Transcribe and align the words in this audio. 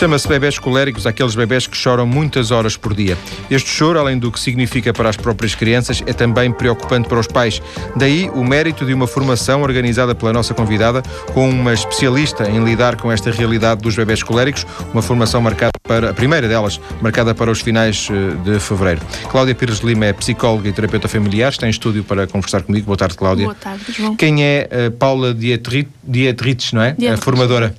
Chama-se 0.00 0.26
bebés 0.26 0.58
coléricos 0.58 1.06
aqueles 1.06 1.34
bebés 1.34 1.66
que 1.66 1.76
choram 1.76 2.06
muitas 2.06 2.50
horas 2.50 2.74
por 2.74 2.94
dia. 2.94 3.18
Este 3.50 3.68
choro, 3.68 3.98
além 3.98 4.18
do 4.18 4.32
que 4.32 4.40
significa 4.40 4.94
para 4.94 5.10
as 5.10 5.16
próprias 5.18 5.54
crianças, 5.54 6.02
é 6.06 6.14
também 6.14 6.50
preocupante 6.50 7.06
para 7.06 7.20
os 7.20 7.26
pais. 7.26 7.60
Daí 7.94 8.30
o 8.30 8.42
mérito 8.42 8.86
de 8.86 8.94
uma 8.94 9.06
formação 9.06 9.60
organizada 9.60 10.14
pela 10.14 10.32
nossa 10.32 10.54
convidada 10.54 11.02
com 11.34 11.50
uma 11.50 11.74
especialista 11.74 12.48
em 12.48 12.64
lidar 12.64 12.96
com 12.96 13.12
esta 13.12 13.30
realidade 13.30 13.82
dos 13.82 13.94
bebés 13.94 14.22
coléricos, 14.22 14.66
uma 14.90 15.02
formação 15.02 15.42
marcada 15.42 15.72
para 15.82 16.08
a 16.08 16.14
primeira 16.14 16.48
delas, 16.48 16.80
marcada 17.02 17.34
para 17.34 17.50
os 17.50 17.60
finais 17.60 18.08
eh, 18.10 18.52
de 18.52 18.58
fevereiro. 18.58 19.02
Cláudia 19.30 19.54
Pires 19.54 19.80
Lima 19.80 20.06
é 20.06 20.14
psicóloga 20.14 20.66
e 20.66 20.72
terapeuta 20.72 21.08
familiar, 21.08 21.50
está 21.50 21.66
em 21.66 21.70
estúdio 21.70 22.04
para 22.04 22.26
conversar 22.26 22.62
comigo. 22.62 22.86
Boa 22.86 22.96
tarde, 22.96 23.16
Cláudia. 23.18 23.44
Boa 23.44 23.54
tarde, 23.54 23.84
João. 23.92 24.16
Quem 24.16 24.42
é 24.42 24.66
eh, 24.70 24.88
Paula 24.88 25.34
Dietrich, 25.34 26.74
não 26.74 26.80
é? 26.80 26.92
Dietrich. 26.92 27.12
A 27.12 27.16
formadora 27.18 27.74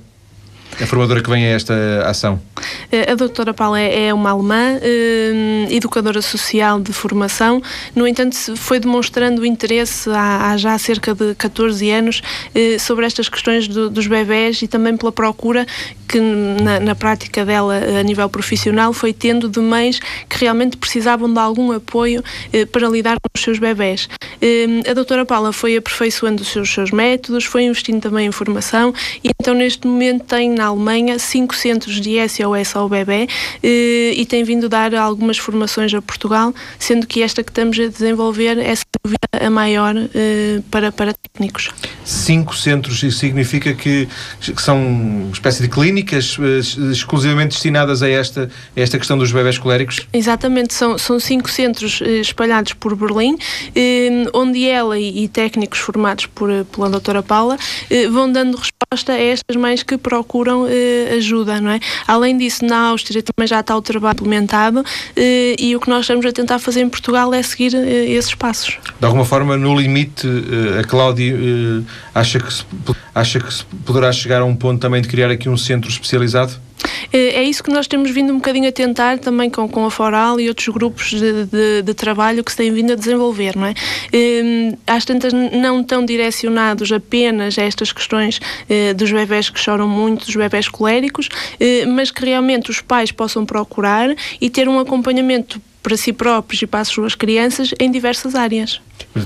a 0.80 0.86
formadora 0.86 1.22
que 1.22 1.28
vem 1.28 1.44
a 1.44 1.48
esta 1.48 1.74
ação? 2.06 2.40
Eh, 2.90 3.12
a 3.12 3.14
doutora 3.14 3.52
Paula 3.52 3.80
é, 3.80 4.06
é 4.06 4.14
uma 4.14 4.30
alemã, 4.30 4.78
eh, 4.80 5.66
educadora 5.70 6.22
social 6.22 6.80
de 6.80 6.92
formação, 6.92 7.62
no 7.94 8.06
entanto 8.06 8.36
foi 8.56 8.78
demonstrando 8.78 9.44
interesse 9.44 10.10
há, 10.10 10.56
já 10.56 10.76
cerca 10.78 11.14
de 11.14 11.34
14 11.34 11.90
anos 11.90 12.22
eh, 12.54 12.78
sobre 12.78 13.06
estas 13.06 13.28
questões 13.28 13.68
do, 13.68 13.90
dos 13.90 14.06
bebés 14.06 14.62
e 14.62 14.68
também 14.68 14.96
pela 14.96 15.12
procura 15.12 15.66
que 16.08 16.20
na, 16.20 16.78
na, 16.78 16.94
prática 16.94 17.44
dela 17.44 17.74
a 17.98 18.02
nível 18.02 18.28
profissional 18.28 18.92
foi 18.92 19.14
tendo 19.14 19.48
de 19.48 19.60
mães 19.60 19.98
que 20.28 20.38
realmente 20.38 20.76
precisavam 20.76 21.32
de 21.32 21.38
algum 21.38 21.72
apoio 21.72 22.22
para 22.70 22.86
lidar 22.86 23.14
com 23.14 23.30
os 23.34 23.42
seus 23.42 23.58
bebés. 23.58 24.10
a 24.88 24.92
doutora 24.92 25.24
Paula 25.24 25.54
foi 25.54 25.74
aperfeiçoando 25.76 26.42
os 26.42 26.48
seus, 26.48 26.70
seus 26.70 26.90
métodos, 26.90 27.44
foi 27.44 27.62
investindo 27.62 28.02
também 28.02 28.26
em 28.26 28.30
formação 28.30 28.92
e 29.24 29.30
então 29.40 29.54
neste 29.54 29.86
momento 29.86 30.24
tem 30.24 30.50
na 30.62 30.68
Alemanha 30.68 31.18
cinco 31.18 31.56
centros 31.56 32.00
de 32.00 32.16
SOS 32.28 32.76
ao 32.76 32.88
bebê 32.88 33.26
eh, 33.62 34.12
e 34.14 34.24
tem 34.24 34.44
vindo 34.44 34.68
dar 34.68 34.94
algumas 34.94 35.36
formações 35.36 35.92
a 35.92 36.00
Portugal, 36.00 36.54
sendo 36.78 37.04
que 37.04 37.20
esta 37.20 37.42
que 37.42 37.50
estamos 37.50 37.78
a 37.80 37.88
desenvolver 37.88 38.58
é 38.58 38.74
sem 38.76 38.84
dúvida 39.04 39.18
a 39.32 39.50
maior 39.50 39.96
eh, 39.96 40.60
para, 40.70 40.92
para 40.92 41.12
técnicos. 41.14 41.70
Cinco 42.04 42.56
centros, 42.56 43.02
isso 43.02 43.18
significa 43.18 43.74
que, 43.74 44.08
que 44.40 44.62
são 44.62 44.80
uma 44.80 45.32
espécie 45.32 45.62
de 45.62 45.68
clínicas 45.68 46.36
eh, 46.38 46.92
exclusivamente 46.92 47.54
destinadas 47.54 48.02
a 48.02 48.08
esta, 48.08 48.48
a 48.76 48.80
esta 48.80 48.98
questão 48.98 49.18
dos 49.18 49.32
bebés 49.32 49.58
coléricos? 49.58 50.06
Exatamente, 50.12 50.74
são, 50.74 50.96
são 50.96 51.18
cinco 51.18 51.50
centros 51.50 52.00
espalhados 52.20 52.72
por 52.74 52.94
Berlim, 52.94 53.36
onde 54.32 54.68
ela 54.68 54.98
e, 54.98 55.24
e 55.24 55.28
técnicos 55.28 55.80
formados 55.80 56.26
por, 56.26 56.48
pela 56.66 56.88
doutora 56.88 57.22
Paula 57.22 57.56
vão 58.10 58.30
dando 58.30 58.56
resposta 58.56 59.12
a 59.12 59.18
estas 59.18 59.56
mães 59.56 59.82
que 59.82 59.96
procuram 59.96 60.51
eh, 60.68 61.14
ajuda, 61.16 61.60
não 61.60 61.70
é? 61.70 61.80
Além 62.06 62.36
disso, 62.36 62.64
na 62.64 62.88
Áustria 62.88 63.22
também 63.22 63.46
já 63.46 63.60
está 63.60 63.76
o 63.76 63.82
trabalho 63.82 64.14
implementado 64.14 64.84
eh, 65.16 65.56
e 65.58 65.74
o 65.76 65.80
que 65.80 65.88
nós 65.88 66.00
estamos 66.02 66.24
a 66.26 66.32
tentar 66.32 66.58
fazer 66.58 66.80
em 66.80 66.88
Portugal 66.88 67.32
é 67.34 67.42
seguir 67.42 67.74
eh, 67.74 68.10
esses 68.10 68.34
passos. 68.34 68.78
De 68.98 69.06
alguma 69.06 69.24
forma, 69.24 69.56
no 69.56 69.78
limite, 69.78 70.26
a 70.78 70.84
Cláudia 70.84 71.34
acha 72.14 72.38
que, 72.38 72.52
se, 72.52 72.64
acha 73.14 73.40
que 73.40 73.52
se 73.52 73.64
poderá 73.84 74.12
chegar 74.12 74.42
a 74.42 74.44
um 74.44 74.54
ponto 74.54 74.80
também 74.80 75.00
de 75.00 75.08
criar 75.08 75.30
aqui 75.30 75.48
um 75.48 75.56
centro 75.56 75.90
especializado? 75.90 76.52
Eh, 77.12 77.40
é 77.40 77.42
isso 77.42 77.62
que 77.62 77.70
nós 77.70 77.86
temos 77.86 78.10
vindo 78.10 78.32
um 78.32 78.36
bocadinho 78.36 78.68
a 78.68 78.72
tentar 78.72 79.18
também 79.18 79.50
com, 79.50 79.68
com 79.68 79.84
a 79.84 79.90
Foral 79.90 80.40
e 80.40 80.48
outros 80.48 80.68
grupos 80.68 81.10
de, 81.10 81.44
de, 81.46 81.82
de 81.82 81.94
trabalho 81.94 82.42
que 82.42 82.50
se 82.50 82.56
têm 82.56 82.72
vindo 82.72 82.92
a 82.92 82.96
desenvolver, 82.96 83.56
não 83.56 83.66
é? 83.66 83.74
Ehm, 84.12 84.74
às 84.86 85.04
tantas 85.04 85.32
não 85.32 85.82
tão 85.82 86.04
direcionados 86.04 86.90
apenas 86.92 87.58
a 87.58 87.62
estas 87.62 87.92
questões 87.92 88.40
eh, 88.68 88.94
dos 88.94 89.10
bebés 89.10 89.50
que 89.50 89.60
choram 89.60 89.88
muito, 89.88 90.26
dos 90.26 90.36
bebés 90.36 90.68
coléricos, 90.68 91.28
eh, 91.60 91.86
mas 91.86 92.10
que 92.10 92.24
realmente 92.24 92.70
os 92.70 92.80
pais 92.80 93.12
possam 93.12 93.44
procurar 93.44 94.14
e 94.40 94.50
ter 94.50 94.68
um 94.68 94.78
acompanhamento 94.78 95.60
para 95.82 95.96
si 95.96 96.12
próprios 96.12 96.62
e 96.62 96.66
para 96.66 96.80
as 96.80 96.88
suas 96.88 97.14
crianças 97.14 97.70
em 97.80 97.90
diversas 97.90 98.34
áreas. 98.34 98.80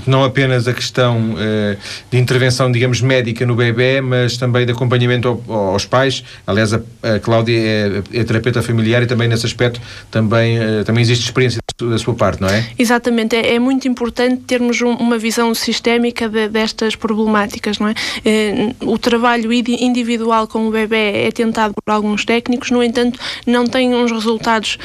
Não 0.05 0.23
apenas 0.23 0.67
a 0.67 0.73
questão 0.73 1.33
uh, 1.33 1.77
de 2.09 2.17
intervenção, 2.17 2.71
digamos, 2.71 2.99
médica 2.99 3.45
no 3.45 3.55
bebê, 3.55 4.01
mas 4.01 4.35
também 4.35 4.65
de 4.65 4.71
acompanhamento 4.71 5.27
ao, 5.47 5.71
aos 5.71 5.85
pais. 5.85 6.23
Aliás, 6.45 6.73
a, 6.73 6.81
a 7.03 7.19
Cláudia 7.19 7.57
é, 7.57 8.03
é, 8.13 8.23
terapeuta 8.23 8.61
familiar 8.61 9.03
e 9.03 9.05
também 9.05 9.27
nesse 9.27 9.45
aspecto 9.45 9.79
também, 10.09 10.59
uh, 10.59 10.83
também 10.83 11.01
existe 11.01 11.25
experiência 11.25 11.59
da 11.85 11.97
sua 11.97 12.13
parte, 12.13 12.41
não 12.41 12.49
é? 12.49 12.67
Exatamente. 12.77 13.35
É, 13.35 13.55
é 13.55 13.59
muito 13.59 13.87
importante 13.87 14.43
termos 14.47 14.81
um, 14.81 14.93
uma 14.93 15.17
visão 15.17 15.53
sistémica 15.53 16.27
de, 16.27 16.47
destas 16.49 16.95
problemáticas, 16.95 17.79
não 17.79 17.87
é? 17.87 17.93
Uh, 17.93 18.91
o 18.91 18.97
trabalho 18.97 19.51
individual 19.53 20.47
com 20.47 20.67
o 20.67 20.71
bebê 20.71 21.27
é 21.27 21.31
tentado 21.31 21.73
por 21.73 21.91
alguns 21.91 22.25
técnicos, 22.25 22.71
no 22.71 22.83
entanto, 22.83 23.19
não 23.45 23.65
tem 23.65 23.93
uns 23.93 24.11
resultados 24.11 24.77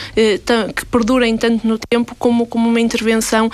que 0.75 0.87
perdurem 0.87 1.37
tanto 1.37 1.67
no 1.67 1.79
tempo 1.79 2.15
como, 2.19 2.47
como 2.47 2.69
uma 2.69 2.81
intervenção 2.81 3.51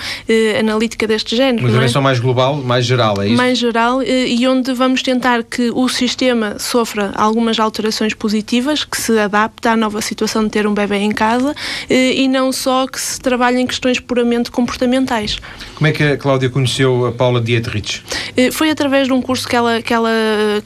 analítica 0.59 1.07
deste 1.07 1.35
género. 1.35 1.63
Uma 1.63 1.69
intervenção 1.69 2.01
é? 2.01 2.03
mais 2.03 2.19
global, 2.19 2.55
mais 2.57 2.85
geral, 2.85 3.21
é 3.21 3.27
isso? 3.27 3.37
Mais 3.37 3.57
geral 3.57 4.01
eh, 4.01 4.27
e 4.27 4.47
onde 4.47 4.73
vamos 4.73 5.01
tentar 5.01 5.43
que 5.43 5.71
o 5.71 5.87
sistema 5.87 6.57
sofra 6.59 7.11
algumas 7.15 7.59
alterações 7.59 8.13
positivas, 8.13 8.83
que 8.83 8.97
se 8.97 9.17
adapte 9.17 9.67
à 9.67 9.75
nova 9.75 10.01
situação 10.01 10.43
de 10.43 10.49
ter 10.49 10.67
um 10.67 10.73
bebê 10.73 10.97
em 10.97 11.11
casa 11.11 11.55
eh, 11.89 12.13
e 12.13 12.27
não 12.27 12.51
só 12.51 12.87
que 12.87 12.99
se 12.99 13.19
trabalhe 13.29 13.59
em 13.59 13.67
questões 13.67 13.99
puramente 13.99 14.49
comportamentais. 14.49 15.37
Como 15.75 15.87
é 15.87 15.91
que 15.91 16.03
a 16.03 16.17
Cláudia 16.17 16.49
conheceu 16.49 17.05
a 17.05 17.11
Paula 17.11 17.39
Dietrich? 17.39 18.01
Eh, 18.35 18.49
foi 18.49 18.71
através 18.71 19.05
de 19.05 19.13
um 19.13 19.21
curso 19.21 19.47
que, 19.47 19.55
ela, 19.55 19.83
que, 19.83 19.93
ela, 19.93 20.09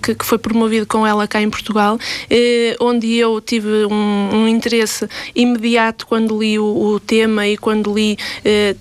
que, 0.01 0.15
foi 0.23 0.37
promovido 0.37 0.85
com 0.85 1.05
ela 1.05 1.27
cá 1.27 1.41
em 1.41 1.49
Portugal, 1.49 1.99
onde 2.79 3.15
eu 3.15 3.41
tive 3.41 3.85
um, 3.85 4.29
um 4.33 4.47
interesse 4.47 5.07
imediato 5.35 6.07
quando 6.07 6.39
li 6.39 6.57
o, 6.57 6.63
o, 6.63 6.99
tema 7.01 7.45
e 7.45 7.57
quando 7.57 7.93
li 7.93 8.17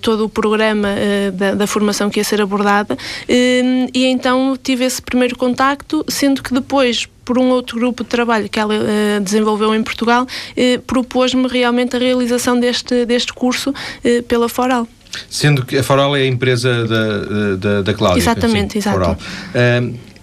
todo 0.01 0.25
o 0.25 0.29
programa 0.29 0.89
da, 1.33 1.55
da 1.55 1.67
formação 1.67 2.09
que 2.09 2.19
ia 2.19 2.23
ser 2.23 2.41
abordada, 2.41 2.97
hum, 3.29 3.87
e 3.93 4.05
então 4.05 4.57
tive 4.61 4.85
esse 4.85 5.01
primeiro 5.01 5.37
contacto, 5.37 6.05
sendo 6.07 6.41
que 6.41 6.53
depois 6.53 7.07
por 7.25 7.37
um 7.37 7.49
outro 7.49 7.77
grupo 7.77 8.03
de 8.03 8.09
trabalho 8.09 8.49
que 8.49 8.59
ela 8.59 8.73
uh, 8.75 9.21
desenvolveu 9.21 9.73
em 9.73 9.83
Portugal, 9.83 10.23
uh, 10.25 10.81
propôs-me 10.81 11.47
realmente 11.47 11.95
a 11.95 11.99
realização 11.99 12.59
deste, 12.59 13.05
deste 13.05 13.33
curso 13.33 13.69
uh, 13.71 14.23
pela 14.23 14.49
Foral. 14.49 14.87
Sendo 15.29 15.65
que 15.65 15.77
a 15.77 15.83
Foral 15.83 16.15
é 16.15 16.21
a 16.21 16.27
empresa 16.27 16.87
da, 16.87 17.55
da, 17.55 17.81
da 17.83 17.93
Cláudia. 17.93 18.19
Exatamente, 18.19 18.77
exato. 18.77 19.17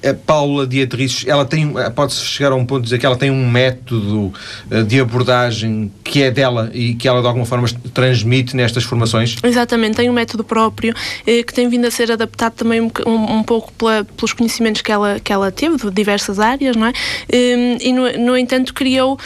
A 0.02 0.14
Paula 0.14 0.66
Dietrich, 0.66 1.28
ela 1.28 1.44
tem, 1.44 1.74
pode-se 1.94 2.24
chegar 2.24 2.52
a 2.52 2.54
um 2.54 2.64
ponto 2.64 2.80
de 2.80 2.84
dizer 2.84 2.98
que 2.98 3.04
ela 3.04 3.16
tem 3.16 3.30
um 3.30 3.50
método 3.50 4.32
eh, 4.70 4.82
de 4.82 4.98
abordagem 4.98 5.92
que 6.02 6.22
é 6.22 6.30
dela 6.30 6.70
e 6.72 6.94
que 6.94 7.06
ela 7.06 7.20
de 7.20 7.26
alguma 7.26 7.44
forma 7.44 7.68
transmite 7.92 8.56
nestas 8.56 8.82
formações? 8.82 9.36
Exatamente, 9.42 9.96
tem 9.96 10.08
um 10.08 10.12
método 10.12 10.42
próprio 10.42 10.94
eh, 11.26 11.42
que 11.42 11.52
tem 11.52 11.68
vindo 11.68 11.86
a 11.86 11.90
ser 11.90 12.10
adaptado 12.10 12.54
também 12.54 12.80
um, 12.80 12.90
um, 13.06 13.42
pouco 13.42 13.70
pela, 13.74 14.04
pelos 14.04 14.32
conhecimentos 14.32 14.80
que 14.80 14.90
ela, 14.90 15.20
que 15.20 15.32
ela 15.32 15.52
teve 15.52 15.76
de 15.76 15.90
diversas 15.90 16.38
áreas, 16.38 16.76
não 16.76 16.86
é? 16.86 16.92
Eh, 17.30 17.78
e 17.80 17.92
no, 17.92 18.10
no 18.24 18.36
entanto 18.36 18.72
criou 18.72 19.18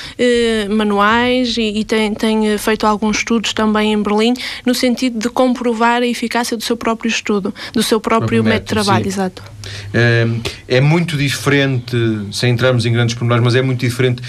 manuais 0.70 1.56
e, 1.56 1.80
e, 1.80 1.84
tem, 1.84 2.12
tem 2.14 2.58
feito 2.58 2.86
alguns 2.86 3.18
estudos 3.18 3.52
também 3.52 3.92
em 3.92 4.02
Berlim 4.02 4.34
no 4.66 4.74
sentido 4.74 5.18
de 5.18 5.28
comprovar 5.28 6.02
a 6.02 6.06
eficácia 6.06 6.56
do 6.56 6.62
seu 6.62 6.76
próprio 6.76 7.08
estudo, 7.08 7.54
do 7.72 7.82
seu 7.82 8.00
próprio, 8.00 8.42
próprio 8.42 8.44
método, 8.44 8.54
método 8.54 8.80
de 8.80 8.84
trabalho, 8.84 9.04
sim. 9.04 9.08
exato. 9.10 9.53
É, 9.92 10.26
é 10.68 10.80
muito 10.80 11.16
diferente, 11.16 11.96
sem 12.32 12.52
entrarmos 12.52 12.84
em 12.86 12.92
grandes 12.92 13.14
pormenores, 13.14 13.44
mas 13.44 13.54
é 13.54 13.62
muito 13.62 13.80
diferente. 13.80 14.22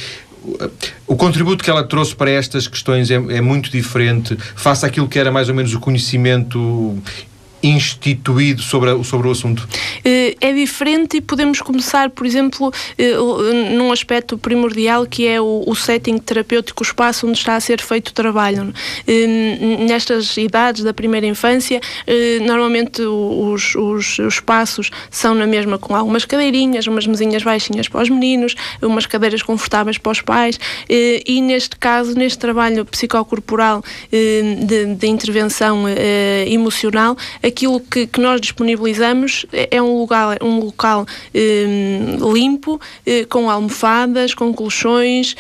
O 1.08 1.16
contributo 1.16 1.64
que 1.64 1.70
ela 1.70 1.84
trouxe 1.84 2.16
para 2.16 2.30
estas 2.30 2.68
questões 2.68 3.10
é, 3.10 3.16
é, 3.16 3.42
muito 3.42 3.72
diferente 3.72 4.38
face 4.56 4.86
àquilo 4.86 5.08
que 5.08 5.18
era 5.18 5.32
mais 5.32 5.50
ou 5.50 5.56
menos 5.56 5.74
o 5.74 5.80
conhecimento 5.80 6.98
instituído 7.66 8.62
sobre, 8.62 8.92
a, 8.92 9.04
sobre 9.04 9.28
o 9.28 9.32
assunto? 9.32 9.68
Eh, 10.04 10.36
é 10.40 10.54
diferente 10.54 11.18
e 11.18 11.22
podemos 11.22 11.62
começar, 11.62 12.10
por 12.12 12.26
exemplo, 12.26 12.72
eh, 12.98 13.16
num 13.76 13.92
aspecto 13.92 14.38
primordial 14.38 15.06
que 15.06 15.28
é 15.28 15.42
o, 15.42 15.64
o 15.66 15.76
setting 15.76 16.18
terapêutico, 16.20 16.84
o 16.84 16.86
espaço 16.86 17.28
onde 17.28 17.38
está 17.38 17.56
a 17.56 17.60
ser 17.60 17.82
feito 17.82 18.10
o 18.10 18.14
trabalho. 18.14 18.74
Eh, 19.08 19.58
nestas 19.80 20.38
idades 20.38 20.84
da 20.84 20.94
primeira 20.94 21.26
infância, 21.26 21.80
normalmente 22.46 23.02
os, 23.02 23.76
os, 23.76 24.20
os 24.20 24.34
espaços 24.36 24.92
são 25.10 25.34
na 25.34 25.48
mesma 25.48 25.78
com 25.78 25.96
algumas 25.96 26.26
cadeirinhas, 26.26 26.86
umas 26.88 27.08
mesinhas 27.08 27.42
baixinhas 27.44 27.88
para 27.88 28.02
os 28.02 28.10
meninos, 28.10 28.56
umas 28.82 29.06
cadeiras 29.06 29.42
confortáveis 29.42 29.98
para 29.98 30.12
os 30.12 30.22
pais 30.22 30.60
e 30.90 31.42
neste 31.42 31.76
caso, 31.78 32.14
neste 32.16 32.38
trabalho 32.38 32.86
psicocorporal 32.86 33.84
de, 34.12 34.96
de 34.96 35.08
intervenção 35.08 35.86
emocional, 36.48 37.18
aquilo 37.56 37.80
que, 37.80 38.06
que 38.06 38.20
nós 38.20 38.42
disponibilizamos 38.42 39.46
é, 39.54 39.78
é 39.78 39.82
um 39.82 39.98
lugar, 39.98 40.38
um 40.44 40.60
local 40.60 41.06
um, 41.34 42.34
limpo, 42.34 42.80
com 43.30 43.50
almofadas, 43.50 44.34
com 44.34 44.54
colchões, 44.54 45.36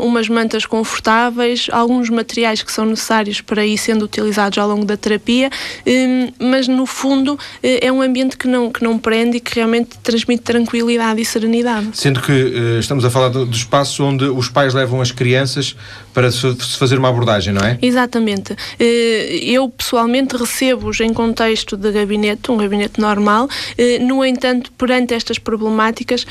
umas 0.00 0.28
mantas 0.28 0.66
confortáveis, 0.66 1.68
alguns 1.70 2.10
materiais 2.10 2.62
que 2.62 2.72
são 2.72 2.84
necessários 2.84 3.40
para 3.40 3.64
ir 3.64 3.78
sendo 3.78 4.04
utilizados 4.04 4.58
ao 4.58 4.68
longo 4.68 4.84
da 4.84 4.96
terapia, 4.96 5.50
um, 5.86 6.32
mas 6.38 6.66
no 6.66 6.86
fundo 6.86 7.38
é 7.62 7.90
um 7.92 8.02
ambiente 8.02 8.36
que 8.36 8.48
não, 8.48 8.70
que 8.70 8.82
não 8.82 8.98
prende 8.98 9.36
e 9.36 9.40
que 9.40 9.54
realmente 9.54 9.96
transmite 10.02 10.42
tranquilidade 10.42 11.20
e 11.20 11.24
serenidade. 11.24 11.90
Sendo 11.94 12.20
que 12.20 12.32
estamos 12.80 13.04
a 13.04 13.10
falar 13.10 13.28
do, 13.28 13.46
do, 13.46 13.56
espaço 13.56 14.02
onde 14.04 14.24
os 14.24 14.48
pais 14.48 14.74
levam 14.74 15.00
as 15.00 15.12
crianças 15.12 15.76
para 16.12 16.30
se, 16.32 16.54
fazer 16.78 16.98
uma 16.98 17.08
abordagem, 17.08 17.52
não 17.52 17.64
é? 17.66 17.78
Exatamente. 17.80 18.56
Eu 18.78 19.68
pessoalmente 19.68 20.36
recebo-os 20.36 21.00
em 21.00 21.12
contexto 21.36 21.76
de 21.76 21.92
gabinete, 21.92 22.50
um 22.50 22.56
gabinete 22.56 22.98
normal, 22.98 23.44
uh, 23.44 24.06
no 24.06 24.24
entanto, 24.24 24.72
perante 24.72 25.12
estas 25.12 25.38
problemáticas, 25.38 26.26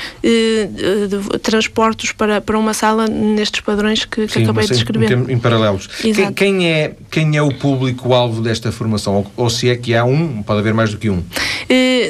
transportos 1.42 2.12
para, 2.12 2.40
para 2.40 2.58
uma 2.58 2.74
sala 2.74 3.06
nestes 3.06 3.60
padrões 3.60 4.04
que, 4.04 4.26
que 4.26 4.32
Sim, 4.32 4.42
acabei 4.42 4.66
de 4.66 4.74
descrever. 4.74 5.12
Em, 5.12 5.34
em 5.34 5.38
paralelos. 5.38 5.86
Quem, 5.86 6.32
quem, 6.32 6.68
é, 6.68 6.94
quem 7.10 7.36
é 7.36 7.42
o 7.42 7.52
público-alvo 7.54 8.42
desta 8.42 8.72
formação? 8.72 9.16
Ou, 9.16 9.32
ou, 9.36 9.50
se 9.50 9.68
é 9.68 9.76
que 9.76 9.94
há 9.94 10.04
um, 10.04 10.42
pode 10.42 10.60
haver 10.60 10.74
mais 10.74 10.90
do 10.90 10.98
que 10.98 11.08
um? 11.08 11.22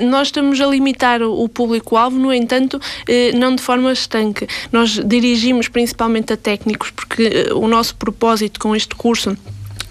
nós 0.03 0.29
estamos 0.29 0.61
a 0.61 0.67
limitar 0.67 1.23
o 1.23 1.49
público-alvo, 1.49 2.19
no 2.19 2.33
entanto, 2.33 2.81
eh, 3.09 3.33
não 3.33 3.55
de 3.55 3.63
forma 3.63 3.93
estanque. 3.93 4.47
Nós 4.71 5.01
dirigimos 5.05 5.69
principalmente 5.69 6.33
a 6.33 6.37
técnicos, 6.37 6.91
porque 6.91 7.23
eh, 7.23 7.55
o 7.55 7.67
nosso 7.67 7.95
propósito 7.97 8.61
com 8.61 8.75
este 8.75 8.95
curso 8.95 9.37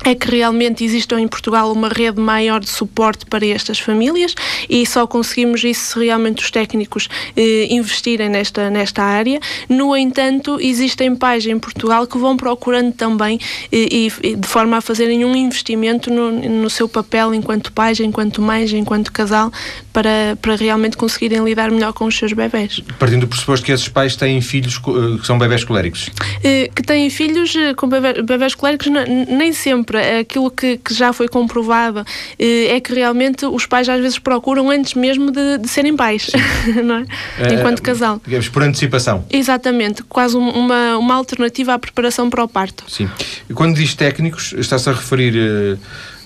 é 0.06 0.16
que 0.16 0.30
realmente 0.30 0.84
exista 0.84 1.19
em 1.19 1.28
Portugal 1.28 1.72
uma 1.72 1.90
rede 1.90 2.19
maior 2.19 2.60
de 2.60 2.69
suporte 2.69 3.25
para 3.25 3.46
estas 3.46 3.80
famílias 3.80 4.36
e 4.69 4.86
só 4.86 5.07
conseguimos 5.07 5.63
isso 5.63 5.94
se 5.94 6.06
realmente 6.06 6.44
os 6.44 6.52
técnicos 6.52 7.10
eh, 7.36 7.68
investirem 7.72 8.30
nesta, 8.30 8.69
nesta 8.69 9.04
área. 9.04 9.40
No 9.68 9.96
entanto, 9.98 10.60
existem 10.62 11.16
pais 11.16 11.46
em 11.46 11.57
Portugal 11.57 12.06
que 12.06 12.18
vão 12.18 12.38
procurando 12.38 12.94
também 12.94 13.40
eh, 13.72 14.10
e, 14.22 14.36
de 14.36 14.48
forma 14.48 14.78
a 14.78 14.81
fazerem 14.81 15.25
um 15.25 15.36
investimento 15.36 16.12
no, 16.12 16.31
no 16.31 16.69
seu 16.69 16.88
papel 16.88 17.34
enquanto 17.34 17.72
pais, 17.72 18.00
enquanto 18.00 18.42
mães, 18.42 18.72
enquanto 18.72 19.12
casal, 19.12 19.52
para, 19.92 20.38
para 20.42 20.56
realmente 20.56 20.98
conseguirem 20.98 21.44
lidar 21.44 21.72
melhor 21.72 21.94
com 21.94 22.06
os 22.06 22.16
seus 22.16 22.34
bebés. 22.34 22.81
Partindo 23.00 23.22
do 23.22 23.28
pressuposto 23.28 23.66
que 23.66 23.72
esses 23.72 23.88
pais 23.88 24.16
têm 24.16 24.42
filhos 24.42 24.75
eh, 24.75 25.19
que 25.19 25.25
são 25.25 25.38
bebés 25.38 25.63
coléricos? 25.63 26.10
Eh, 26.44 26.69
que 26.75 26.84
têm 26.84 27.10
filhos 27.10 27.56
eh, 27.56 27.74
com 27.74 27.88
bebés 27.88 28.54
coléricos, 28.56 28.88
nem 28.88 29.54
sempre 29.54 29.94
aquilo 29.95 30.50
que, 30.51 30.77
que 30.77 30.94
já 30.94 31.13
foi 31.13 31.27
comprovado 31.27 32.06
eh, 32.38 32.75
é 32.75 32.80
que 32.80 32.94
realmente 32.94 33.45
os 33.45 33.65
pais 33.65 33.88
às 33.89 34.00
vezes 34.00 34.19
procuram 34.19 34.69
antes 34.69 34.94
mesmo 34.94 35.31
de, 35.31 35.57
de 35.57 35.68
serem 35.68 35.95
pais, 35.95 36.30
não 36.83 36.97
é? 36.97 37.06
é? 37.39 37.53
Enquanto 37.53 37.81
casal. 37.81 38.21
Digamos, 38.24 38.50
por 38.50 38.63
antecipação. 38.63 39.25
Exatamente, 39.30 40.03
quase 40.03 40.36
uma, 40.36 40.97
uma 40.97 41.15
alternativa 41.15 41.74
à 41.74 41.80
preparação 41.80 42.30
para 42.30 42.44
o 42.44 42.47
parto. 42.47 42.83
Sim. 42.88 43.09
E 43.50 43.53
quando 43.53 43.75
diz 43.75 43.94
técnicos, 43.95 44.53
está-se 44.57 44.89
a 44.89 44.94
referir. 44.94 45.33
Uh, 45.36 45.80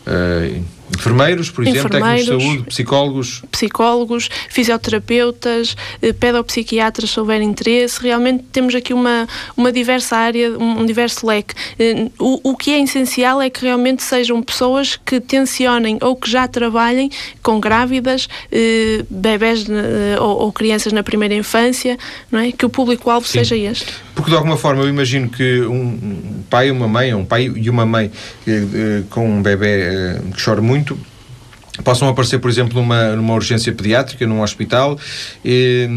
uh, 0.07 0.78
Enfermeiros, 0.95 1.49
por 1.49 1.65
exemplo, 1.65 1.89
técnicos 1.89 2.19
de 2.19 2.25
saúde, 2.25 2.63
psicólogos? 2.63 3.41
Psicólogos, 3.51 4.29
fisioterapeutas, 4.49 5.75
eh, 6.01 6.13
pedopsiquiatras, 6.13 7.11
se 7.11 7.19
houver 7.19 7.41
interesse. 7.41 8.01
Realmente 8.01 8.43
temos 8.51 8.73
aqui 8.73 8.93
uma, 8.93 9.27
uma 9.55 9.71
diversa 9.71 10.17
área, 10.17 10.51
um 10.57 10.85
diverso 10.85 11.25
leque. 11.27 11.53
Eh, 11.77 12.09
o, 12.17 12.51
o 12.51 12.57
que 12.57 12.71
é 12.71 12.81
essencial 12.81 13.41
é 13.41 13.49
que 13.49 13.63
realmente 13.63 14.03
sejam 14.03 14.41
pessoas 14.41 14.95
que 14.95 15.19
tensionem 15.19 15.97
ou 16.01 16.15
que 16.15 16.29
já 16.29 16.47
trabalhem 16.47 17.09
com 17.43 17.59
grávidas, 17.59 18.27
eh, 18.51 19.05
bebés 19.09 19.65
ou, 20.19 20.41
ou, 20.41 20.51
crianças 20.51 20.91
na 20.91 21.03
primeira 21.03 21.35
infância, 21.35 21.97
não 22.31 22.39
é? 22.39 22.51
Que 22.51 22.65
o 22.65 22.69
público-alvo 22.69 23.27
seja 23.27 23.55
este. 23.55 23.93
Porque 24.15 24.31
de 24.31 24.35
alguma 24.35 24.57
forma 24.57 24.83
eu 24.83 24.89
imagino 24.89 25.29
que 25.29 25.61
um 25.61 26.43
pai 26.49 26.67
e 26.67 26.71
uma 26.71 26.87
mãe, 26.87 27.13
um 27.13 27.25
pai 27.25 27.51
e 27.55 27.69
uma 27.69 27.85
mãe 27.85 28.11
com 29.09 29.37
um 29.37 29.41
bebê 29.41 30.19
que 30.35 30.43
chora 30.43 30.61
muito, 30.61 30.78
muito 30.79 30.97
possam 31.83 32.09
aparecer, 32.09 32.39
por 32.39 32.49
exemplo, 32.49 32.79
numa, 32.81 33.15
numa 33.15 33.33
urgência 33.33 33.71
pediátrica, 33.71 34.27
num 34.27 34.41
hospital, 34.41 34.99
e, 35.45 35.87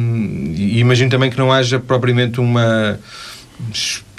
e 0.56 0.78
imagino 0.78 1.10
também 1.10 1.28
que 1.28 1.36
não 1.36 1.52
haja 1.52 1.80
propriamente 1.80 2.40
uma 2.40 3.00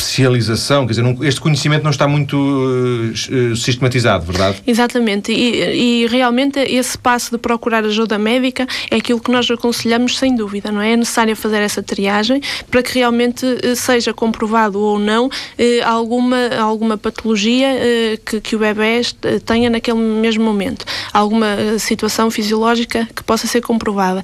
especialização, 0.04 0.86
quer 0.86 0.92
dizer, 0.92 1.02
não, 1.02 1.24
este 1.24 1.40
conhecimento 1.40 1.84
não 1.84 1.92
está 1.92 2.08
muito 2.08 2.38
uh, 2.38 3.56
sistematizado, 3.56 4.26
verdade? 4.26 4.62
Exatamente, 4.66 5.32
e, 5.32 6.04
e, 6.04 6.08
realmente 6.08 6.60
esse 6.60 6.98
passo 6.98 7.32
de 7.32 7.38
procurar 7.38 7.84
ajuda 7.84 8.18
médica 8.20 8.68
é 8.90 8.98
aquilo 8.98 9.20
que 9.20 9.32
nós 9.32 9.50
aconselhamos 9.50 10.18
sem 10.18 10.36
dúvida, 10.36 10.72
não 10.72 10.82
é? 10.82 10.94
É 10.94 10.98
necessário 10.98 11.36
fazer 11.36 11.62
essa 11.62 11.82
triagem 11.82 12.42
para 12.70 12.84
que 12.84 13.00
realmente 13.00 13.46
uh, 13.46 13.76
seja 13.76 14.14
comprovado 14.14 14.80
ou 14.80 15.00
não 15.00 15.30
alguma, 15.86 16.50
alguma 16.60 16.98
patologia 16.98 17.68
que, 18.26 18.42
que 18.42 18.56
o 18.56 18.60
bebê 18.60 19.02
tenha 19.46 19.70
naquele 19.70 19.98
mesmo 19.98 20.44
momento, 20.44 20.86
alguma 21.12 21.80
situação 21.80 22.30
fisiológica 22.30 23.08
que 23.16 23.24
possa 23.24 23.48
ser 23.48 23.62
comprovada. 23.62 24.22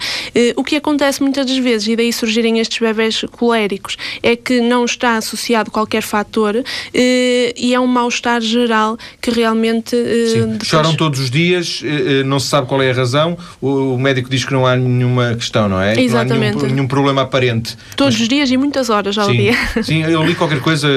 o 0.55 0.63
que 0.63 0.75
acontece 0.75 1.21
muitas 1.21 1.45
das 1.45 1.57
vezes, 1.57 1.87
e 1.87 1.95
daí 1.95 2.11
surgirem 2.11 2.59
estes 2.59 2.79
bebés 2.79 3.21
coléricos, 3.31 3.97
é 4.21 4.35
que 4.35 4.61
não 4.61 4.85
está 4.85 5.17
associado 5.17 5.68
qualquer 5.69 6.01
fator 6.01 6.63
eh, 6.93 7.53
e 7.57 7.73
é 7.73 7.79
um 7.79 7.87
mal-estar 7.87 8.41
geral 8.41 8.97
que 9.21 9.31
realmente. 9.31 9.95
Eh, 9.95 10.45
depois... 10.47 10.67
Choram 10.67 10.95
todos 10.95 11.19
os 11.19 11.31
dias, 11.31 11.81
eh, 11.83 12.23
não 12.23 12.39
se 12.39 12.47
sabe 12.47 12.67
qual 12.67 12.81
é 12.81 12.91
a 12.91 12.93
razão, 12.93 13.37
o, 13.61 13.97
médico 13.97 14.29
diz 14.29 14.45
que 14.45 14.53
não 14.53 14.65
há 14.65 14.75
nenhuma 14.75 15.35
questão, 15.35 15.67
não 15.69 15.81
é? 15.81 15.99
Exatamente. 15.99 16.55
Não 16.55 16.59
há 16.59 16.63
nenhum, 16.63 16.75
nenhum 16.75 16.87
problema 16.87 17.21
aparente. 17.23 17.77
Todos 17.95 18.15
Mas... 18.15 18.21
os 18.21 18.27
dias 18.27 18.51
e 18.51 18.57
muitas 18.57 18.89
horas 18.89 19.17
ao 19.17 19.29
sim, 19.29 19.37
dia. 19.37 19.53
Sim, 19.83 20.03
eu 20.03 20.23
li 20.23 20.35
qualquer 20.35 20.59
coisa, 20.59 20.87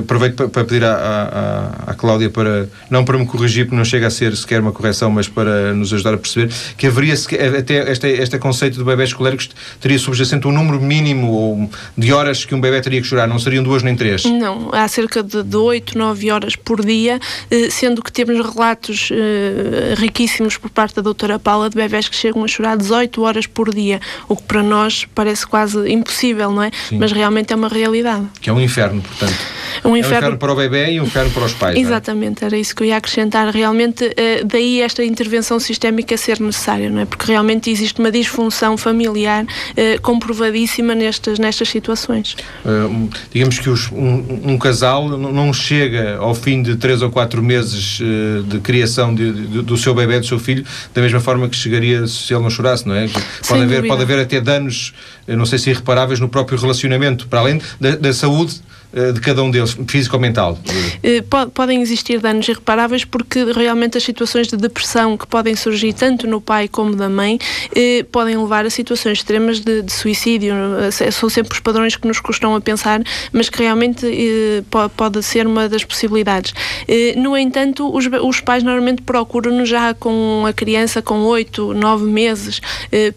aproveito 0.00 0.48
para 0.48 0.64
pedir 0.64 0.84
à, 0.84 0.94
à, 1.86 1.90
à 1.90 1.94
Cláudia 1.94 2.30
para, 2.30 2.68
não 2.90 3.04
para 3.04 3.18
me 3.18 3.26
corrigir, 3.26 3.64
porque 3.64 3.76
não 3.76 3.84
chega 3.84 4.06
a 4.06 4.10
ser 4.10 4.36
sequer 4.36 4.60
uma 4.60 4.72
correção, 4.72 5.10
mas 5.10 5.28
para 5.28 5.72
nos 5.74 5.92
ajudar 5.92 6.14
a 6.14 6.18
perceber, 6.18 6.52
que 6.76 6.86
haveria 6.86 7.14
até 7.58 7.90
este, 7.90 8.06
este 8.08 8.38
conceito 8.38 8.78
de 8.78 8.84
bebés 8.84 9.12
coléricos 9.12 9.50
teria 9.80 9.98
subjacente 9.98 10.46
um 10.46 10.52
número 10.52 10.80
mínimo 10.80 11.70
de 11.96 12.12
horas 12.12 12.44
que 12.44 12.54
um 12.54 12.60
bebê 12.60 12.80
teria 12.80 13.00
que 13.00 13.06
chorar, 13.12 13.28
não 13.28 13.38
seriam 13.38 13.62
duas 13.62 13.82
nem 13.82 13.94
três? 13.94 14.24
Não, 14.24 14.70
há 14.72 14.88
cerca 14.88 15.22
de, 15.22 15.42
de 15.42 15.56
8, 15.56 15.98
9 15.98 16.30
horas 16.30 16.56
por 16.56 16.84
dia, 16.84 17.20
eh, 17.50 17.68
sendo 17.70 18.02
que 18.02 18.10
temos 18.10 18.34
relatos 18.54 19.10
eh, 19.12 19.94
riquíssimos 19.98 20.56
por 20.56 20.70
parte 20.70 20.96
da 20.96 21.02
doutora 21.02 21.38
Paula 21.38 21.68
de 21.68 21.76
bebés 21.76 22.08
que 22.08 22.16
chegam 22.16 22.42
a 22.42 22.48
chorar 22.48 22.76
18 22.76 23.22
horas 23.22 23.46
por 23.46 23.72
dia, 23.74 24.00
o 24.28 24.36
que 24.36 24.42
para 24.44 24.62
nós 24.62 25.06
parece 25.14 25.46
quase 25.46 25.90
impossível, 25.90 26.50
não 26.50 26.62
é? 26.62 26.70
Sim. 26.88 26.98
Mas 26.98 27.12
realmente 27.12 27.52
é 27.52 27.56
uma 27.56 27.68
realidade. 27.68 28.26
Que 28.40 28.48
é 28.48 28.52
um 28.52 28.60
inferno, 28.60 29.02
portanto. 29.02 29.32
Um 29.32 29.34
inferno... 29.34 29.84
É 29.84 29.88
um 29.88 29.96
inferno 29.96 30.38
para 30.38 30.52
o 30.52 30.56
bebê 30.56 30.92
e 30.92 31.00
um 31.00 31.04
inferno 31.04 31.30
para 31.32 31.44
os 31.44 31.52
pais. 31.52 31.76
É? 31.76 31.80
Exatamente, 31.80 32.44
é? 32.44 32.46
era 32.46 32.56
isso 32.56 32.74
que 32.74 32.82
eu 32.82 32.86
ia 32.86 32.96
acrescentar. 32.96 33.48
Realmente, 33.48 34.10
eh, 34.16 34.42
daí 34.44 34.80
esta 34.80 35.04
intervenção 35.04 35.60
sistémica 35.60 36.16
ser 36.16 36.40
necessária, 36.40 36.88
não 36.88 37.00
é? 37.00 37.04
Porque 37.04 37.26
realmente 37.26 37.70
existe 37.70 38.00
uma 38.00 38.10
disfunção 38.10 38.76
familiar 38.76 39.44
comprovadíssima 40.02 40.94
nestas, 40.94 41.38
nestas 41.38 41.68
situações. 41.68 42.36
Uh, 42.64 43.01
digamos 43.32 43.58
que 43.58 43.68
os, 43.70 43.90
um, 43.92 44.52
um, 44.52 44.58
casal 44.58 45.08
não 45.08 45.52
chega 45.52 46.16
ao 46.16 46.34
fim 46.34 46.62
de 46.62 46.76
três 46.76 47.02
ou 47.02 47.10
quatro 47.10 47.42
meses 47.42 48.00
uh, 48.00 48.42
de 48.42 48.58
criação 48.60 49.14
de, 49.14 49.32
de, 49.32 49.62
do 49.62 49.76
seu 49.76 49.94
bebê, 49.94 50.18
do 50.20 50.26
seu 50.26 50.38
filho, 50.38 50.64
da 50.94 51.00
mesma 51.00 51.20
forma 51.20 51.48
que 51.48 51.56
chegaria 51.56 52.06
se 52.06 52.32
ele 52.32 52.42
não 52.42 52.50
chorasse, 52.50 52.86
não 52.86 52.94
é? 52.94 53.08
Pode, 53.46 53.62
haver, 53.62 53.86
pode 53.86 54.02
haver 54.02 54.18
até 54.18 54.40
danos, 54.40 54.92
não 55.26 55.46
sei 55.46 55.58
se 55.58 55.70
irreparáveis, 55.70 56.20
no 56.20 56.28
próprio 56.28 56.58
relacionamento, 56.58 57.26
para 57.26 57.40
além 57.40 57.60
da, 57.80 57.96
da 57.96 58.12
saúde 58.12 58.60
eh, 58.62 58.81
de 58.92 59.20
cada 59.20 59.42
um 59.42 59.50
deles, 59.50 59.76
físico 59.88 60.16
ou 60.16 60.20
mental? 60.20 60.58
Eh, 61.02 61.22
podem 61.54 61.80
existir 61.80 62.20
danos 62.20 62.46
irreparáveis 62.48 63.04
porque 63.04 63.44
realmente 63.52 63.96
as 63.96 64.04
situações 64.04 64.48
de 64.48 64.56
depressão 64.56 65.16
que 65.16 65.26
podem 65.26 65.56
surgir 65.56 65.92
tanto 65.92 66.26
no 66.26 66.40
pai 66.40 66.68
como 66.68 66.94
da 66.94 67.08
mãe 67.08 67.38
eh, 67.74 68.04
podem 68.12 68.36
levar 68.36 68.66
a 68.66 68.70
situações 68.70 69.18
extremas 69.18 69.60
de, 69.60 69.82
de 69.82 69.92
suicídio. 69.92 70.54
São 71.12 71.28
sempre 71.28 71.54
os 71.54 71.60
padrões 71.60 71.96
que 71.96 72.06
nos 72.06 72.20
custam 72.20 72.54
a 72.54 72.60
pensar, 72.60 73.02
mas 73.32 73.48
que 73.48 73.62
realmente 73.62 74.06
pode 74.96 75.22
ser 75.22 75.46
uma 75.46 75.68
das 75.68 75.84
possibilidades. 75.84 76.52
No 77.16 77.36
entanto, 77.36 77.94
os, 77.94 78.06
os 78.06 78.40
pais 78.40 78.62
normalmente 78.62 79.02
procuram 79.02 79.64
já 79.64 79.94
com 79.94 80.44
a 80.46 80.52
criança 80.52 81.00
com 81.00 81.20
8, 81.20 81.74
9 81.74 82.04
meses, 82.04 82.60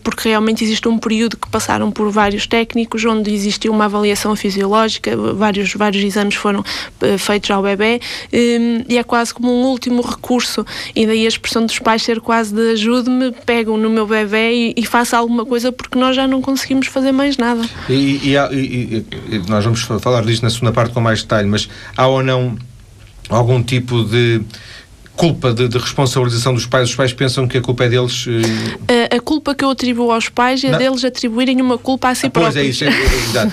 porque 0.03 0.29
realmente 0.29 0.63
existe 0.63 0.87
um 0.87 0.97
período 0.97 1.37
que 1.37 1.49
passaram 1.49 1.91
por 1.91 2.09
vários 2.09 2.47
técnicos, 2.47 3.03
onde 3.05 3.33
existiu 3.33 3.71
uma 3.71 3.85
avaliação 3.85 4.35
fisiológica, 4.35 5.15
vários 5.15 5.64
vários, 5.73 5.95
vários 5.95 6.03
exames 6.03 6.35
foram 6.35 6.59
uh, 6.59 7.17
feitos 7.17 7.49
ao 7.51 7.61
bebê 7.61 7.99
um, 8.33 8.83
e 8.87 8.97
é 8.97 9.03
quase 9.03 9.33
como 9.33 9.51
um 9.51 9.65
último 9.65 10.01
recurso. 10.01 10.65
E 10.95 11.05
daí 11.05 11.25
a 11.25 11.27
expressão 11.27 11.65
dos 11.65 11.79
pais 11.79 12.03
ser 12.03 12.19
quase 12.19 12.53
de 12.53 12.71
ajude-me, 12.71 13.31
pegam 13.45 13.77
no 13.77 13.89
meu 13.89 14.05
bebê 14.05 14.51
e, 14.51 14.73
e 14.77 14.85
faça 14.85 15.17
alguma 15.17 15.45
coisa 15.45 15.71
porque 15.71 15.97
nós 15.97 16.15
já 16.15 16.27
não 16.27 16.41
conseguimos 16.41 16.87
fazer 16.87 17.11
mais 17.11 17.37
nada. 17.37 17.63
E, 17.89 17.93
e, 18.23 18.35
e, 18.35 19.05
e 19.29 19.39
nós 19.47 19.63
vamos 19.63 19.81
falar 19.81 20.23
disto 20.23 20.43
na 20.43 20.49
segunda 20.49 20.71
parte 20.71 20.93
com 20.93 21.01
mais 21.01 21.21
detalhe, 21.21 21.47
mas 21.47 21.67
há 21.95 22.07
ou 22.07 22.23
não 22.23 22.57
algum 23.29 23.61
tipo 23.63 24.03
de 24.03 24.41
culpa 25.15 25.53
de, 25.53 25.67
de, 25.67 25.77
responsabilização 25.77 26.53
dos 26.53 26.65
pais? 26.65 26.89
Os 26.89 26.95
pais 26.95 27.13
pensam 27.13 27.47
que 27.47 27.57
a 27.57 27.61
culpa 27.61 27.85
é 27.85 27.89
deles? 27.89 28.25
A, 29.11 29.15
a 29.15 29.19
culpa 29.19 29.55
que 29.55 29.63
eu 29.63 29.69
atribuo 29.69 30.11
aos 30.11 30.29
pais 30.29 30.63
é 30.63 30.71
Não. 30.71 30.77
deles 30.77 31.03
atribuírem 31.03 31.61
uma 31.61 31.77
culpa 31.77 32.09
a 32.09 32.15
si 32.15 32.27
ah, 32.27 32.29
próprios. 32.29 32.55
Pois 32.55 32.65
é 32.65 32.69
isso, 32.69 32.83
é, 32.83 32.87
é, 32.87 32.91
exato. 33.29 33.51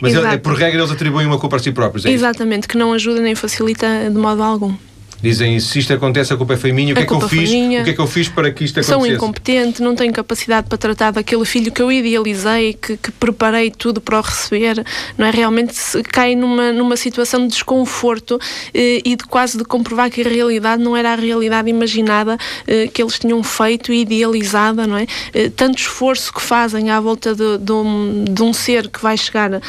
Mas 0.00 0.14
é, 0.14 0.36
por 0.38 0.54
regra 0.54 0.80
eles 0.80 0.90
atribuem 0.90 1.26
uma 1.26 1.38
culpa 1.38 1.56
a 1.56 1.58
si 1.58 1.72
próprios. 1.72 2.04
É 2.06 2.10
Exatamente, 2.10 2.62
isso? 2.62 2.68
que 2.68 2.78
não 2.78 2.92
ajuda 2.92 3.20
nem 3.20 3.34
facilita 3.34 3.86
de 4.10 4.18
modo 4.18 4.42
algum. 4.42 4.74
Dizem, 5.22 5.60
se 5.60 5.78
isto 5.78 5.92
acontece, 5.92 6.32
a 6.32 6.36
culpa 6.36 6.56
foi 6.56 6.72
minha. 6.72 6.92
O 6.92 6.96
que, 6.96 7.02
é 7.02 7.06
que, 7.06 7.12
eu 7.12 7.28
fiz, 7.28 7.48
o 7.50 7.84
que 7.84 7.90
é 7.90 7.92
que 7.92 8.00
eu 8.00 8.06
fiz 8.08 8.28
para 8.28 8.50
que 8.50 8.64
isto 8.64 8.80
acontecesse? 8.80 9.06
Sou 9.06 9.14
incompetente, 9.14 9.80
não 9.80 9.94
tenho 9.94 10.12
capacidade 10.12 10.66
para 10.68 10.76
tratar 10.76 11.12
daquele 11.12 11.44
filho 11.44 11.70
que 11.70 11.80
eu 11.80 11.92
idealizei, 11.92 12.74
que, 12.74 12.96
que 12.96 13.12
preparei 13.12 13.70
tudo 13.70 14.00
para 14.00 14.18
o 14.18 14.20
receber. 14.20 14.84
Não 15.16 15.24
é? 15.24 15.30
Realmente 15.30 15.74
cai 16.10 16.34
numa, 16.34 16.72
numa 16.72 16.96
situação 16.96 17.42
de 17.42 17.52
desconforto 17.52 18.40
eh, 18.74 19.00
e 19.04 19.14
de 19.14 19.24
quase 19.24 19.56
de 19.56 19.64
comprovar 19.64 20.10
que 20.10 20.22
a 20.22 20.28
realidade 20.28 20.82
não 20.82 20.96
era 20.96 21.12
a 21.12 21.14
realidade 21.14 21.70
imaginada 21.70 22.36
eh, 22.66 22.88
que 22.88 23.00
eles 23.00 23.16
tinham 23.16 23.40
feito 23.44 23.92
e 23.92 24.00
idealizada. 24.00 24.88
Não 24.88 24.96
é? 24.96 25.06
Eh, 25.32 25.50
tanto 25.54 25.78
esforço 25.78 26.32
que 26.32 26.42
fazem 26.42 26.90
à 26.90 26.98
volta 26.98 27.32
de, 27.32 27.58
de, 27.58 27.72
um, 27.72 28.24
de 28.28 28.42
um 28.42 28.52
ser 28.52 28.88
que 28.88 29.00
vai 29.00 29.16
chegar 29.16 29.54
a, 29.54 29.60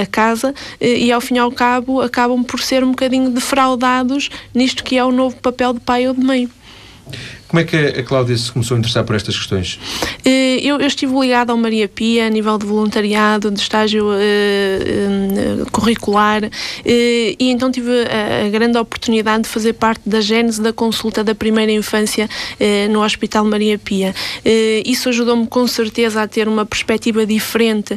a 0.00 0.06
casa 0.06 0.54
eh, 0.80 0.98
e, 1.00 1.12
ao 1.12 1.20
fim 1.20 1.34
e 1.34 1.38
ao 1.38 1.52
cabo, 1.52 2.00
acabam 2.00 2.42
por 2.42 2.60
ser 2.60 2.82
um 2.82 2.92
bocadinho 2.92 3.30
defraudados 3.30 4.30
nisto 4.54 4.85
que 4.86 4.96
é 4.96 5.04
o 5.04 5.10
novo 5.10 5.36
papel 5.38 5.72
de 5.74 5.80
pai 5.80 6.06
ou 6.06 6.14
de 6.14 6.20
mãe. 6.20 6.48
Como 7.48 7.60
é 7.60 7.64
que 7.64 7.76
a 7.76 8.02
Cláudia 8.02 8.36
se 8.36 8.50
começou 8.50 8.74
a 8.74 8.78
interessar 8.78 9.04
por 9.04 9.14
estas 9.14 9.36
questões? 9.36 9.78
Eh, 10.24 10.58
eu, 10.62 10.80
eu 10.80 10.86
estive 10.86 11.16
ligada 11.16 11.52
ao 11.52 11.58
Maria 11.58 11.88
Pia 11.88 12.26
a 12.26 12.30
nível 12.30 12.58
de 12.58 12.66
voluntariado, 12.66 13.52
de 13.52 13.60
estágio 13.60 14.06
uh, 14.06 15.70
curricular, 15.70 16.44
uh, 16.44 16.50
e 16.84 17.36
então 17.50 17.70
tive 17.70 17.90
a, 18.02 18.46
a, 18.46 18.50
grande 18.50 18.76
oportunidade 18.76 19.44
de 19.44 19.48
fazer 19.48 19.74
parte 19.74 20.08
da 20.08 20.20
gênese 20.20 20.60
da 20.60 20.72
consulta 20.72 21.22
da 21.22 21.34
primeira 21.34 21.70
infância 21.70 22.28
no 22.90 23.02
Hospital 23.02 23.44
Maria 23.44 23.78
Pia. 23.78 24.14
isso 24.84 25.08
ajudou-me 25.08 25.46
com 25.46 25.66
certeza 25.66 26.22
a 26.22 26.26
ter 26.26 26.48
uma 26.48 26.64
perspectiva 26.64 27.26
diferente 27.26 27.94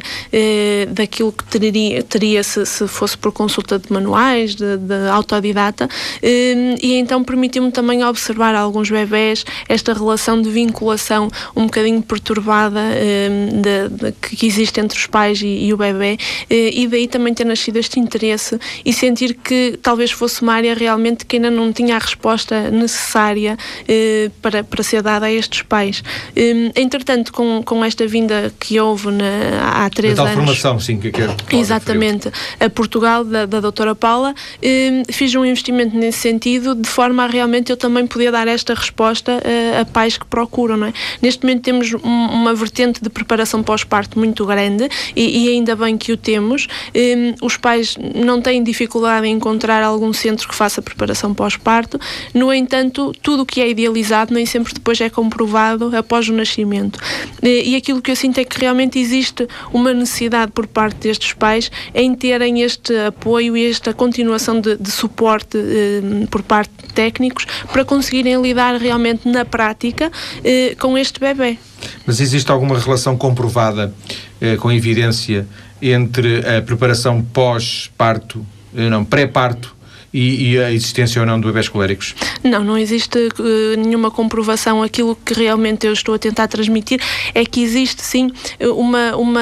daquilo 0.92 1.32
que 1.32 1.44
teria, 1.44 2.02
teria 2.02 2.42
se, 2.42 2.64
se, 2.66 2.86
fosse 2.86 3.16
por 3.16 3.32
consulta 3.32 3.78
de 3.78 3.92
manuais, 3.92 4.54
de, 4.54 4.76
de 4.76 5.08
autodidata, 5.10 5.88
e 6.22 6.94
então 6.94 7.24
permitiu-me 7.24 7.72
também 7.72 8.04
observar 8.04 8.54
alguns 8.54 8.90
bebés 8.90 9.39
esta 9.68 9.92
relação 9.92 10.40
de 10.40 10.50
vinculação 10.50 11.28
um 11.54 11.64
bocadinho 11.64 12.02
perturbada 12.02 12.80
um, 12.80 13.60
de, 13.60 13.88
de, 13.88 14.12
que 14.12 14.46
existe 14.46 14.80
entre 14.80 14.98
os 14.98 15.06
pais 15.06 15.40
e, 15.42 15.66
e 15.66 15.72
o 15.72 15.76
bebê, 15.76 16.18
eh, 16.48 16.70
e 16.72 16.86
daí 16.86 17.06
também 17.06 17.34
ter 17.34 17.44
nascido 17.44 17.76
este 17.76 17.98
interesse 17.98 18.58
e 18.84 18.92
sentir 18.92 19.34
que 19.34 19.78
talvez 19.82 20.10
fosse 20.10 20.42
uma 20.42 20.54
área 20.54 20.74
realmente 20.74 21.24
que 21.24 21.36
ainda 21.36 21.50
não 21.50 21.72
tinha 21.72 21.96
a 21.96 21.98
resposta 21.98 22.70
necessária 22.70 23.56
eh, 23.88 24.30
para, 24.42 24.64
para 24.64 24.82
ser 24.82 25.02
dada 25.02 25.26
a 25.26 25.32
estes 25.32 25.62
pais. 25.62 26.02
Um, 26.36 26.70
entretanto, 26.74 27.32
com, 27.32 27.62
com 27.62 27.84
esta 27.84 28.06
vinda 28.06 28.52
que 28.58 28.78
houve 28.78 29.10
na, 29.10 29.84
há 29.84 29.90
três 29.90 30.16
tal 30.16 30.26
anos. 30.26 30.38
formação, 30.38 30.80
sim, 30.80 30.98
que 30.98 31.10
quero. 31.10 31.34
Exatamente, 31.52 32.30
a 32.58 32.70
Portugal, 32.70 33.24
da, 33.24 33.46
da 33.46 33.60
doutora 33.60 33.94
Paula, 33.94 34.34
um, 34.62 35.02
fiz 35.12 35.34
um 35.34 35.44
investimento 35.44 35.96
nesse 35.96 36.18
sentido, 36.18 36.74
de 36.74 36.88
forma 36.88 37.24
a 37.24 37.26
realmente 37.26 37.70
eu 37.70 37.76
também 37.76 38.06
poder 38.06 38.32
dar 38.32 38.48
esta 38.48 38.74
resposta 38.74 39.29
a, 39.38 39.80
a 39.80 39.84
pais 39.84 40.16
que 40.16 40.26
procuram, 40.26 40.76
não 40.76 40.86
é? 40.88 40.92
Neste 41.22 41.44
momento 41.44 41.62
temos 41.62 41.92
um, 41.92 41.98
uma 42.02 42.54
vertente 42.54 43.02
de 43.02 43.10
preparação 43.10 43.62
pós-parto 43.62 44.18
muito 44.18 44.44
grande 44.46 44.88
e, 45.14 45.44
e, 45.44 45.48
ainda 45.50 45.76
bem 45.76 45.96
que 45.96 46.12
o 46.12 46.16
temos. 46.16 46.66
Um, 46.94 47.46
os 47.46 47.56
pais 47.56 47.96
não 48.14 48.40
têm 48.40 48.62
dificuldade 48.62 49.26
em 49.26 49.32
encontrar 49.34 49.82
algum 49.82 50.12
centro 50.12 50.48
que 50.48 50.54
faça 50.54 50.82
preparação 50.82 51.34
pós-parto, 51.34 51.98
no 52.34 52.52
entanto, 52.52 53.12
tudo 53.22 53.42
o 53.42 53.46
que 53.46 53.60
é 53.60 53.68
idealizado 53.68 54.34
nem 54.34 54.46
sempre 54.46 54.72
depois 54.74 55.00
é 55.00 55.08
comprovado 55.08 55.94
após 55.96 56.28
o 56.28 56.32
nascimento. 56.32 56.98
E, 57.42 57.76
aquilo 57.76 58.02
que 58.02 58.10
eu 58.10 58.16
sinto 58.16 58.38
é 58.38 58.44
que 58.44 58.60
realmente 58.60 58.98
existe 58.98 59.46
uma 59.72 59.92
necessidade 59.92 60.52
por 60.52 60.66
parte 60.66 60.98
destes 60.98 61.32
pais 61.32 61.70
em 61.94 62.14
terem 62.14 62.62
este 62.62 62.94
apoio 63.06 63.56
e 63.56 63.66
esta 63.66 63.92
continuação 63.92 64.60
de, 64.60 64.76
de 64.76 64.90
suporte 64.90 65.56
um, 65.56 66.26
por 66.26 66.42
parte 66.42 66.70
de 66.82 66.92
técnicos 66.92 67.46
para 67.72 67.84
conseguirem 67.84 68.40
lidar 68.40 68.76
realmente 68.76 69.19
na 69.24 69.44
prática 69.44 70.10
eh, 70.44 70.74
com 70.78 70.96
este 70.96 71.20
bebê. 71.20 71.58
Mas 72.06 72.20
existe 72.20 72.50
alguma 72.50 72.78
relação 72.78 73.16
comprovada, 73.16 73.92
eh, 74.40 74.56
com 74.56 74.70
evidência, 74.70 75.46
entre 75.80 76.38
a 76.46 76.62
preparação 76.62 77.22
pós-parto, 77.22 78.44
eh, 78.76 78.88
não, 78.88 79.04
pré-parto 79.04 79.79
e, 80.12 80.52
e, 80.52 80.58
a 80.58 80.72
existência 80.72 81.20
ou 81.20 81.26
não 81.26 81.40
de 81.40 81.46
bebés 81.46 81.68
coléricos? 81.68 82.14
Não, 82.42 82.64
não 82.64 82.76
existe 82.76 83.18
uh, 83.18 83.76
nenhuma 83.78 84.10
comprovação. 84.10 84.82
Aquilo 84.82 85.16
que 85.16 85.34
realmente 85.34 85.86
eu 85.86 85.92
estou 85.92 86.14
a 86.14 86.18
tentar 86.18 86.48
transmitir 86.48 87.00
é 87.34 87.44
que 87.44 87.62
existe 87.62 88.02
sim 88.02 88.30
uma, 88.60 89.16
uma, 89.16 89.40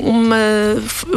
uma, 0.00 0.36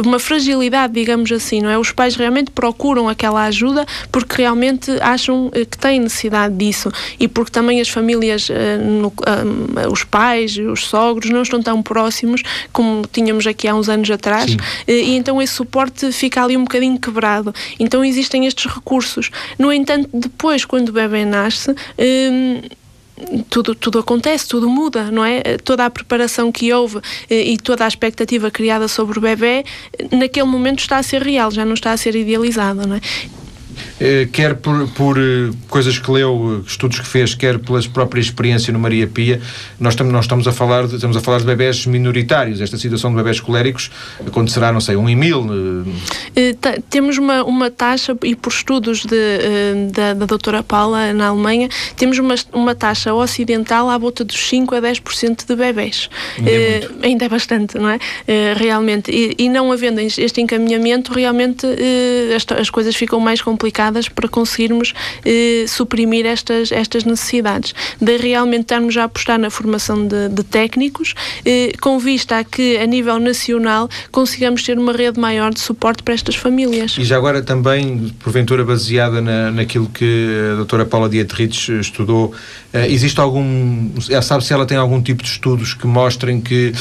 uma 0.04 0.18
fragilidade, 0.18 0.94
digamos 0.94 1.30
assim, 1.30 1.60
não 1.60 1.68
é? 1.68 1.78
Os 1.78 1.92
pais 1.92 2.16
realmente 2.16 2.50
procuram 2.50 3.08
aquela 3.08 3.44
ajuda 3.44 3.86
porque 4.10 4.36
realmente 4.42 4.90
acham 5.00 5.50
eh, 5.52 5.64
que 5.64 5.76
têm 5.76 6.00
necessidade 6.00 6.54
disso 6.54 6.90
e 7.20 7.28
porque 7.28 7.50
também 7.50 7.80
as 7.80 7.88
famílias, 7.88 8.48
uh, 8.48 8.54
no, 8.82 9.08
uh, 9.08 9.92
os 9.92 10.04
pais, 10.04 10.56
os 10.56 10.86
sogros 10.86 11.30
não 11.30 11.42
estão 11.42 11.62
tão 11.62 11.82
próximos 11.82 12.42
como 12.72 13.02
tínhamos 13.12 13.46
aqui 13.46 13.68
há 13.68 13.74
uns 13.74 13.88
anos 13.88 14.10
atrás 14.10 14.56
e 14.86 15.16
então 15.16 15.40
esse 15.40 15.52
suporte 15.52 16.10
fica 16.12 16.42
ali 16.42 16.56
um 16.56 16.64
bocadinho 16.64 16.98
quebrado. 16.98 17.54
Então 17.78 18.04
existem 18.04 18.46
estes 18.54 18.72
recursos. 18.72 19.30
No 19.58 19.72
entanto, 19.72 20.08
depois, 20.12 20.64
quando 20.64 20.88
o 20.90 20.92
bebê 20.92 21.24
nasce, 21.24 21.74
hum, 21.98 22.62
tudo, 23.48 23.74
tudo 23.74 23.98
acontece, 23.98 24.48
tudo 24.48 24.68
muda, 24.68 25.10
não 25.10 25.24
é? 25.24 25.58
Toda 25.58 25.84
a 25.84 25.90
preparação 25.90 26.50
que 26.50 26.72
houve 26.72 26.98
eh, 27.28 27.52
e 27.52 27.58
toda 27.58 27.84
a 27.84 27.88
expectativa 27.88 28.50
criada 28.50 28.88
sobre 28.88 29.18
o 29.18 29.20
bebê, 29.20 29.64
naquele 30.10 30.46
momento 30.46 30.80
está 30.80 30.96
a 30.98 31.02
ser 31.02 31.22
real, 31.22 31.50
já 31.50 31.64
não 31.64 31.74
está 31.74 31.92
a 31.92 31.96
ser 31.96 32.14
idealizada, 32.16 32.86
não 32.86 32.96
é? 32.96 33.00
Eh, 34.00 34.28
quer 34.32 34.56
por, 34.56 34.88
por, 34.88 35.18
eh, 35.18 35.52
coisas 35.68 35.98
que 35.98 36.10
leu, 36.10 36.60
eh, 36.60 36.68
estudos 36.68 36.98
que 36.98 37.06
fez, 37.06 37.34
quer 37.34 37.60
pela 37.60 37.80
própria 37.92 38.20
experiência 38.20 38.72
no 38.72 38.78
Maria 38.78 39.06
Pia, 39.06 39.40
nós, 39.78 39.94
tam, 39.94 40.08
nós 40.08 40.24
estamos, 40.24 40.48
a 40.48 40.52
falar 40.52 40.88
de, 40.88 40.96
estamos 40.96 41.16
a 41.16 41.20
falar 41.20 41.38
de 41.38 41.44
bebés 41.44 41.86
minoritários. 41.86 42.60
Esta 42.60 42.76
situação 42.76 43.10
de 43.10 43.16
bebés 43.16 43.38
coléricos 43.38 43.92
acontecerá, 44.26 44.72
não 44.72 44.80
sei, 44.80 44.96
um 44.96 45.08
em 45.08 45.14
mil? 45.14 45.44
temos 46.90 47.18
uma, 47.18 47.44
uma 47.44 47.70
taxa, 47.70 48.16
e 48.24 48.34
por 48.34 48.50
estudos 48.50 49.04
de, 49.04 49.90
da, 49.92 50.14
da 50.14 50.26
doutora 50.26 50.62
Paula 50.62 51.12
na 51.12 51.28
Alemanha, 51.28 51.68
temos 51.96 52.18
uma, 52.18 52.34
uma 52.52 52.74
taxa 52.74 53.12
ocidental 53.14 53.88
à 53.88 53.98
volta 53.98 54.24
dos 54.24 54.48
5 54.48 54.74
a 54.74 54.80
10% 54.80 55.46
de 55.46 55.56
bebés. 55.56 56.08
Ainda 56.38 56.50
é, 56.50 56.88
ainda 57.02 57.24
é 57.26 57.28
bastante, 57.28 57.78
não 57.78 57.88
é? 57.88 57.98
realmente. 58.56 59.10
E, 59.10 59.34
e, 59.38 59.48
não 59.48 59.70
havendo 59.70 60.00
este 60.00 60.40
encaminhamento, 60.40 61.12
realmente 61.12 61.66
as, 62.34 62.58
as 62.58 62.70
coisas 62.70 62.96
ficam 62.96 63.20
mais 63.20 63.40
complicadas 63.40 63.83
para 64.08 64.28
conseguirmos 64.28 64.94
eh, 65.24 65.64
suprimir 65.68 66.26
estas, 66.26 66.72
estas 66.72 67.04
necessidades. 67.04 67.74
De 68.00 68.16
realmente 68.16 68.62
estarmos 68.62 68.96
a 68.96 69.04
apostar 69.04 69.38
na 69.38 69.50
formação 69.50 70.06
de, 70.06 70.28
de 70.28 70.42
técnicos, 70.42 71.14
eh, 71.44 71.72
com 71.80 71.98
vista 71.98 72.38
a 72.38 72.44
que, 72.44 72.76
a 72.76 72.86
nível 72.86 73.18
nacional, 73.18 73.88
consigamos 74.10 74.62
ter 74.62 74.78
uma 74.78 74.92
rede 74.92 75.18
maior 75.18 75.52
de 75.52 75.60
suporte 75.60 76.02
para 76.02 76.14
estas 76.14 76.36
famílias. 76.36 76.96
E 76.98 77.04
já 77.04 77.16
agora 77.16 77.42
também, 77.42 78.12
porventura 78.22 78.64
baseada 78.64 79.20
na, 79.20 79.50
naquilo 79.50 79.88
que 79.88 80.28
a 80.52 80.56
doutora 80.56 80.84
Paula 80.84 81.08
Dietrich 81.08 81.72
estudou, 81.80 82.34
eh, 82.72 82.90
existe 82.90 83.20
algum, 83.20 83.90
sabe 84.22 84.44
se 84.44 84.52
ela 84.52 84.66
tem 84.66 84.76
algum 84.76 85.00
tipo 85.02 85.22
de 85.22 85.28
estudos 85.28 85.74
que 85.74 85.86
mostrem 85.86 86.40
que 86.40 86.72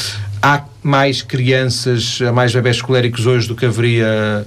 há 0.41 0.63
mais 0.81 1.21
crianças, 1.21 2.19
mais 2.33 2.53
bebés 2.53 2.81
coléricos 2.81 3.25
hoje 3.25 3.47
do 3.47 3.55
que 3.55 3.65
haveria 3.65 4.45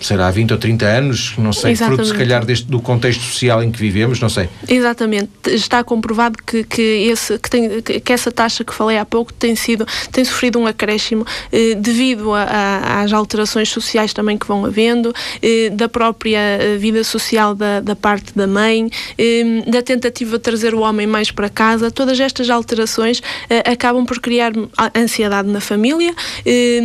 será, 0.00 0.30
20 0.30 0.52
ou 0.52 0.58
30 0.58 0.86
anos, 0.86 1.34
não 1.38 1.52
sei, 1.52 1.72
Exatamente. 1.72 1.96
fruto 1.96 2.12
se 2.12 2.18
calhar 2.18 2.44
deste, 2.44 2.66
do 2.66 2.80
contexto 2.80 3.22
social 3.22 3.62
em 3.62 3.70
que 3.70 3.78
vivemos, 3.78 4.20
não 4.20 4.28
sei. 4.28 4.48
Exatamente, 4.68 5.30
está 5.46 5.82
comprovado 5.82 6.36
que, 6.46 6.64
que, 6.64 6.82
esse, 6.82 7.38
que, 7.38 7.50
tem, 7.50 7.82
que 7.82 8.12
essa 8.12 8.30
taxa 8.30 8.64
que 8.64 8.74
falei 8.74 8.98
há 8.98 9.04
pouco 9.04 9.32
tem, 9.32 9.56
sido, 9.56 9.86
tem 10.12 10.24
sofrido 10.24 10.58
um 10.58 10.66
acréscimo 10.66 11.24
eh, 11.52 11.74
devido 11.74 12.32
a, 12.32 12.42
a, 12.42 13.02
às 13.02 13.12
alterações 13.12 13.68
sociais 13.68 14.12
também 14.12 14.36
que 14.36 14.46
vão 14.46 14.64
havendo, 14.64 15.12
eh, 15.42 15.70
da 15.70 15.88
própria 15.88 16.38
eh, 16.38 16.76
vida 16.76 17.02
social 17.04 17.54
da, 17.54 17.80
da 17.80 17.96
parte 17.96 18.32
da 18.34 18.46
mãe, 18.46 18.90
eh, 19.18 19.62
da 19.66 19.82
tentativa 19.82 20.36
de 20.38 20.42
trazer 20.42 20.74
o 20.74 20.80
homem 20.80 21.06
mais 21.06 21.30
para 21.30 21.48
casa, 21.48 21.90
todas 21.90 22.18
estas 22.20 22.50
alterações 22.50 23.22
eh, 23.48 23.62
acabam 23.70 24.04
por 24.04 24.20
criar 24.20 24.52
ansiedade 24.94 25.48
na 25.48 25.60
família, 25.60 26.14
eh, 26.44 26.80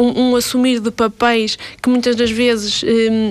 um, 0.00 0.30
um 0.30 0.36
assumir 0.36 0.80
de 0.80 0.90
papéis 0.90 1.58
que 1.82 1.88
muitas 1.88 2.16
das 2.16 2.27
muitas 2.28 2.30
vezes 2.30 2.84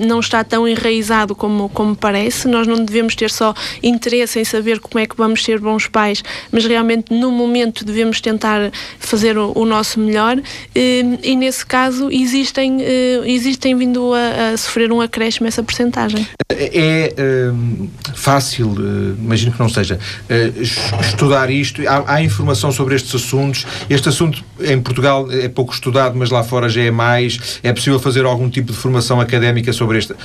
não 0.05 0.19
está 0.19 0.43
tão 0.43 0.67
enraizado 0.67 1.35
como, 1.35 1.69
como 1.69 1.95
parece. 1.95 2.47
Nós 2.47 2.67
não 2.67 2.83
devemos 2.83 3.15
ter 3.15 3.29
só 3.29 3.53
interesse 3.81 4.39
em 4.39 4.45
saber 4.45 4.79
como 4.79 4.99
é 4.99 5.05
que 5.05 5.15
vamos 5.15 5.43
ser 5.43 5.59
bons 5.59 5.87
pais, 5.87 6.23
mas 6.51 6.65
realmente 6.65 7.13
no 7.13 7.31
momento 7.31 7.85
devemos 7.85 8.21
tentar 8.21 8.71
fazer 8.99 9.37
o, 9.37 9.51
o 9.55 9.65
nosso 9.65 9.99
melhor 9.99 10.37
e 10.75 11.35
nesse 11.35 11.65
caso 11.65 12.09
existem, 12.11 12.79
existem 13.25 13.75
vindo 13.75 14.13
a, 14.13 14.53
a 14.53 14.57
sofrer 14.57 14.91
um 14.91 15.01
acréscimo 15.01 15.47
essa 15.47 15.63
percentagem. 15.63 16.27
É, 16.49 17.13
é 17.17 17.51
fácil, 18.15 18.75
imagino 19.19 19.51
que 19.51 19.59
não 19.59 19.69
seja, 19.69 19.99
estudar 21.01 21.49
isto, 21.49 21.81
há, 21.87 22.15
há 22.15 22.23
informação 22.23 22.71
sobre 22.71 22.95
estes 22.95 23.13
assuntos, 23.13 23.65
este 23.89 24.09
assunto 24.09 24.43
em 24.61 24.81
Portugal 24.81 25.29
é 25.31 25.47
pouco 25.47 25.73
estudado, 25.73 26.15
mas 26.17 26.29
lá 26.29 26.43
fora 26.43 26.69
já 26.69 26.81
é 26.81 26.91
mais, 26.91 27.59
é 27.61 27.71
possível 27.73 27.99
fazer 27.99 28.25
algum 28.25 28.49
tipo 28.49 28.71
de 28.71 28.77
formação 28.88 29.20
académica 29.20 29.74
sobre 29.74 29.98
este, 29.98 30.15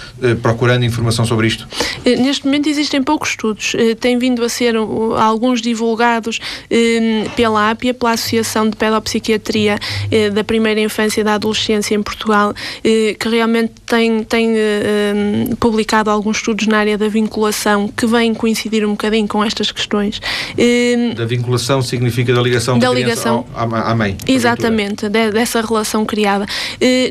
procurando 0.40 0.85
informação 0.85 1.25
sobre 1.25 1.49
isto? 1.49 1.66
Neste 2.04 2.45
momento 2.45 2.69
existem 2.69 3.02
poucos 3.02 3.31
estudos, 3.31 3.75
tem 4.00 4.19
vindo 4.19 4.45
a 4.45 4.49
ser 4.49 4.76
alguns 5.19 5.61
divulgados 5.61 6.38
pela 7.35 7.71
APIA, 7.71 7.92
pela 7.92 8.12
Associação 8.12 8.71
de 8.71 8.76
Pedopsiquiatria 8.76 9.78
da 10.33 10.45
Primeira 10.45 10.81
Infância 10.81 11.21
e 11.21 11.25
da 11.25 11.35
Adolescência 11.35 11.95
em 11.95 12.02
Portugal, 12.02 12.54
que 12.83 13.28
realmente 13.28 13.73
tem, 13.87 14.23
tem 14.25 14.54
publicado 15.59 16.11
alguns 16.11 16.37
estudos 16.37 16.66
na 16.66 16.78
área 16.78 16.97
da 16.97 17.09
vinculação 17.09 17.88
que 17.88 18.07
vêm 18.07 18.33
coincidir 18.33 18.87
um 18.87 18.92
bocadinho 18.92 19.26
com 19.26 19.45
estas 19.45 19.73
questões. 19.73 20.21
Da 21.16 21.25
vinculação 21.25 21.83
significa 21.83 22.33
da 22.33 22.40
ligação 22.40 22.78
da, 22.78 22.92
ligação 22.92 23.45
à, 23.54 23.90
à 23.90 23.95
mãe. 23.95 24.16
Exatamente, 24.26 25.09
de, 25.09 25.31
dessa 25.33 25.61
relação 25.61 26.04
criada. 26.04 26.47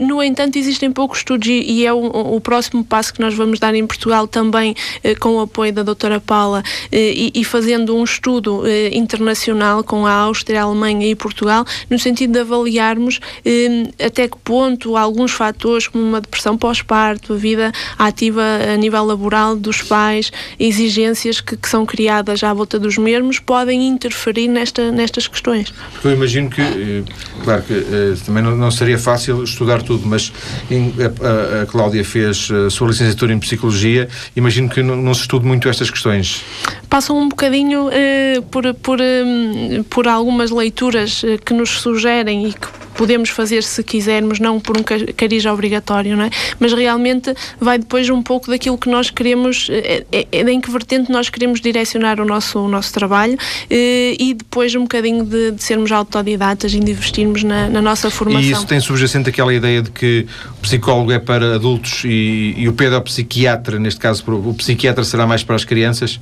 No 0.02 0.24
entanto, 0.24 0.58
existem 0.58 0.92
poucos 0.92 1.20
estudos 1.20 1.31
e, 1.38 1.62
e 1.72 1.86
é 1.86 1.94
o, 1.94 2.06
o, 2.36 2.42
próximo 2.42 2.84
passo 2.84 3.14
que 3.14 3.22
nós 3.22 3.34
vamos 3.34 3.60
dar 3.60 3.74
em 3.76 3.86
Portugal 3.86 4.28
também 4.28 4.76
com 5.20 5.38
o 5.38 5.42
apoio 5.42 5.74
da 5.74 5.84
doutora 5.84 6.20
Paula 6.20 6.64
e, 6.92 7.32
e 7.34 7.44
fazendo 7.44 7.96
um 7.96 8.04
estudo 8.04 8.64
internacional 8.92 9.84
com 9.84 10.06
a 10.06 10.12
Áustria, 10.12 10.62
a 10.62 10.64
Alemanha 10.64 11.08
e 11.08 11.16
Portugal, 11.16 11.66
no 11.90 11.98
sentido 12.00 12.34
de 12.34 12.40
avaliarmos 12.40 13.20
até 14.04 14.28
que 14.28 14.38
ponto 14.38 14.96
alguns 14.98 15.32
fatores 15.32 15.88
como 15.88 16.04
uma 16.04 16.22
depressão 16.22 16.58
pós-parto, 16.58 17.34
a 17.34 17.38
vida 17.38 17.72
ativa 17.98 18.44
a 18.74 18.78
nível 18.78 19.04
laboral 19.06 19.56
dos 19.56 19.82
pais, 19.82 20.32
exigências 20.60 21.42
que, 21.42 21.58
que, 21.58 21.70
são 21.70 21.86
criadas 21.86 22.44
à 22.44 22.54
volta 22.54 22.80
dos 22.80 22.98
mesmos, 22.98 23.40
podem 23.40 23.88
interferir 23.88 24.48
nesta, 24.48 24.92
nestas 24.92 25.28
questões. 25.28 25.74
Porque 25.94 26.08
eu 26.08 26.14
imagino 26.14 26.50
que, 26.50 26.62
eh, 26.62 27.04
claro 27.44 27.64
que 27.64 27.74
eh, 27.74 28.16
também 28.26 28.44
não, 28.44 28.56
não 28.56 28.72
seria 28.72 28.98
fácil 28.98 29.44
estudar 29.44 29.82
tudo, 29.82 30.06
mas 30.06 30.32
em, 30.70 30.94
a, 31.22 31.64
a, 31.64 31.66
Cláudia 31.66 32.04
fez 32.04 32.50
a 32.52 32.70
sua 32.70 32.90
licenciatura 32.90 33.34
em 33.34 33.40
Psicologia, 33.40 34.10
imagino 34.36 34.70
que 34.70 34.82
não, 34.82 34.96
não 34.96 35.14
se 35.14 35.22
estude 35.22 35.46
muito 35.46 35.70
estas 35.70 35.90
questões. 35.90 36.44
Passam 36.90 37.18
um 37.18 37.30
bocadinho 37.30 37.88
uh, 37.88 38.42
por, 38.50 38.74
por, 38.76 39.00
uh, 39.00 39.84
por 39.86 40.08
algumas 40.08 40.52
leituras 40.52 41.24
que 41.46 41.54
nos 41.54 41.82
sugerem 41.82 42.48
e 42.48 42.54
que 42.54 42.68
podemos 42.96 43.30
fazer 43.30 43.64
se 43.64 43.84
quisermos, 43.84 44.40
não 44.40 44.60
por 44.60 44.78
um 44.78 44.84
cariz 44.84 45.46
obrigatório, 45.46 46.16
não 46.16 46.26
é? 46.26 46.30
Mas 46.60 46.74
realmente 46.74 47.34
vai 47.60 47.78
depois 47.78 48.10
um 48.10 48.22
pouco 48.22 48.50
daquilo 48.50 48.78
que 48.78 48.90
nós 48.90 49.10
queremos, 49.10 49.68
é, 49.70 50.06
é, 50.12 50.42
em 50.42 50.60
que 50.60 50.70
vertente 50.72 51.12
nós 51.12 51.30
queremos 51.30 51.62
direcionar 51.62 52.20
o 52.20 52.26
nosso, 52.26 52.60
o 52.60 52.68
nosso 52.68 52.94
trabalho 52.94 53.38
e 53.70 54.34
depois 54.38 54.74
um 54.76 54.82
bocadinho 54.82 55.26
de, 55.26 55.52
de 55.52 55.64
sermos 55.64 55.92
autodidatas 55.92 56.74
e 56.74 56.80
de 56.80 56.92
investirmos 56.92 57.44
na, 57.44 57.70
na, 57.70 57.82
nossa 57.82 58.10
formação. 58.10 58.42
E 58.42 58.52
isso 58.52 58.66
tem 58.66 58.80
subjacente 58.80 59.30
aquela 59.30 59.54
ideia 59.54 59.82
de 59.82 59.92
que 59.92 60.26
o 60.58 60.62
psicólogo 60.62 61.12
é 61.12 61.20
para 61.20 61.56
adultos 61.56 62.04
e, 62.06 62.54
e 62.58 62.68
o 62.68 62.74
pedopsiquiatra, 62.74 63.80
neste 63.80 64.00
caso 64.00 64.24
o 64.28 64.54
psiquiatra 64.54 65.04
será 65.04 65.26
mais 65.28 65.44
para 65.44 65.56
as 65.56 65.66
crianças? 65.66 66.20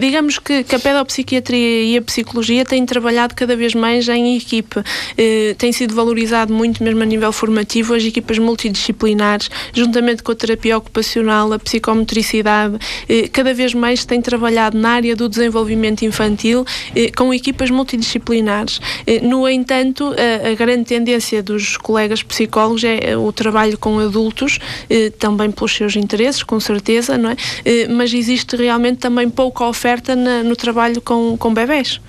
Digamos 0.00 0.38
que, 0.38 0.64
que, 0.64 0.74
a 0.74 0.78
pedopsiquiatria 0.78 1.82
e 1.82 1.96
a 1.96 2.02
psicologia 2.02 2.64
têm 2.64 2.84
trabalhado 2.86 3.34
cada 3.34 3.56
vez 3.56 3.74
mais 3.74 4.08
em 4.08 4.36
equipe. 4.36 4.82
Eh, 5.16 5.54
tem 5.58 5.72
sido 5.72 5.83
valorizado 5.92 6.54
muito, 6.54 6.82
mesmo 6.82 7.02
a 7.02 7.06
nível 7.06 7.32
formativo, 7.32 7.94
as 7.94 8.04
equipas 8.04 8.38
multidisciplinares, 8.38 9.50
juntamente 9.72 10.22
com 10.22 10.32
a 10.32 10.34
terapia 10.34 10.78
ocupacional, 10.78 11.52
a 11.52 11.58
psicomotricidade, 11.58 12.78
eh, 13.08 13.28
cada 13.28 13.52
vez 13.52 13.74
mais 13.74 14.04
tem 14.04 14.20
trabalhado 14.20 14.78
na 14.78 14.90
área 14.90 15.16
do 15.16 15.28
desenvolvimento 15.28 16.02
infantil 16.02 16.64
eh, 16.94 17.10
com 17.16 17.34
equipas 17.34 17.70
multidisciplinares. 17.70 18.80
Eh, 19.06 19.20
no 19.20 19.48
entanto, 19.48 20.14
a, 20.14 20.54
grande 20.54 20.84
tendência 20.84 21.42
dos 21.42 21.76
colegas 21.76 22.22
psicólogos 22.22 22.84
é 22.84 23.16
o 23.16 23.32
trabalho 23.32 23.76
com 23.76 23.98
adultos, 23.98 24.58
também 25.18 25.50
pelos 25.50 25.74
seus 25.74 25.96
interesses, 25.96 26.42
com 26.42 26.60
certeza, 26.60 27.18
não 27.18 27.30
é? 27.30 27.36
Mas 27.88 28.12
existe 28.14 28.56
realmente 28.56 28.98
também 28.98 29.28
pouca 29.28 29.64
oferta 29.64 30.14
no 30.14 30.54
trabalho 30.54 31.00
com, 31.00 31.36
com 31.36 31.52
bebés. 31.52 32.00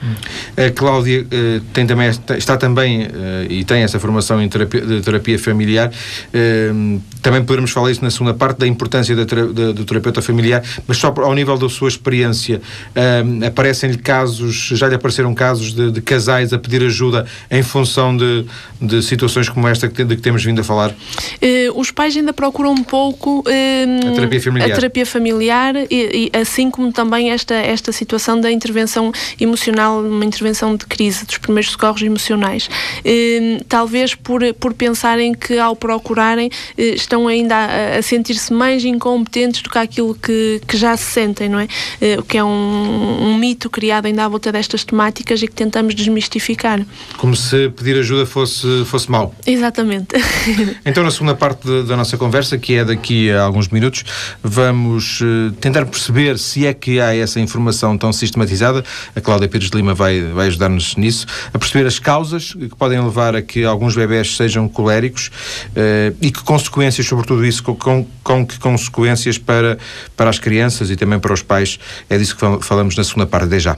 A 0.56 0.70
Cláudia 0.72 1.26
tem 1.74 1.88
também, 1.88 2.10
está 2.38 2.58
também 2.58 3.08
e 3.50 3.64
tem 3.66 3.84
essa 3.84 4.00
formação 4.00 4.42
em 4.42 4.48
terapia, 4.48 4.82
de 4.82 5.02
terapia 5.02 5.38
familiar. 5.38 5.92
Ehm, 6.34 7.00
também 7.22 7.42
poderemos 7.42 7.72
falar 7.72 7.92
isso 7.92 8.04
na 8.04 8.12
segunda 8.12 8.34
parte, 8.34 8.60
da 8.60 8.68
importância 8.68 9.16
da, 9.16 9.24
da, 9.24 9.72
do 9.72 9.84
terapeuta 9.84 10.22
familiar, 10.22 10.64
mas 10.88 10.98
só 10.98 11.14
ao 11.18 11.34
nível 11.34 11.58
da 11.58 11.68
sua 11.68 11.90
experiência. 11.90 12.62
Ehm, 12.96 13.44
aparecem-lhe 13.44 13.98
casos, 13.98 14.70
já 14.74 14.88
lhe 14.88 14.96
apareceram 14.96 15.34
casos 15.34 15.74
de, 15.74 15.92
de, 15.92 16.02
casais 16.02 16.54
a 16.54 16.60
pedir 16.60 16.84
ajuda 16.84 17.26
em 17.50 17.64
função 17.64 18.16
de, 18.16 18.46
de 18.80 19.02
situações 19.02 19.50
como 19.50 19.68
esta 19.68 19.88
que, 19.88 20.04
de 20.04 20.16
que 20.16 20.22
temos 20.22 20.44
vindo 20.44 20.62
a 20.62 20.64
falar? 20.64 20.92
Uh, 20.92 21.80
os 21.80 21.92
pais 21.92 22.16
ainda 22.16 22.32
procuram 22.32 22.72
um 22.72 22.84
pouco 22.84 23.40
uh, 23.40 24.08
a 24.08 24.12
terapia 24.14 24.42
familiar, 24.42 24.72
a 24.72 24.76
terapia 24.76 25.06
familiar 25.06 25.76
e, 25.90 26.32
e, 26.34 26.38
assim 26.38 26.70
como 26.70 26.92
também 26.92 27.32
esta, 27.32 27.56
esta 27.56 27.92
situação 27.92 28.40
da 28.40 28.52
intervenção 28.52 29.12
emocional, 29.40 30.02
uma 30.02 30.26
intervenção 30.26 30.76
de 30.76 30.86
crise, 30.86 31.26
dos 31.26 31.38
primeiros 31.38 31.72
socorros 31.72 32.02
emocionais. 32.02 32.70
Talvez 33.68 34.16
por, 34.16 34.42
por 34.56 34.74
pensarem 34.74 35.34
que 35.34 35.58
ao 35.58 35.76
procurarem 35.76 36.50
eh, 36.78 36.96
estão 36.96 37.28
ainda 37.28 37.56
a, 37.56 37.98
a 37.98 38.02
sentir-se 38.02 38.54
mais 38.54 38.84
incompetentes 38.84 39.62
do 39.62 39.70
que 39.70 39.78
aquilo 39.78 40.16
que, 40.16 40.62
que 40.68 40.78
já 40.78 40.96
se 40.98 41.06
sentem, 41.06 41.50
não 41.50 41.60
é? 41.60 41.68
Eh, 42.02 42.18
o 42.20 42.24
que 42.24 42.38
é 42.38 42.44
um, 42.44 43.30
um 43.30 43.38
mito 43.38 43.70
criado 43.70 44.06
ainda 44.06 44.26
à 44.26 44.28
volta 44.28 44.52
destas 44.52 44.84
temáticas 44.84 45.42
e 45.42 45.48
que 45.48 45.54
tentamos 45.54 45.96
desmistificar. 45.96 46.86
Como 47.18 47.36
se 47.36 47.70
pedir 47.70 47.98
ajuda 47.98 48.26
fosse, 48.26 48.86
fosse 48.86 49.10
mau. 49.10 49.34
Exatamente. 49.46 50.16
então, 50.86 51.04
na 51.04 51.12
segunda 51.12 51.36
parte 51.36 51.66
de, 51.66 51.84
da 51.84 51.96
nossa 51.96 52.18
conversa, 52.18 52.58
que 52.58 52.76
é 52.76 52.86
daqui 52.86 53.32
a 53.32 53.44
alguns 53.44 53.68
minutos, 53.70 54.04
vamos 54.44 55.22
uh, 55.22 55.52
tentar 55.60 55.86
perceber 55.86 56.38
se 56.38 56.66
é 56.66 56.74
que 56.74 57.00
há 57.00 57.16
essa 57.16 57.40
informação 57.40 57.98
tão 57.98 58.12
sistematizada. 58.12 58.84
A 59.16 59.22
Cláudia 59.22 59.48
Pires 59.48 59.70
de 59.70 59.78
Lima 59.78 59.94
vai, 59.94 60.22
vai 60.22 60.48
ajudar-nos 60.48 60.96
nisso, 60.96 61.26
a 61.54 61.60
perceber 61.60 61.88
as 61.88 62.00
causas 62.00 62.54
que 62.54 62.76
podem 62.76 63.00
levar 63.02 63.36
a 63.36 63.42
que 63.46 63.64
alguns 63.64 63.96
bebés 63.96 64.36
sejam 64.36 64.68
coléricos 64.68 65.28
uh, 65.28 66.16
e 66.22 66.32
que 66.32 66.44
consequências 66.44 67.06
sobre 67.06 67.26
tudo 67.26 67.46
isso, 67.46 67.64
com, 67.64 68.06
com 68.24 68.46
que 68.46 68.60
consequências 68.60 69.38
para, 69.38 69.78
para 70.16 70.30
as 70.30 70.40
crianças 70.40 70.90
e 70.90 70.96
também 70.96 71.20
para 71.20 71.34
os 71.34 71.42
pais. 71.42 71.80
É 72.10 72.18
disso 72.18 72.36
que 72.36 72.64
falamos 72.64 72.96
na 72.96 73.04
segunda 73.04 73.26
parte, 73.26 73.48
de 73.48 73.60
já. 73.60 73.78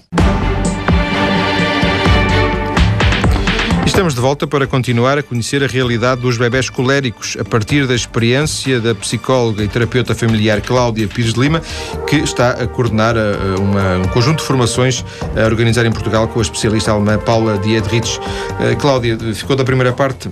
Estamos 3.98 4.14
de 4.14 4.22
volta 4.22 4.46
para 4.46 4.68
continuar 4.68 5.18
a 5.18 5.24
conhecer 5.24 5.64
a 5.64 5.68
realidade 5.68 6.22
dos 6.22 6.38
bebés 6.38 6.70
coléricos 6.70 7.36
a 7.40 7.44
partir 7.44 7.88
da 7.88 7.96
experiência 7.96 8.80
da 8.80 8.94
psicóloga 8.94 9.64
e 9.64 9.68
terapeuta 9.68 10.14
familiar 10.14 10.62
Cláudia 10.62 11.08
Pires 11.08 11.34
de 11.34 11.40
Lima, 11.40 11.64
que 12.06 12.18
está 12.18 12.52
a 12.52 12.68
coordenar 12.68 13.16
a 13.18 13.60
uma, 13.60 13.98
um 13.98 14.08
conjunto 14.10 14.42
de 14.42 14.46
formações 14.46 15.04
a 15.36 15.44
organizar 15.48 15.84
em 15.84 15.92
Portugal 15.92 16.28
com 16.28 16.38
a 16.38 16.44
especialista 16.44 16.92
alemã 16.92 17.18
Paula 17.18 17.58
Diedrich. 17.58 18.20
Uh, 18.20 18.78
Cláudia, 18.80 19.18
ficou 19.34 19.56
da 19.56 19.64
primeira 19.64 19.92
parte 19.92 20.30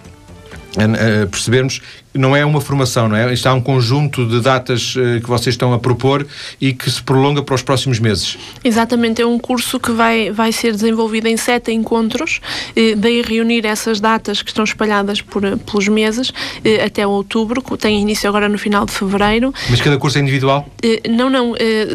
a 0.77 1.25
percebermos 1.25 1.81
não 2.15 2.35
é 2.35 2.45
uma 2.45 2.61
formação, 2.61 3.07
não 3.07 3.15
é? 3.15 3.33
Isto 3.33 3.47
há 3.47 3.53
um 3.53 3.61
conjunto 3.61 4.25
de 4.25 4.41
datas 4.41 4.95
uh, 4.95 5.21
que 5.21 5.27
vocês 5.27 5.53
estão 5.53 5.73
a 5.73 5.79
propor 5.79 6.25
e 6.59 6.73
que 6.73 6.89
se 6.89 7.01
prolonga 7.01 7.41
para 7.43 7.55
os 7.55 7.61
próximos 7.61 7.99
meses. 7.99 8.37
Exatamente, 8.63 9.21
é 9.21 9.25
um 9.25 9.37
curso 9.37 9.79
que 9.79 9.91
vai, 9.91 10.31
vai 10.31 10.51
ser 10.51 10.71
desenvolvido 10.71 11.27
em 11.27 11.37
sete 11.37 11.71
encontros, 11.71 12.39
eh, 12.75 12.95
daí 12.95 13.21
reunir 13.21 13.65
essas 13.65 13.99
datas 13.99 14.41
que 14.41 14.49
estão 14.49 14.63
espalhadas 14.63 15.21
por, 15.21 15.43
eh, 15.43 15.55
pelos 15.55 15.87
meses 15.87 16.31
eh, 16.63 16.83
até 16.83 17.05
outubro, 17.05 17.61
tem 17.77 18.01
início 18.01 18.27
agora 18.29 18.47
no 18.49 18.57
final 18.57 18.85
de 18.85 18.91
fevereiro. 18.91 19.53
Mas 19.69 19.81
cada 19.81 19.97
curso 19.97 20.17
é 20.17 20.21
individual? 20.21 20.67
Eh, 20.81 21.01
não, 21.09 21.29
não. 21.29 21.55
Eh, 21.57 21.87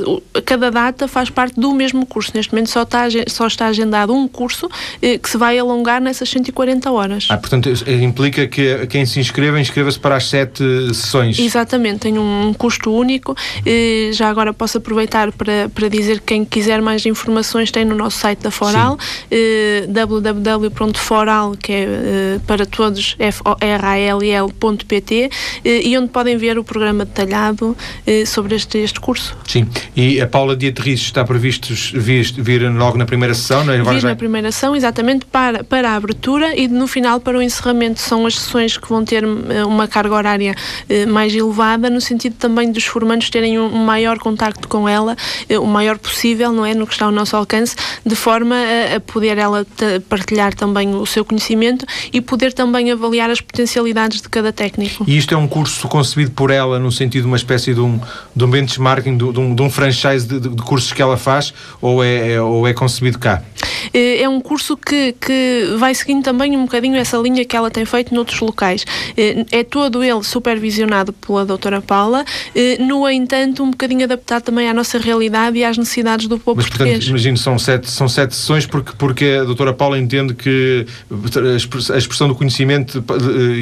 cada 0.45 0.71
data 0.71 1.09
faz 1.09 1.31
parte 1.31 1.59
do 1.59 1.73
mesmo 1.73 2.07
curso. 2.07 2.33
Neste 2.35 2.53
momento 2.53 2.71
só 2.71 2.83
está, 2.83 3.05
só 3.29 3.47
está 3.47 3.67
agendado 3.67 4.15
um 4.15 4.29
curso 4.29 4.69
que 5.01 5.29
se 5.29 5.37
vai 5.37 5.59
alongar 5.59 6.01
nessas 6.01 6.29
140 6.29 6.91
horas. 6.91 7.27
Ah, 7.31 7.37
portanto, 7.37 7.71
implica 7.89 8.47
que 8.47 8.87
quem 8.87 9.05
se 9.05 9.19
inscreva, 9.21 9.61
inscreva-se 9.61 9.99
para 9.99 10.10
para 10.11 10.17
as 10.17 10.29
sete 10.29 10.65
sessões. 10.89 11.39
Exatamente, 11.39 12.01
tem 12.01 12.19
um 12.19 12.53
custo 12.53 12.93
único. 12.93 13.37
Já 14.13 14.29
agora 14.29 14.53
posso 14.53 14.79
aproveitar 14.79 15.31
para, 15.31 15.71
para 15.73 15.89
dizer 15.89 16.19
que 16.19 16.27
quem 16.27 16.45
quiser 16.45 16.83
mais 16.83 17.07
informações 17.07 17.71
tem 17.71 17.85
no 17.85 17.95
nosso 17.95 18.19
site 18.19 18.41
da 18.41 18.51
Foral, 18.51 18.99
www.foral, 19.89 21.53
que 21.53 21.73
é 21.73 22.41
para 22.45 22.67
todos, 22.67 23.15
f-o-r-a-l-l.pt, 23.21 25.31
e 25.65 25.97
onde 25.97 26.09
podem 26.09 26.37
ver 26.37 26.59
o 26.59 26.65
programa 26.65 27.05
detalhado 27.05 27.77
sobre 28.27 28.57
este, 28.57 28.79
este 28.79 28.99
curso. 28.99 29.39
Sim, 29.47 29.69
e 29.95 30.21
a 30.21 30.27
Paula 30.27 30.57
Dietrich 30.57 31.05
está 31.05 31.25
previsto 31.25 31.73
vir, 31.95 32.25
vir 32.37 32.69
logo 32.73 32.99
na 32.99 33.07
primeira 33.07 33.33
sessão, 33.33 33.65
não 33.65 33.73
é? 33.73 33.81
Vir 33.81 34.03
na 34.03 34.17
primeira 34.17 34.51
sessão, 34.51 34.75
exatamente, 34.75 35.25
para, 35.27 35.63
para 35.63 35.91
a 35.91 35.95
abertura 35.95 36.57
e 36.57 36.67
no 36.67 36.89
final 36.89 37.21
para 37.21 37.39
o 37.39 37.43
encerramento. 37.43 38.01
São 38.01 38.27
as 38.27 38.37
sessões 38.37 38.77
que 38.77 38.89
vão 38.89 39.05
ter 39.05 39.23
eh, 39.23 39.65
uma 39.65 39.87
carga 39.87 40.00
horária 40.07 40.55
eh, 40.89 41.07
mais 41.07 41.35
elevada, 41.35 41.91
no 41.91 42.01
sentido 42.01 42.35
também 42.37 42.71
dos 42.71 42.85
formandos 42.85 43.31
terem 43.31 43.59
um 43.59 43.85
maior 43.85 44.19
contacto 44.19 44.69
com 44.69 44.89
ela, 44.89 45.17
eh, 45.49 45.59
o 45.59 45.67
maior 45.67 45.99
possível, 45.99 46.53
não 46.53 46.65
é? 46.65 46.75
No 46.75 46.87
que 46.87 46.93
está 46.93 47.07
ao 47.07 47.13
nosso 47.13 47.37
alcance, 47.37 47.75
de 48.05 48.15
forma 48.15 48.57
a, 48.97 49.01
poder 49.01 49.39
ela 49.39 49.67
partilhar 50.09 50.55
também 50.55 50.95
o 50.95 51.07
seu 51.07 51.25
conhecimento 51.25 51.85
e 52.13 52.21
poder 52.21 52.53
também 52.53 52.91
avaliar 52.91 53.31
as 53.31 53.41
potencialidades 53.41 54.21
de 54.21 54.29
cada 54.29 54.53
técnico. 54.53 55.05
E 55.07 55.17
isto 55.17 55.35
é 55.35 55.37
um 55.37 55.49
curso 55.49 55.89
concebido 55.89 56.31
por 56.33 56.51
ela 56.51 56.79
no 56.79 56.93
sentido 56.93 57.23
de 57.23 57.29
uma 57.29 57.37
espécie 57.37 57.75
de 57.75 57.81
um, 57.81 58.01
de 58.35 58.45
um 58.45 58.51
benchmarking, 58.51 59.17
de, 59.17 59.25
um, 59.25 59.55
de 59.55 59.63
um 59.63 59.71
franchise 59.71 60.27
de, 60.27 60.41
de, 60.41 60.63
cursos 60.63 60.93
que 60.93 61.03
ela 61.03 61.17
faz 61.17 61.53
ou 61.81 62.03
é, 62.03 62.33
é, 62.33 62.41
ou 62.41 62.67
é 62.67 62.73
concebido 62.73 63.19
cá? 63.19 63.43
É 63.93 64.29
um 64.29 64.41
curso 64.41 64.77
que, 64.77 65.15
que 65.21 65.75
vai 65.79 65.95
seguindo 65.95 66.23
também 66.23 66.57
um 66.57 66.63
bocadinho 66.63 66.97
essa 66.97 67.17
linha 67.17 67.45
que 67.45 67.57
ela 67.57 67.71
tem 67.71 67.85
feito 67.85 68.15
noutros 68.15 68.41
locais. 68.41 68.85
É 69.51 69.65
todo 69.65 69.90
ele 69.99 70.23
supervisionado 70.23 71.13
pela 71.13 71.45
doutora 71.45 71.81
Paula, 71.81 72.25
no 72.79 73.09
entanto, 73.09 73.63
um 73.63 73.71
bocadinho 73.71 74.05
adaptado 74.05 74.43
também 74.43 74.69
à 74.69 74.75
nossa 74.75 74.99
realidade 74.99 75.59
e 75.59 75.65
às 75.65 75.77
necessidades 75.77 76.27
do 76.27 76.39
povo 76.39 76.57
Mas, 76.57 76.67
português. 76.67 76.97
portanto, 76.97 77.09
imagino, 77.11 77.37
são 77.37 77.59
sete, 77.59 77.91
são 77.91 78.09
sete 78.09 78.35
sessões 78.35 78.67
porque, 78.67 78.93
porque 78.97 79.39
a 79.41 79.45
doutora 79.45 79.73
Paula 79.73 79.99
entende 79.99 80.35
que 80.35 80.87
a 81.93 81.97
expressão 81.97 82.29
do 82.29 82.35
conhecimento 82.35 83.03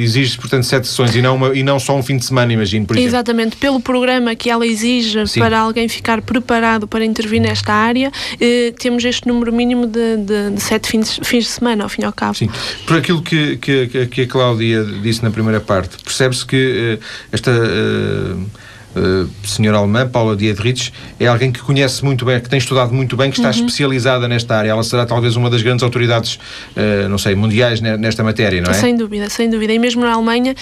exige, 0.01 0.37
portanto, 0.37 0.63
sete 0.63 0.87
sessões 0.87 1.15
e 1.15 1.21
não, 1.21 1.35
uma, 1.35 1.55
e 1.55 1.63
não 1.63 1.79
só 1.79 1.95
um 1.95 2.03
fim 2.03 2.17
de 2.17 2.25
semana, 2.25 2.53
imagino, 2.53 2.85
por 2.85 2.95
exemplo. 2.95 3.09
Exatamente. 3.09 3.57
Pelo 3.57 3.79
programa 3.79 4.35
que 4.35 4.49
ela 4.49 4.65
exige 4.65 5.25
Sim. 5.27 5.39
para 5.39 5.59
alguém 5.59 5.87
ficar 5.87 6.21
preparado 6.21 6.87
para 6.87 7.03
intervir 7.03 7.41
nesta 7.41 7.73
área, 7.73 8.11
eh, 8.39 8.73
temos 8.77 9.03
este 9.03 9.27
número 9.27 9.51
mínimo 9.51 9.87
de, 9.87 10.17
de, 10.17 10.51
de 10.51 10.61
sete 10.61 10.89
fins, 10.89 11.19
fins, 11.23 11.45
de 11.45 11.49
semana, 11.49 11.83
ao 11.83 11.89
fim 11.89 12.01
e 12.01 12.05
ao 12.05 12.13
cabo. 12.13 12.35
Sim. 12.35 12.49
Por 12.85 12.97
aquilo 12.97 13.21
que, 13.21 13.57
que, 13.57 14.07
que 14.07 14.21
a 14.21 14.27
Cláudia 14.27 14.83
disse 15.01 15.23
na 15.23 15.31
primeira 15.31 15.59
parte, 15.59 15.97
percebe-se 16.19 16.45
que 16.45 16.99
uh, 16.99 17.03
esta. 17.31 17.51
Uh, 17.51 18.69
Uh, 18.89 19.29
senhora 19.45 19.77
alemã, 19.77 20.09
Paula 20.09 20.35
Dietrich, 20.35 20.91
é 21.19 21.27
alguém 21.27 21.51
que 21.51 21.59
conhece 21.59 22.03
muito 22.03 22.25
bem, 22.25 22.39
que 22.39 22.49
tem 22.49 22.57
estudado 22.57 22.91
muito 22.91 23.15
bem, 23.15 23.29
que 23.29 23.37
está 23.37 23.49
uhum. 23.49 23.55
especializada 23.55 24.27
nesta 24.27 24.57
área. 24.57 24.71
Ela 24.71 24.81
será 24.81 25.05
talvez 25.05 25.35
uma 25.35 25.47
das 25.47 25.61
grandes 25.61 25.83
autoridades, 25.83 26.39
uh, 26.75 27.07
não 27.07 27.19
sei, 27.19 27.35
mundiais 27.35 27.81
nesta 27.81 28.23
matéria, 28.23 28.59
não 28.63 28.71
é? 28.71 28.73
Sem 28.73 28.97
dúvida, 28.97 29.29
sem 29.29 29.47
dúvida. 29.47 29.73
E 29.73 29.77
mesmo 29.77 30.01
na 30.01 30.13
Alemanha 30.13 30.55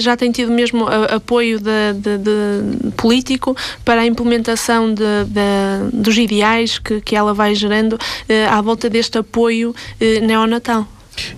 já 0.00 0.16
tem 0.16 0.32
tido 0.32 0.50
mesmo 0.50 0.86
apoio 1.14 1.60
de, 1.60 1.92
de, 2.00 2.18
de 2.18 2.90
político 2.92 3.54
para 3.84 4.00
a 4.00 4.06
implementação 4.06 4.94
de, 4.94 5.04
dos 5.92 6.16
ideais 6.16 6.78
que, 6.78 7.02
que 7.02 7.14
ela 7.14 7.34
vai 7.34 7.54
gerando 7.54 7.98
à 8.50 8.62
volta 8.62 8.88
deste 8.88 9.18
apoio 9.18 9.74
neonatal. 10.22 10.88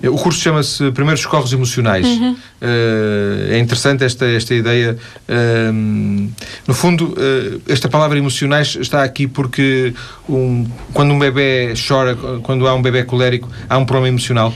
O 0.03 0.17
curso 0.17 0.41
chama-se 0.41 0.91
Primeiros 0.93 1.21
Socorros 1.21 1.53
Emocionais. 1.53 2.07
Uhum. 2.07 2.37
Uh, 2.61 3.53
é 3.53 3.59
interessante 3.59 4.03
esta, 4.05 4.27
esta 4.27 4.55
ideia. 4.55 4.97
Uh, 5.29 6.31
no 6.67 6.75
fundo, 6.75 7.09
uh, 7.13 7.61
esta 7.69 7.89
palavra 7.89 8.19
emocionais 8.19 8.77
está 8.81 9.03
aqui 9.03 9.27
porque 9.27 9.93
um, 10.29 10.67
quando 10.93 11.13
um 11.13 11.19
bebê 11.19 11.75
chora, 11.87 12.17
quando 12.43 12.67
há 12.67 12.75
um 12.75 12.81
bebê 12.81 13.05
colérico, 13.05 13.49
há 13.69 13.77
um 13.77 13.85
problema 13.85 14.09
emocional? 14.09 14.53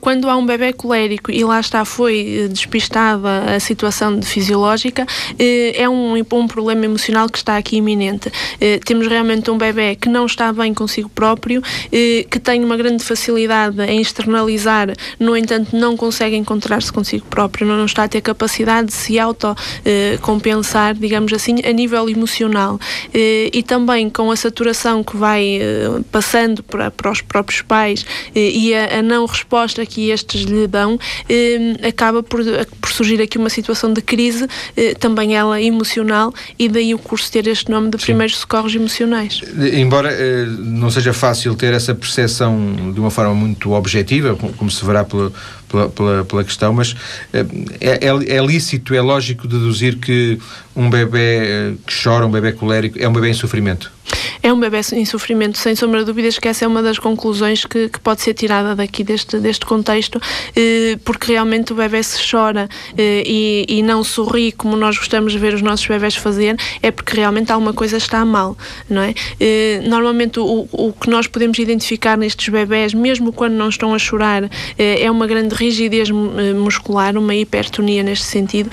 quando 0.00 0.30
há 0.30 0.36
um 0.36 0.46
bebê 0.46 0.72
colérico 0.72 1.30
e 1.30 1.44
lá 1.44 1.60
está, 1.60 1.84
foi 1.84 2.48
despistada 2.50 3.54
a 3.54 3.60
situação 3.60 4.22
fisiológica, 4.22 5.06
é 5.38 5.86
um, 5.86 6.14
um 6.14 6.48
problema 6.48 6.86
emocional 6.86 7.28
que 7.28 7.36
está 7.36 7.58
aqui 7.58 7.76
iminente. 7.76 8.32
temos 8.86 9.06
realmente 9.06 9.50
um 9.50 9.58
bebê 9.58 9.96
que 9.96 10.08
não 10.08 10.24
está 10.24 10.50
bem 10.50 10.72
consigo 10.72 11.10
próprio, 11.10 11.62
que 11.90 12.40
tem 12.42 12.64
uma 12.64 12.76
grande 12.76 13.04
facilidade 13.04 13.82
em 13.82 14.00
externalizar, 14.00 14.88
no 15.20 15.36
entanto, 15.36 15.76
não 15.76 15.94
consegue 15.94 16.36
encontrar-se 16.36 16.90
consigo 16.94 17.26
próprio, 17.26 17.66
não 17.66 17.84
está 17.84 18.04
a 18.04 18.08
ter 18.08 18.20
capacidade 18.20 18.86
de 18.88 18.94
se 18.94 19.18
autocompensar, 19.18 20.94
digamos 20.94 21.32
assim, 21.32 21.56
a 21.64 21.72
nível 21.72 22.08
emocional. 22.08 22.78
Eh, 23.12 23.50
e 23.52 23.62
também 23.62 24.08
com 24.08 24.30
a 24.30 24.36
saturação 24.36 25.02
que 25.02 25.16
vai 25.16 25.58
eh, 25.60 26.00
passando 26.12 26.62
para, 26.62 26.90
para 26.90 27.10
os 27.10 27.20
próprios 27.20 27.62
pais 27.62 28.06
eh, 28.34 28.50
e 28.50 28.74
a, 28.74 29.00
a 29.00 29.02
não 29.02 29.26
resposta 29.26 29.84
que 29.84 30.10
estes 30.10 30.42
lhe 30.42 30.66
dão, 30.66 30.98
acaba 31.86 32.22
por, 32.22 32.40
por 32.80 32.90
surgir 32.90 33.20
aqui 33.20 33.38
uma 33.38 33.50
situação 33.50 33.92
de 33.92 34.00
crise, 34.00 34.46
também 35.00 35.34
ela 35.34 35.60
emocional, 35.60 36.32
e 36.58 36.68
daí 36.68 36.94
o 36.94 36.98
curso 36.98 37.30
ter 37.32 37.46
este 37.46 37.70
nome 37.70 37.90
de 37.90 37.98
Primeiros 37.98 38.36
Socorros 38.36 38.74
Emocionais. 38.74 39.40
Embora 39.72 40.10
não 40.46 40.90
seja 40.90 41.12
fácil 41.12 41.54
ter 41.54 41.72
essa 41.72 41.94
percepção 41.94 42.92
de 42.92 43.00
uma 43.00 43.10
forma 43.10 43.34
muito 43.34 43.72
objetiva, 43.72 44.36
como 44.36 44.70
se 44.70 44.84
verá 44.84 45.04
pela, 45.04 45.32
pela, 45.74 45.88
pela, 45.88 46.24
pela 46.24 46.44
questão, 46.44 46.72
mas 46.72 46.94
eh, 47.32 47.44
é, 47.80 48.06
é, 48.06 48.36
é, 48.36 48.46
lícito, 48.46 48.94
é 48.94 49.00
lógico 49.00 49.48
deduzir 49.48 49.96
que 49.96 50.38
um 50.76 50.90
bebê 50.90 51.18
eh, 51.18 51.72
que 51.86 51.94
chora, 52.02 52.26
um 52.26 52.30
bebê 52.30 52.52
colérico, 52.52 52.98
é 53.00 53.08
um 53.08 53.12
bebê 53.12 53.30
em 53.30 53.34
sofrimento? 53.34 53.92
É 54.42 54.52
um 54.52 54.60
bebê 54.60 54.80
em 54.92 55.04
sofrimento, 55.04 55.56
sem 55.56 55.74
sombra 55.74 56.00
de 56.00 56.06
dúvidas 56.06 56.38
que 56.38 56.48
essa 56.48 56.64
é 56.64 56.68
uma 56.68 56.82
das 56.82 56.98
conclusões 56.98 57.64
que, 57.64 57.88
que 57.88 57.98
pode 57.98 58.20
ser 58.20 58.34
tirada 58.34 58.74
daqui 58.74 59.02
deste, 59.02 59.38
deste 59.38 59.64
contexto, 59.64 60.20
eh, 60.54 60.98
porque 61.04 61.32
realmente 61.32 61.72
o 61.72 61.76
bebê 61.76 62.02
se 62.02 62.18
chora 62.30 62.68
eh, 62.96 63.22
e, 63.24 63.66
e 63.68 63.82
não 63.82 64.04
sorri 64.04 64.52
como 64.52 64.76
nós 64.76 64.98
gostamos 64.98 65.32
de 65.32 65.38
ver 65.38 65.54
os 65.54 65.62
nossos 65.62 65.86
bebés 65.86 66.16
fazer, 66.16 66.56
é 66.82 66.90
porque 66.90 67.16
realmente 67.16 67.50
alguma 67.52 67.72
coisa 67.72 67.96
está 67.96 68.24
mal, 68.24 68.56
não 68.88 69.02
é? 69.02 69.14
Normalmente 69.86 70.38
o, 70.38 70.68
o 70.70 70.92
que 70.92 71.08
nós 71.08 71.26
podemos 71.26 71.58
identificar 71.58 72.18
nestes 72.18 72.48
bebés, 72.48 72.92
mesmo 72.92 73.32
quando 73.32 73.54
não 73.54 73.68
estão 73.68 73.94
a 73.94 73.98
chorar, 73.98 74.50
é 74.76 75.10
uma 75.10 75.26
grande 75.26 75.54
rigidez 75.54 76.10
muscular, 76.10 77.16
uma 77.16 77.34
hipertonia 77.34 78.02
neste 78.02 78.26
sentido, 78.26 78.70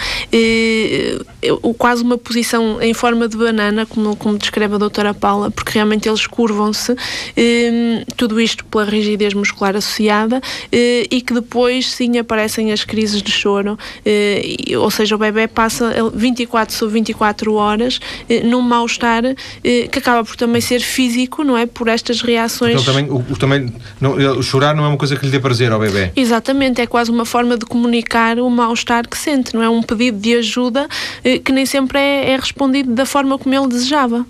quase 1.92 2.04
uma 2.04 2.18
posição 2.18 2.82
em 2.82 2.94
forma 2.94 3.28
de 3.28 3.36
banana, 3.36 3.86
como, 3.86 4.16
como 4.16 4.38
descreve 4.38 4.76
a 4.76 4.78
doutora 4.78 5.14
Paula, 5.14 5.52
porque 5.52 5.74
realmente 5.74 6.08
eles 6.08 6.26
curvam-se, 6.26 6.96
eh, 7.36 8.06
tudo 8.16 8.40
isto 8.40 8.64
pela 8.64 8.86
rigidez 8.86 9.34
muscular 9.34 9.76
associada, 9.76 10.42
eh, 10.72 11.06
e 11.12 11.20
que 11.20 11.34
depois 11.34 11.92
sim 11.92 12.18
aparecem 12.18 12.72
as 12.72 12.86
crises 12.86 13.22
de 13.22 13.30
choro, 13.30 13.78
eh, 14.06 14.56
ou 14.78 14.90
seja, 14.90 15.16
o 15.16 15.18
bebê 15.18 15.50
passa 15.50 15.94
24 16.14 16.74
sobre 16.74 16.94
24 16.94 17.56
horas 17.56 18.00
eh, 18.30 18.42
num 18.42 18.62
mal-estar 18.62 19.26
eh, 19.26 19.90
que 19.92 20.00
acaba 20.00 20.24
por 20.24 20.38
também 20.38 20.62
ser 20.62 20.80
físico, 20.80 21.44
não 21.44 21.58
é? 21.58 21.66
Por 21.66 21.90
estas 21.90 22.22
reações. 22.22 22.82
Então, 22.82 22.94
também, 22.94 23.12
o, 23.12 23.18
o, 23.18 23.38
também, 23.38 23.74
não, 24.00 24.14
o 24.14 24.42
chorar 24.42 24.74
não 24.74 24.86
é 24.86 24.88
uma 24.88 24.98
coisa 24.98 25.18
que 25.18 25.26
lhe 25.26 25.32
dê 25.32 25.42
prazer 25.42 25.74
ao 25.74 25.80
bebê. 25.80 26.14
Exatamente, 26.16 26.80
é 26.80 26.88
quase 26.88 27.12
uma 27.12 27.26
forma 27.26 27.58
de 27.58 27.66
comunicar 27.66 28.40
o 28.40 28.50
mal-estar 28.50 29.06
que 29.10 29.18
sente, 29.18 29.54
não 29.54 29.62
é? 29.62 29.68
Um 29.68 29.84
pedido 29.84 30.18
de 30.18 30.36
ajuda 30.36 30.88
eh, 31.24 31.40
que 31.40 31.52
nem 31.52 31.66
sempre 31.66 31.81
é, 31.98 32.32
é 32.32 32.36
respondido 32.36 32.94
da 32.94 33.06
forma 33.06 33.38
como 33.38 33.54
ele 33.54 33.68
desejava. 33.68 34.26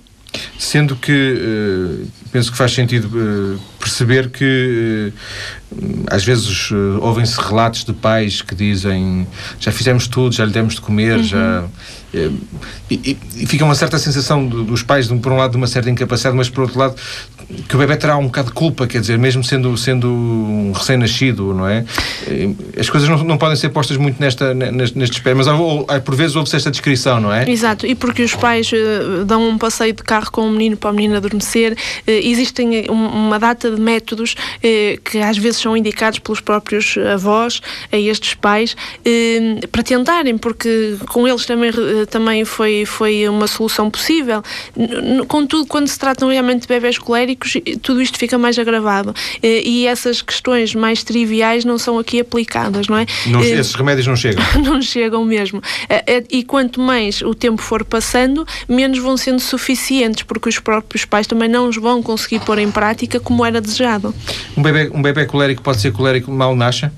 Sendo 0.58 0.96
que 0.96 1.12
uh, 1.12 2.08
penso 2.32 2.52
que 2.52 2.58
faz 2.58 2.72
sentido 2.72 3.08
uh, 3.08 3.60
perceber 3.78 4.30
que 4.30 5.12
uh, 5.72 6.06
às 6.10 6.24
vezes 6.24 6.72
ouvem-se 7.02 7.40
relatos 7.40 7.84
de 7.84 7.92
pais 7.92 8.42
que 8.42 8.56
dizem 8.56 9.28
já 9.60 9.72
fizemos 9.72 10.08
tudo, 10.08 10.34
já 10.34 10.46
lhe 10.46 10.52
demos 10.52 10.76
de 10.76 10.82
comer, 10.82 11.18
uhum. 11.18 11.24
já 11.24 11.66
e, 12.13 12.32
e, 12.89 13.17
e, 13.38 13.45
fica 13.45 13.63
uma 13.63 13.76
certa 13.76 13.97
sensação 13.97 14.45
dos 14.45 14.84
pais, 14.84 15.08
por 15.08 15.32
um 15.32 15.38
lado, 15.38 15.52
de 15.52 15.58
uma 15.58 15.67
certa 15.67 15.89
incapacidade, 15.89 16.36
mas 16.36 16.50
por 16.50 16.63
outro 16.63 16.80
lado, 16.80 16.95
que 17.67 17.76
o 17.76 17.80
bebê 17.80 17.95
terá 17.95 18.17
um 18.17 18.26
bocado 18.26 18.50
de 18.50 18.54
culpa, 18.54 18.88
quer 18.88 19.02
dizer, 19.02 19.17
mesmo 19.17 19.43
sendo, 19.43 19.78
sendo 19.78 20.10
um 20.10 20.71
recém-nascido, 20.74 21.54
não 21.54 21.67
é? 21.67 21.86
As 22.78 22.89
coisas 22.89 23.10
não, 23.10 23.24
não 23.24 23.38
podem 23.38 23.56
ser 23.56 23.69
postas 23.69 23.97
muito 23.97 24.19
nesta, 24.19 24.54
neste, 24.54 25.13
espelho, 25.13 25.38
mas 25.38 25.47
por 26.04 26.15
vezes 26.15 26.36
ouve-se 26.36 26.56
esta 26.56 26.71
descrição, 26.71 27.19
não 27.19 27.34
é? 27.34 27.50
Exato, 27.50 27.86
e 27.86 27.95
porque 27.95 28.24
os 28.24 28.36
pais 28.36 28.71
uh, 28.71 29.26
dão 29.26 29.50
um 29.50 29.58
passeio 29.58 29.93
de 29.93 30.04
carro 30.04 30.32
com 30.32 30.47
o 30.47 30.52
menino 30.52 30.78
para 30.78 30.91
o 30.91 30.93
menino 30.93 31.15
adormecer, 31.15 31.74
uh, 31.74 31.78
existem 32.08 32.86
uma 32.89 33.39
data 33.39 33.71
de 33.71 33.80
métodos 33.80 34.36
eh, 34.63 35.00
que 35.04 35.19
às 35.19 35.38
vezes 35.38 35.60
são 35.60 35.76
indicados 35.76 36.19
pelos 36.19 36.39
próprios 36.39 36.97
avós 37.13 37.62
a 37.91 37.97
estes 37.97 38.34
pais 38.34 38.76
eh, 39.04 39.60
para 39.71 39.84
tentarem, 39.84 40.38
porque 40.38 40.97
com 41.10 41.28
eles 41.28 41.45
também, 41.45 41.69
eh, 41.69 42.01
também 42.06 42.46
foi, 42.46 42.86
foi 42.86 43.28
uma 43.28 43.48
solução 43.48 43.90
possível. 43.90 44.44
Contudo, 45.28 45.66
quando 45.68 45.88
se 45.88 45.98
tratam 45.98 46.30
realmente 46.30 46.62
de 46.62 46.68
bebés 46.68 46.98
coléricos, 46.98 47.54
tudo 47.82 48.02
isto 48.02 48.18
fica 48.18 48.38
mais 48.38 48.58
agravado 48.58 49.14
eh, 49.42 49.62
e 49.66 49.88
essas 49.88 50.22
questões 50.22 50.76
mais 50.76 51.04
triviais 51.04 51.66
não 51.66 51.78
são 51.78 51.98
aqui 51.98 52.20
aplicadas, 52.20 52.88
não 52.88 52.98
é? 52.98 53.06
Não, 53.28 53.44
esses 53.44 53.74
remédios 53.74 54.08
não 54.08 54.16
chegam. 54.16 54.44
não 54.64 54.82
chegam 54.82 55.26
mesmo. 55.26 55.62
E 56.30 56.44
quanto 56.44 56.80
mais 56.80 57.22
o 57.22 57.34
tempo 57.34 57.62
for 57.62 57.84
passando, 57.84 58.46
menos 58.68 59.00
vão 59.00 59.18
sendo 59.18 59.40
suficientes, 59.40 60.24
porque 60.24 60.50
os 60.50 60.60
próprios 60.60 61.06
pais 61.06 61.28
também 61.28 61.50
não 61.50 61.68
os 61.68 61.78
vão 61.78 62.02
conseguir 62.02 62.40
pôr 62.42 62.60
em 62.60 62.72
prática 62.72 63.20
como 63.20 63.46
era 63.46 63.62
desejado. 63.62 64.14
Um 64.56 64.62
bebê, 64.62 64.92
um 64.94 65.02
bebê 65.02 65.26
colérico 65.26 65.62
pode 65.62 65.82
ser 65.82 65.92
colérico 65.92 66.32
mal 66.32 66.56
nasce? 66.56 66.90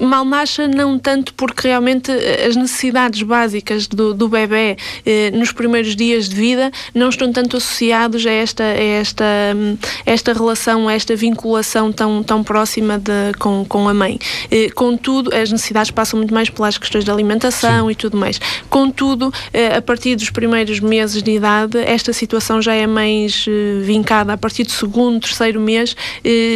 Mal 0.00 0.24
nasce 0.24 0.66
não 0.68 0.98
tanto 0.98 1.34
porque 1.34 1.68
realmente 1.68 2.10
eh, 2.10 2.46
as 2.46 2.56
necessidades 2.56 3.22
básicas 3.22 3.86
do, 3.86 4.14
do 4.14 4.28
bebê 4.28 4.76
eh, 5.04 5.30
nos 5.32 5.52
primeiros 5.52 5.94
dias 5.94 6.28
de 6.28 6.34
vida 6.34 6.70
não 6.94 7.08
estão 7.08 7.32
tanto 7.32 7.56
associados 7.56 8.26
a 8.26 8.30
esta, 8.30 8.64
a 8.64 8.82
esta, 8.82 9.24
hum, 9.56 9.76
esta 10.04 10.32
relação, 10.32 10.88
a 10.88 10.92
esta 10.92 11.14
vinculação 11.14 11.92
tão, 11.92 12.22
tão 12.22 12.42
próxima 12.42 12.98
de, 12.98 13.36
com, 13.38 13.64
com 13.64 13.88
a 13.88 13.94
mãe. 13.94 14.18
Eh, 14.50 14.70
contudo, 14.70 15.34
as 15.34 15.50
necessidades 15.50 15.90
passam 15.90 16.18
muito 16.18 16.34
mais 16.34 16.50
pelas 16.50 16.78
questões 16.78 17.04
de 17.04 17.10
alimentação 17.10 17.86
Sim. 17.86 17.92
e 17.92 17.94
tudo 17.94 18.16
mais. 18.16 18.40
Contudo, 18.68 19.32
a 19.76 19.80
partir 19.80 20.16
dos 20.16 20.30
primeiros 20.30 20.80
meses 20.80 21.22
de 21.22 21.30
idade, 21.32 21.78
esta 21.78 22.12
situação 22.12 22.60
já 22.60 22.74
é 22.74 22.86
mais 22.86 23.46
vincada. 23.82 24.32
A 24.32 24.36
partir 24.36 24.64
do 24.64 24.70
segundo, 24.70 25.20
terceiro 25.20 25.60
mês, 25.60 25.96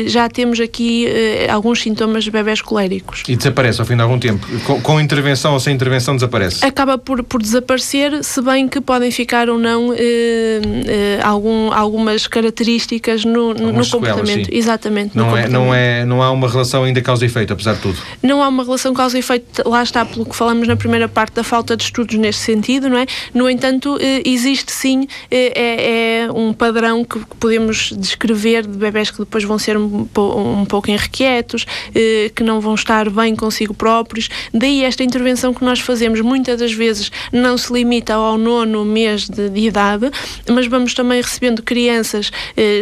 já 0.06 0.28
temos 0.28 0.60
aqui 0.60 1.06
alguns 1.48 1.80
sintomas 1.82 2.26
bebés 2.32 2.60
coléricos. 2.60 3.22
E 3.28 3.36
desaparece 3.36 3.80
ao 3.80 3.86
fim 3.86 3.96
de 3.96 4.02
algum 4.02 4.18
tempo? 4.18 4.46
Com, 4.64 4.80
com, 4.80 5.00
intervenção 5.00 5.52
ou 5.52 5.60
sem 5.60 5.74
intervenção 5.74 6.14
desaparece? 6.14 6.64
Acaba 6.64 6.98
por, 6.98 7.22
por 7.22 7.40
desaparecer, 7.40 8.24
se 8.24 8.40
bem 8.42 8.68
que 8.68 8.80
podem 8.80 9.10
ficar 9.10 9.48
ou 9.48 9.58
não 9.58 9.92
eh, 9.92 10.60
eh, 10.86 11.20
algum, 11.22 11.72
algumas 11.72 12.26
características 12.26 13.24
no, 13.24 13.54
no 13.54 13.88
comportamento. 13.88 14.48
Exatamente. 14.52 15.16
Não, 15.16 15.36
é, 15.36 15.48
não, 15.48 15.74
é, 15.74 16.04
não 16.04 16.22
há 16.22 16.30
uma 16.30 16.48
relação 16.48 16.84
ainda 16.84 17.00
causa 17.00 17.24
e 17.24 17.26
efeito, 17.26 17.52
apesar 17.52 17.74
de 17.74 17.80
tudo? 17.80 17.98
Não 18.22 18.42
há 18.42 18.48
uma 18.48 18.64
relação 18.64 18.94
causa 18.94 19.16
e 19.16 19.20
efeito, 19.20 19.68
lá 19.68 19.82
está, 19.82 20.04
pelo 20.04 20.24
que 20.24 20.34
falamos 20.34 20.66
na 20.66 20.76
primeira 20.76 21.08
parte 21.08 21.34
da 21.34 21.44
falta 21.44 21.76
de 21.76 21.84
estudos 21.84 22.16
neste 22.16 22.42
sentido, 22.42 22.88
não 22.88 22.98
é? 22.98 23.06
No 23.34 23.48
entanto, 23.48 23.98
eh, 24.00 24.22
existe 24.24 24.72
sim, 24.72 25.06
eh, 25.30 25.52
é, 25.54 26.24
é 26.24 26.32
um 26.32 26.52
padrão 26.52 27.04
que 27.04 27.18
podemos 27.38 27.92
descrever 27.96 28.66
de 28.66 28.76
bebés 28.78 29.10
que 29.10 29.18
depois 29.18 29.44
vão 29.44 29.58
ser 29.58 29.76
um, 29.76 30.06
um 30.16 30.64
pouco 30.64 30.90
inquietos, 30.90 31.66
eh, 31.94 32.21
que 32.30 32.42
não 32.42 32.60
vão 32.60 32.74
estar 32.74 33.08
bem 33.10 33.34
consigo 33.34 33.74
próprios. 33.74 34.28
Daí 34.52 34.84
esta 34.84 35.02
intervenção 35.02 35.52
que 35.52 35.64
nós 35.64 35.80
fazemos 35.80 36.20
muitas 36.20 36.58
das 36.58 36.72
vezes 36.72 37.10
não 37.32 37.56
se 37.56 37.72
limita 37.72 38.14
ao 38.14 38.38
nono 38.38 38.84
mês 38.84 39.28
de, 39.28 39.48
de 39.48 39.60
idade, 39.60 40.10
mas 40.48 40.66
vamos 40.66 40.94
também 40.94 41.20
recebendo 41.20 41.62
crianças 41.62 42.30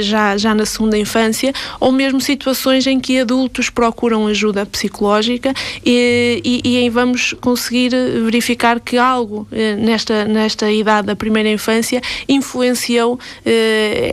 já, 0.01 0.37
já 0.37 0.55
na 0.55 0.67
segunda 0.67 0.97
infância, 0.97 1.53
ou 1.79 1.93
mesmo 1.93 2.21
situações 2.21 2.87
em 2.87 2.99
que 2.99 3.19
adultos 3.19 3.71
procuram 3.71 4.27
ajuda 4.27 4.67
psicológica 4.67 5.53
e, 5.85 6.41
e, 6.45 6.61
e 6.65 6.77
aí 6.79 6.89
vamos 6.89 7.35
conseguir 7.41 7.91
verificar 8.25 8.81
que 8.81 8.97
algo 8.97 9.47
nesta, 9.79 10.25
nesta 10.25 10.71
idade 10.71 11.07
da 11.07 11.17
primeira 11.17 11.49
infância 11.49 12.01
influenciou 12.29 13.19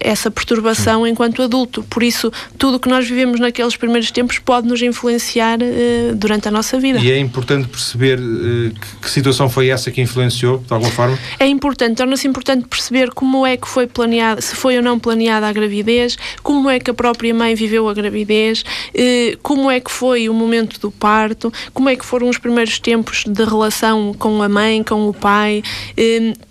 essa 0.01 0.29
perturbação 0.29 1.05
enquanto 1.05 1.41
adulto. 1.41 1.83
Por 1.89 2.03
isso, 2.03 2.31
tudo 2.57 2.77
o 2.77 2.79
que 2.79 2.89
nós 2.89 3.07
vivemos 3.07 3.39
naqueles 3.39 3.75
primeiros 3.75 4.11
tempos 4.11 4.39
pode 4.39 4.67
nos 4.67 4.81
influenciar 4.81 5.16
uh, 5.61 6.15
durante 6.15 6.47
a 6.47 6.51
nossa 6.51 6.79
vida. 6.79 6.99
E 6.99 7.11
é 7.11 7.19
importante 7.19 7.67
perceber 7.67 8.19
uh, 8.19 8.71
que, 8.71 8.95
que, 9.01 9.09
situação 9.09 9.49
foi 9.49 9.69
essa 9.69 9.91
que 9.91 10.01
influenciou, 10.01 10.59
de 10.59 10.73
alguma 10.73 10.91
forma? 10.91 11.17
É 11.39 11.47
importante, 11.47 11.97
torna-se 11.97 12.27
importante 12.27 12.67
perceber 12.67 13.11
como 13.11 13.45
é 13.45 13.57
que 13.57 13.67
foi 13.67 13.87
planeada, 13.87 14.41
se 14.41 14.55
foi 14.55 14.77
ou 14.77 14.83
não 14.83 14.99
planeada 14.99 15.47
a 15.47 15.53
gravidez, 15.53 16.17
como 16.43 16.69
é 16.69 16.79
que 16.79 16.91
a 16.91 16.93
própria 16.93 17.33
mãe 17.33 17.55
viveu 17.55 17.87
a 17.87 17.93
gravidez, 17.93 18.61
uh, 18.61 19.37
como 19.41 19.69
é 19.69 19.79
que 19.79 19.91
foi 19.91 20.29
o 20.29 20.33
momento 20.33 20.79
do 20.79 20.91
parto, 20.91 21.51
como 21.73 21.89
é 21.89 21.95
que 21.95 22.05
foram 22.05 22.29
os 22.29 22.37
primeiros 22.37 22.79
tempos 22.79 23.23
de 23.25 23.43
relação 23.43 24.13
com 24.17 24.41
a 24.41 24.49
mãe, 24.49 24.83
com 24.83 25.07
o 25.07 25.13
pai. 25.13 25.61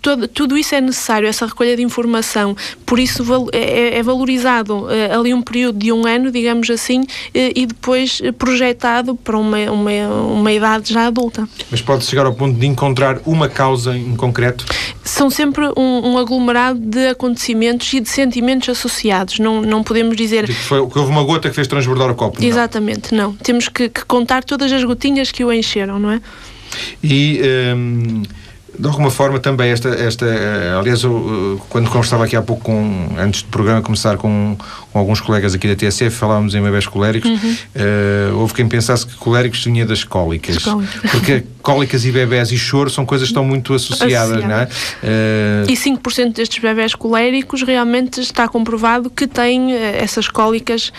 Todo, 0.01 0.27
tudo 0.27 0.57
isso 0.57 0.75
é 0.75 0.81
necessário, 0.81 1.27
essa 1.27 1.45
recolha 1.45 1.75
de 1.75 1.83
informação. 1.83 2.55
Por 2.85 2.99
isso 2.99 3.23
é, 3.53 3.57
é, 3.57 3.97
é 3.97 4.03
valorizado 4.03 4.87
ali 5.11 5.33
um 5.33 5.41
período 5.41 5.79
de 5.79 5.91
um 5.91 6.05
ano, 6.05 6.31
digamos 6.31 6.69
assim, 6.69 7.03
e 7.33 7.65
depois 7.65 8.21
projetado 8.47 9.13
para 9.13 9.37
uma, 9.37 9.57
uma, 9.69 9.91
uma 9.91 10.53
idade 10.53 10.93
já 10.93 11.07
adulta. 11.07 11.45
Mas 11.69 11.81
pode 11.81 12.05
chegar 12.05 12.25
ao 12.25 12.33
ponto 12.33 12.57
de 12.57 12.65
encontrar 12.65 13.19
uma 13.25 13.49
causa 13.49 13.97
em 13.97 14.15
concreto? 14.15 14.65
São 15.03 15.29
sempre 15.29 15.65
um, 15.75 16.13
um 16.13 16.17
aglomerado 16.17 16.79
de 16.79 17.09
acontecimentos 17.09 17.91
e 17.91 17.99
de 17.99 18.07
sentimentos 18.07 18.69
associados. 18.69 19.37
Não, 19.39 19.61
não 19.61 19.83
podemos 19.83 20.15
dizer. 20.15 20.45
Que, 20.45 20.53
foi, 20.53 20.87
que 20.87 20.97
houve 20.97 21.11
uma 21.11 21.23
gota 21.23 21.49
que 21.49 21.55
fez 21.55 21.67
transbordar 21.67 22.09
o 22.09 22.15
copo. 22.15 22.39
Não. 22.39 22.47
Exatamente, 22.47 23.13
não. 23.13 23.33
Temos 23.33 23.67
que, 23.67 23.89
que, 23.89 24.05
contar 24.05 24.45
todas 24.45 24.71
as 24.71 24.81
gotinhas 24.85 25.29
que 25.29 25.43
o 25.43 25.51
encheram, 25.51 25.99
não 25.99 26.11
é? 26.11 26.21
E. 27.03 27.41
Hum 27.75 28.23
de 28.79 28.87
alguma 28.87 29.09
forma 29.09 29.39
também 29.39 29.71
esta, 29.71 29.89
esta 29.89 30.25
eh, 30.25 30.75
aliás 30.77 31.03
eu, 31.03 31.59
quando 31.69 31.89
conversava 31.89 32.25
aqui 32.25 32.35
há 32.35 32.41
pouco 32.41 32.63
com, 32.63 33.09
antes 33.17 33.41
do 33.41 33.49
programa 33.49 33.81
começar 33.81 34.17
com, 34.17 34.55
com 34.97 35.01
alguns 35.01 35.21
colegas 35.21 35.53
aqui 35.53 35.67
da 35.67 35.75
TSF 35.75 36.09
falávamos 36.09 36.55
em 36.55 36.61
bebés 36.61 36.87
coléricos 36.87 37.29
uhum. 37.29 37.55
uh, 37.75 38.39
houve 38.39 38.53
quem 38.55 38.67
pensasse 38.67 39.05
que 39.05 39.15
coléricos 39.15 39.63
vinha 39.63 39.85
das 39.85 40.03
cólicas 40.03 40.63
porque 41.11 41.43
cólicas 41.61 42.03
e 42.03 42.11
bebés 42.11 42.51
e 42.51 42.57
choro 42.57 42.89
são 42.89 43.05
coisas 43.05 43.27
que 43.27 43.31
estão 43.31 43.45
muito 43.45 43.73
associadas 43.73 44.43
não 44.43 44.55
é? 44.55 44.63
Uh... 45.03 45.71
e 45.71 45.73
5% 45.73 46.33
destes 46.33 46.59
bebés 46.59 46.95
coléricos 46.95 47.61
realmente 47.61 48.21
está 48.21 48.47
comprovado 48.47 49.09
que 49.09 49.27
têm 49.27 49.73
essas 49.73 50.27
cólicas 50.27 50.91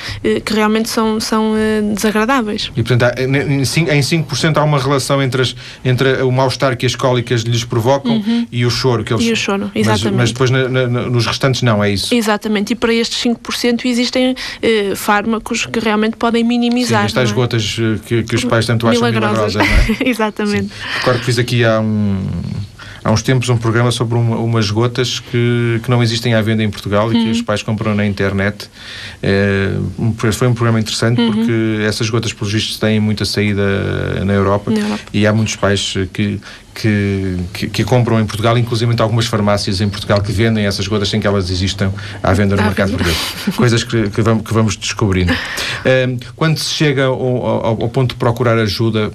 que 0.44 0.52
realmente 0.52 0.88
são, 0.88 1.18
são 1.18 1.54
desagradáveis 1.94 2.70
e 2.76 2.82
portanto 2.82 3.18
em 3.18 4.00
5% 4.00 4.56
há 4.56 4.62
uma 4.62 4.78
relação 4.78 5.22
entre, 5.22 5.42
as, 5.42 5.56
entre 5.84 6.22
o 6.22 6.30
mal-estar 6.30 6.76
que 6.76 6.87
as 6.87 6.94
cólicas 6.94 7.42
lhes 7.42 7.64
provocam 7.64 8.12
uhum. 8.12 8.46
e 8.52 8.64
o 8.64 8.70
choro 8.70 9.02
que 9.02 9.12
eles... 9.12 9.24
E 9.24 9.32
o 9.32 9.37
choro, 9.37 9.70
exatamente. 9.74 10.16
Mas, 10.16 10.16
mas 10.16 10.32
depois 10.32 10.50
na, 10.50 10.68
na, 10.68 10.87
nos 10.87 11.26
restantes 11.26 11.62
não, 11.62 11.82
é 11.82 11.90
isso? 11.90 12.14
Exatamente, 12.14 12.72
e 12.72 12.76
para 12.76 12.92
estes 12.92 13.24
5% 13.24 13.88
existem 13.88 14.35
eh, 14.62 14.94
fármacos 14.94 15.66
que 15.66 15.79
realmente 15.79 16.16
podem 16.16 16.44
minimizar. 16.44 17.03
Sim, 17.03 17.07
estas 17.07 17.31
é? 17.31 17.35
gotas 17.35 17.77
eh, 17.79 17.98
que, 18.07 18.22
que 18.22 18.35
os 18.35 18.44
pais 18.44 18.66
tanto 18.66 18.87
acham 18.87 19.03
milagrosas, 19.03 19.55
milagrosas 19.55 19.88
não 19.88 20.07
é? 20.07 20.09
exatamente. 20.11 20.68
Sim. 20.68 20.98
Recordo 20.98 21.20
que 21.20 21.27
fiz 21.27 21.38
aqui 21.38 21.64
há 21.64 21.81
um 21.81 22.18
há 23.09 23.12
uns 23.12 23.22
tempos 23.22 23.48
um 23.48 23.57
programa 23.57 23.90
sobre 23.90 24.16
uma, 24.16 24.37
umas 24.37 24.70
gotas 24.70 25.18
que, 25.18 25.81
que 25.83 25.90
não 25.90 26.03
existem 26.03 26.35
à 26.35 26.42
venda 26.42 26.62
em 26.62 26.70
Portugal 26.70 27.11
e 27.11 27.14
que 27.14 27.24
uhum. 27.24 27.31
os 27.31 27.42
pais 27.42 27.62
compram 27.62 27.94
na 27.94 28.07
internet. 28.07 28.68
É, 29.22 29.70
foi 30.33 30.46
um 30.46 30.55
programa 30.55 30.79
interessante 30.79 31.20
uhum. 31.20 31.33
porque 31.33 31.83
essas 31.87 32.11
gotas, 32.11 32.33
pelos 32.33 32.53
vistos, 32.53 32.79
têm 32.79 33.01
muita 33.01 33.24
saída 33.24 34.24
na 34.24 34.33
Europa, 34.33 34.70
na 34.70 34.81
Europa. 34.81 35.05
e 35.12 35.27
há 35.27 35.33
muitos 35.33 35.57
pais 35.57 35.94
que, 36.12 36.40
que, 36.80 37.36
que, 37.52 37.68
que, 37.68 37.84
compram 37.84 38.20
em 38.20 38.24
Portugal, 38.24 38.56
inclusive 38.56 38.94
algumas 39.00 39.26
farmácias 39.26 39.80
em 39.80 39.88
Portugal 39.88 40.20
que 40.22 40.30
vendem 40.30 40.64
essas 40.64 40.86
gotas 40.86 41.08
sem 41.08 41.20
que 41.20 41.26
elas 41.26 41.50
existam 41.50 41.92
à 42.22 42.32
venda 42.32 42.54
no 42.54 42.62
ah, 42.62 42.66
mercado 42.66 42.90
português. 42.90 43.16
Coisas 43.56 43.82
que, 43.82 44.08
que, 44.10 44.22
vamos, 44.22 44.44
que 44.44 44.54
vamos 44.54 44.76
descobrindo. 44.76 45.32
Um, 45.32 46.18
quando 46.36 46.58
se 46.58 46.70
chega 46.70 47.06
ao, 47.06 47.46
ao, 47.46 47.82
ao, 47.82 47.88
ponto 47.88 48.10
de 48.10 48.16
procurar 48.16 48.56
ajuda, 48.58 49.10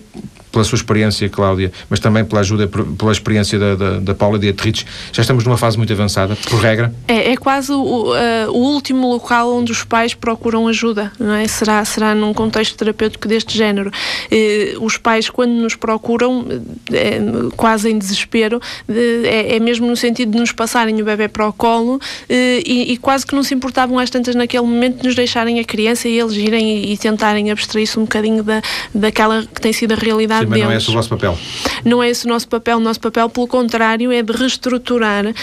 pela 0.53 0.63
sua 0.63 0.75
experiência, 0.75 1.27
Cláudia, 1.27 1.71
mas 1.89 1.99
também 1.99 2.23
pela 2.23 2.41
ajuda, 2.41 2.67
pela 2.67 3.11
experiência 3.11 3.57
da, 3.57 3.75
da, 3.75 3.99
da 3.99 4.15
Paula 4.15 4.37
Dietrich, 4.37 4.85
já 5.11 5.21
estamos 5.21 5.43
numa 5.43 5.57
fase 5.57 5.77
muito 5.77 5.91
avançada, 5.91 6.37
por 6.47 6.59
regra? 6.59 6.93
É, 7.07 7.31
é 7.31 7.35
quase 7.35 7.71
o, 7.71 8.11
uh, 8.11 8.51
o 8.51 8.59
último 8.59 9.09
local 9.09 9.51
onde 9.51 9.71
os 9.71 9.83
pais 9.83 10.13
procuram 10.13 10.67
ajuda, 10.67 11.11
não 11.19 11.33
é? 11.33 11.47
Será, 11.47 11.83
será 11.83 12.13
num 12.13 12.33
contexto 12.35 12.77
terapêutico 12.77 13.27
deste 13.27 13.57
género. 13.57 13.89
Uh, 14.31 14.85
os 14.85 14.95
pais, 14.95 15.27
quando 15.27 15.53
nos 15.53 15.75
procuram, 15.75 16.45
é, 16.91 17.19
quase 17.55 17.89
em 17.89 17.97
desespero, 17.97 18.61
é, 18.89 19.55
é, 19.55 19.59
mesmo 19.59 19.87
no 19.87 19.95
sentido 19.95 20.31
de 20.31 20.39
nos 20.39 20.51
passarem 20.51 21.01
o 21.01 21.05
bebê 21.05 21.27
para 21.27 21.47
o 21.47 21.53
colo 21.53 21.99
e, 22.29 22.93
e, 22.93 22.97
quase 22.97 23.25
que 23.25 23.35
não 23.35 23.43
se 23.43 23.53
importavam 23.53 23.99
às 23.99 24.09
tantas 24.09 24.35
naquele 24.35 24.63
momento 24.63 25.01
de 25.01 25.07
nos 25.07 25.15
deixarem 25.15 25.59
a 25.59 25.63
criança 25.63 26.07
e 26.07 26.19
eles 26.19 26.33
irem 26.33 26.77
e, 26.77 26.93
e 26.93 26.97
tentarem 26.97 27.51
abstrair-se 27.51 27.97
um 27.99 28.03
bocadinho 28.03 28.43
da, 28.43 28.61
daquela 28.93 29.43
que 29.43 29.61
tem 29.61 29.73
sido 29.73 29.93
a 29.93 29.95
realidade 29.95 30.45
mas 30.47 30.59
deles. 30.59 30.65
não 30.65 30.71
é 30.73 30.77
esse 30.77 30.89
o 30.89 30.93
vosso 30.93 31.09
papel. 31.09 31.37
Não 31.85 32.03
é 32.03 32.09
esse 32.09 32.25
o 32.25 32.29
nosso 32.29 32.47
papel. 32.47 32.77
O 32.77 32.79
nosso 32.79 32.99
papel, 32.99 33.29
pelo 33.29 33.47
contrário, 33.47 34.11
é 34.11 34.21
de 34.21 34.33
reestruturar 34.33 35.25
uh, 35.25 35.33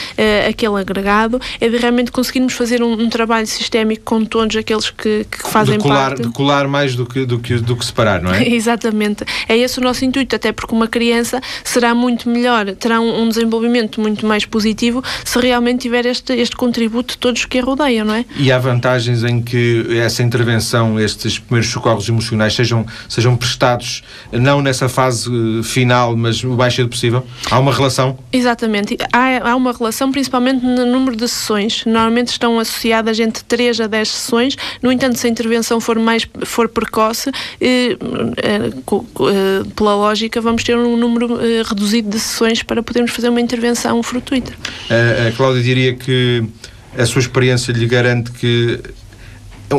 aquele 0.48 0.80
agregado, 0.80 1.40
é 1.60 1.68
de 1.68 1.76
realmente 1.76 2.10
conseguirmos 2.10 2.54
fazer 2.54 2.82
um, 2.82 2.92
um 2.92 3.08
trabalho 3.08 3.46
sistémico 3.46 4.02
com 4.04 4.24
todos 4.24 4.56
aqueles 4.56 4.90
que, 4.90 5.26
que 5.30 5.48
fazem 5.48 5.76
de 5.76 5.82
colar, 5.82 6.08
parte. 6.08 6.22
De 6.22 6.32
colar 6.32 6.68
mais 6.68 6.94
do 6.94 7.06
que, 7.06 7.24
do, 7.24 7.38
que, 7.38 7.56
do 7.56 7.76
que 7.76 7.84
separar, 7.84 8.22
não 8.22 8.32
é? 8.32 8.46
Exatamente. 8.48 9.24
É 9.48 9.56
esse 9.56 9.78
o 9.78 9.82
nosso 9.82 10.04
intuito, 10.04 10.34
até 10.36 10.52
porque 10.52 10.74
uma 10.74 10.88
criança 10.88 11.40
será 11.64 11.94
muito 12.00 12.28
melhor, 12.28 12.74
terá 12.74 13.00
um, 13.00 13.22
um 13.22 13.28
desenvolvimento 13.28 14.00
muito 14.00 14.26
mais 14.26 14.44
positivo 14.44 15.02
se 15.24 15.38
realmente 15.38 15.82
tiver 15.82 16.06
este, 16.06 16.32
este 16.32 16.56
contributo 16.56 17.14
de 17.14 17.18
todos 17.18 17.44
que 17.44 17.58
a 17.58 17.62
rodeiam, 17.62 18.06
não 18.06 18.14
é? 18.14 18.24
E 18.36 18.50
há 18.50 18.58
vantagens 18.58 19.22
em 19.22 19.42
que 19.42 19.86
essa 19.98 20.22
intervenção, 20.22 20.98
estes 20.98 21.38
primeiros 21.38 21.70
socorros 21.70 22.08
emocionais, 22.08 22.54
sejam, 22.54 22.86
sejam 23.08 23.36
prestados 23.36 24.02
não 24.32 24.62
nessa 24.62 24.88
fase 24.88 25.30
eh, 25.30 25.62
final, 25.62 26.16
mas 26.16 26.42
o 26.42 26.56
mais 26.56 26.74
cedo 26.74 26.88
possível? 26.88 27.24
Há 27.50 27.58
uma 27.58 27.72
relação? 27.72 28.18
Exatamente. 28.32 28.96
Há, 29.12 29.50
há 29.50 29.56
uma 29.56 29.72
relação, 29.72 30.10
principalmente 30.10 30.64
no 30.64 30.86
número 30.86 31.16
de 31.16 31.28
sessões. 31.28 31.84
Normalmente 31.84 32.28
estão 32.28 32.58
associadas 32.58 33.18
entre 33.20 33.42
3 33.44 33.80
a 33.82 33.86
10 33.86 34.08
sessões. 34.08 34.56
No 34.82 34.90
entanto, 34.90 35.18
se 35.18 35.26
a 35.26 35.30
intervenção 35.30 35.80
for 35.80 35.98
mais 35.98 36.26
for 36.44 36.68
precoce, 36.68 37.30
eh, 37.60 37.96
eh, 38.36 38.70
eh, 38.72 39.62
pela 39.74 39.94
lógica, 39.94 40.40
vamos 40.40 40.62
ter 40.62 40.76
um 40.76 40.96
número 40.96 41.38
eh, 41.40 41.62
reduzido 41.80 42.10
de 42.10 42.20
sessões 42.20 42.62
para 42.62 42.82
podermos 42.82 43.10
fazer 43.10 43.30
uma 43.30 43.40
intervenção 43.40 44.02
fortuita. 44.02 44.52
A, 44.90 45.28
a 45.28 45.32
Cláudia 45.32 45.62
diria 45.62 45.94
que 45.94 46.44
a 46.96 47.06
sua 47.06 47.20
experiência 47.20 47.72
lhe 47.72 47.86
garante 47.86 48.30
que 48.32 48.80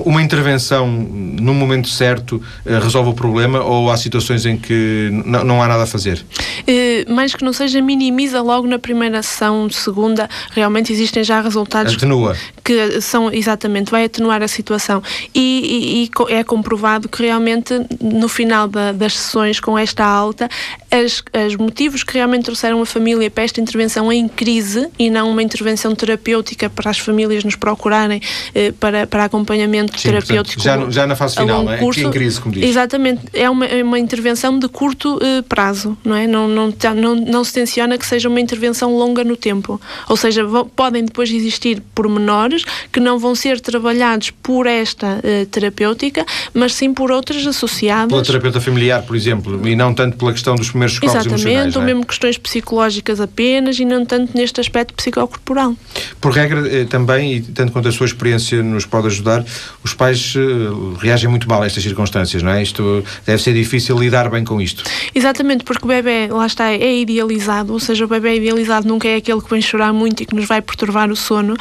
uma 0.06 0.22
intervenção 0.22 0.88
no 0.88 1.54
momento 1.54 1.90
certo 1.90 2.42
eh, 2.66 2.80
resolve 2.80 3.10
o 3.10 3.14
problema 3.14 3.62
ou 3.62 3.92
há 3.92 3.98
situações 3.98 4.46
em 4.46 4.58
que 4.58 5.10
não 5.12 5.62
há 5.62 5.68
nada 5.68 5.84
a 5.84 5.86
fazer? 5.86 6.24
Uh, 6.62 7.14
mais 7.14 7.36
que 7.36 7.44
não 7.44 7.52
seja, 7.52 7.82
minimiza 7.82 8.42
logo 8.42 8.66
na 8.68 8.80
primeira 8.80 9.22
sessão, 9.22 9.70
segunda, 9.70 10.30
realmente 10.52 10.94
existem 10.94 11.24
já 11.24 11.42
resultados 11.42 11.94
Atenua. 11.94 12.38
Que 12.64 13.02
são, 13.02 13.32
exatamente, 13.32 13.92
vai 13.92 14.06
atenuar 14.06 14.42
a 14.42 14.48
situação 14.48 15.02
e, 15.34 16.06
e, 16.20 16.30
e 16.30 16.34
é 16.34 16.44
comprovado 16.44 17.10
que 17.10 17.24
realmente 17.24 17.74
no 18.00 18.28
final 18.28 18.68
da, 18.68 18.92
das 18.92 19.18
sessões 19.18 19.60
com 19.60 19.78
esta 19.78 20.06
alta, 20.06 20.50
as, 20.92 21.24
os 21.48 21.56
motivos 21.56 22.04
que 22.04 22.14
realmente 22.14 22.46
trouxeram 22.46 22.82
a 22.82 22.86
família 22.86 23.30
para 23.32 23.44
esta 23.44 23.62
intervenção 23.62 24.12
em 24.12 24.28
crise 24.28 24.90
e 24.98 25.10
não 25.10 25.32
uma 25.32 25.42
intervenção 25.42 25.96
terapêutica 25.96 26.70
para 26.70 26.90
as 26.90 27.00
famílias 27.00 27.44
nos 27.44 27.56
procurarem 27.56 28.20
uh, 28.20 28.74
para, 28.74 29.08
para 29.08 29.26
acompanhamento 29.26 29.98
Sim, 30.00 30.10
terapêutico. 30.10 30.62
Portanto, 30.62 30.92
já, 30.92 31.02
já 31.02 31.08
na 31.08 31.16
fase 31.16 31.36
final, 31.36 31.64
não 31.64 31.72
é? 31.72 31.78
Curso, 31.78 32.00
Aqui 32.00 32.10
em 32.10 32.12
crise, 32.12 32.40
como 32.40 32.54
diz. 32.54 32.64
Exatamente. 32.64 33.22
É 33.34 33.50
uma, 33.50 33.66
é 33.66 33.84
uma 33.84 34.00
intervenção 34.00 34.58
de 34.58 34.68
curto 34.68 35.18
uh, 35.18 35.44
prazo, 35.44 35.98
não 36.04 36.16
é? 36.16 36.28
Não, 36.28 36.48
não, 36.48 36.74
não, 36.96 37.16
não 37.16 37.44
se 37.44 37.54
tenciona 37.54 37.98
que 37.98 38.06
seja 38.06 38.30
uma 38.30 38.40
intervenção 38.40 38.96
longa 38.96 39.24
no 39.24 39.36
tempo. 39.36 39.80
Ou 40.08 40.18
seja, 40.18 40.44
podem 40.76 41.06
depois 41.06 41.32
existir 41.32 41.82
pormenores 41.96 42.51
que 42.92 43.00
não 43.00 43.18
vão 43.18 43.36
ser 43.36 43.60
trabalhados 43.60 44.32
por 44.32 44.68
esta 44.68 45.20
uh, 45.20 45.46
terapêutica, 45.48 46.26
mas 46.54 46.74
sim 46.74 46.94
por 46.94 47.12
outras 47.12 47.46
associadas. 47.46 48.10
Pela 48.10 48.24
terapeuta 48.24 48.62
familiar, 48.62 49.04
por 49.04 49.16
exemplo, 49.16 49.68
e 49.68 49.76
não 49.76 49.94
tanto 49.94 50.18
pela 50.18 50.32
questão 50.32 50.56
dos 50.56 50.70
primeiros 50.70 50.96
socorros 50.96 51.26
Exatamente, 51.26 51.78
ou 51.78 51.84
é? 51.84 51.86
mesmo 51.86 52.06
questões 52.06 52.38
psicológicas 52.38 53.20
apenas 53.20 53.80
e 53.80 53.86
não 53.86 54.06
tanto 54.06 54.36
neste 54.36 54.60
aspecto 54.60 54.94
psicocorporal. 54.94 55.76
Por 56.20 56.32
regra, 56.32 56.68
eh, 56.68 56.86
também, 56.86 57.36
e 57.36 57.42
tanto 57.42 57.72
quanto 57.72 57.88
a 57.88 57.92
sua 57.92 58.06
experiência 58.06 58.62
nos 58.64 58.86
pode 58.86 59.08
ajudar, 59.08 59.44
os 59.84 59.94
pais 59.94 60.34
uh, 60.36 60.94
reagem 61.00 61.30
muito 61.30 61.48
mal 61.48 61.62
a 61.62 61.66
estas 61.66 61.84
circunstâncias, 61.84 62.44
não 62.44 62.52
é? 62.52 62.62
Isto 62.62 63.04
deve 63.26 63.42
ser 63.42 63.54
difícil 63.54 63.98
lidar 63.98 64.30
bem 64.30 64.44
com 64.44 64.62
isto. 64.62 64.84
Exatamente, 65.14 65.64
porque 65.64 65.86
o 65.86 65.88
bebê, 65.88 66.28
lá 66.28 66.46
está, 66.46 66.72
é 66.72 66.98
idealizado, 66.98 67.74
ou 67.74 67.80
seja, 67.80 68.06
o 68.06 68.08
bebê 68.08 68.38
idealizado 68.38 68.88
nunca 68.88 69.08
é 69.08 69.16
aquele 69.16 69.42
que 69.42 69.50
vem 69.50 69.62
chorar 69.62 69.94
muito 69.94 70.24
e 70.24 70.26
que 70.26 70.36
nos 70.36 70.46
vai 70.46 70.62
perturbar 70.62 71.12
o 71.12 71.16
sono. 71.16 71.56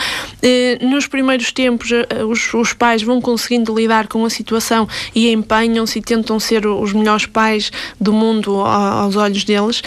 Nos 0.81 1.07
primeiros 1.07 1.53
tempos, 1.53 1.91
uh, 1.91 2.27
os, 2.29 2.53
os, 2.55 2.73
pais 2.73 3.03
vão 3.03 3.21
conseguindo 3.21 3.75
lidar 3.75 4.07
com 4.09 4.25
a 4.25 4.31
situação 4.31 4.89
e 5.15 5.31
empenham-se 5.31 5.99
e 5.99 6.03
tentam 6.03 6.41
ser 6.41 6.67
os 6.67 6.93
melhores 6.93 7.27
pais 7.27 7.71
do 8.01 8.13
mundo 8.13 8.61
aos 8.61 9.17
olhos 9.17 9.45
deles. 9.45 9.83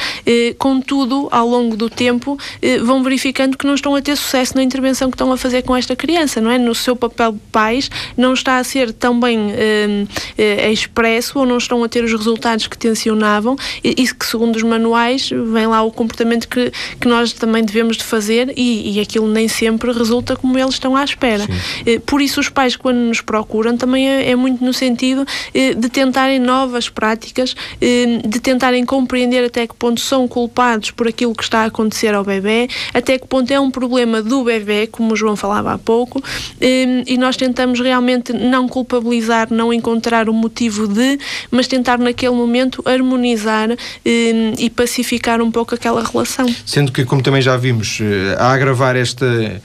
contudo, 0.57 1.27
ao 1.31 1.47
longo 1.47 1.75
do 1.75 1.89
tempo, 1.89 2.37
vão 2.83 3.03
verificando 3.03 3.57
que 3.57 3.65
não 3.65 3.75
estão 3.75 3.95
a 3.95 4.01
ter 4.01 4.15
sucesso 4.15 4.55
na 4.55 4.63
intervenção 4.63 5.09
que 5.09 5.15
estão 5.15 5.31
a 5.31 5.37
fazer 5.37 5.63
com 5.63 5.75
esta 5.75 5.95
criança, 5.95 6.39
não 6.41 6.51
é? 6.51 6.57
No 6.57 6.75
seu 6.75 6.95
papel 6.95 7.33
de 7.33 7.39
pais, 7.51 7.89
não 8.17 8.33
está 8.33 8.57
a 8.57 8.63
ser 8.63 8.91
tão 8.91 9.19
bem 9.19 9.51
eh, 9.51 10.05
eh, 10.37 10.71
expresso 10.71 11.39
ou 11.39 11.45
não 11.45 11.57
estão 11.57 11.83
a 11.83 11.89
ter 11.89 12.03
os 12.03 12.11
resultados 12.11 12.67
que 12.67 12.77
tensionavam 12.77 13.55
e, 13.83 13.93
que 13.93 14.25
segundo 14.25 14.55
os 14.55 14.63
manuais 14.63 15.29
vem 15.29 15.67
lá 15.67 15.81
o 15.83 15.91
comportamento 15.91 16.47
que, 16.47 16.71
que 16.99 17.07
nós 17.07 17.33
também 17.33 17.63
devemos 17.63 17.97
de 17.97 18.03
fazer 18.03 18.53
e, 18.55 18.97
e 18.97 18.99
aquilo 18.99 19.27
nem 19.27 19.47
sempre 19.47 19.91
resulta 19.91 20.35
como 20.35 20.57
eles 20.57 20.79
estão 20.83 20.95
à 20.95 21.03
espera. 21.03 21.47
Eh, 21.85 21.99
por 22.05 22.21
isso 22.21 22.39
os 22.39 22.49
pais 22.49 22.75
quando 22.75 22.97
nos 22.97 23.21
procuram 23.21 23.77
também 23.77 24.09
é, 24.09 24.31
é 24.31 24.35
muito 24.35 24.63
no 24.63 24.73
sentido 24.73 25.25
eh, 25.53 25.73
de 25.73 25.89
tentarem 25.89 26.39
novas 26.39 26.89
práticas, 26.89 27.55
eh, 27.81 28.19
de 28.25 28.39
tentarem 28.39 28.85
compreender 28.85 29.45
até 29.45 29.65
que 29.65 29.73
ponto 29.73 30.01
são 30.01 30.27
culpados 30.27 30.91
por 30.91 31.07
aquilo 31.07 31.33
que 31.33 31.43
está 31.43 31.61
a 31.61 31.65
acontecer 31.65 32.13
ao 32.13 32.23
bebê, 32.23 32.67
até 32.93 33.17
que 33.17 33.25
ponto 33.25 33.51
é 33.51 33.59
um 33.59 33.71
problema 33.71 34.21
do 34.21 34.43
bebê, 34.43 34.87
como 34.87 35.13
o 35.13 35.15
João 35.15 35.35
falava 35.35 35.73
há 35.73 35.77
pouco, 35.77 36.21
e 36.59 37.17
nós 37.17 37.37
tentamos 37.37 37.79
realmente 37.79 38.33
não 38.33 38.67
culpabilizar, 38.67 39.47
não 39.51 39.73
encontrar 39.73 40.27
o 40.27 40.33
motivo 40.33 40.87
de, 40.87 41.19
mas 41.51 41.67
tentar 41.67 41.97
naquele 41.97 42.33
momento 42.33 42.81
harmonizar 42.85 43.69
e 44.05 44.69
pacificar 44.69 45.41
um 45.41 45.51
pouco 45.51 45.75
aquela 45.75 46.03
relação. 46.03 46.45
Sendo 46.65 46.91
que, 46.91 47.05
como 47.05 47.21
também 47.21 47.41
já 47.41 47.55
vimos, 47.55 47.99
a 48.37 48.51
agravar 48.51 48.95
esta 48.95 49.61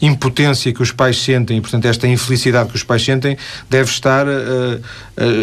impotência 0.00 0.72
que 0.72 0.82
os 0.82 0.92
pais 0.92 1.20
sentem 1.20 1.58
e, 1.58 1.60
portanto, 1.60 1.86
esta 1.86 2.06
infelicidade 2.06 2.70
que 2.70 2.76
os 2.76 2.82
pais 2.82 3.04
sentem 3.04 3.36
deve 3.68 3.90
estar 3.90 4.26
uh, 4.26 4.80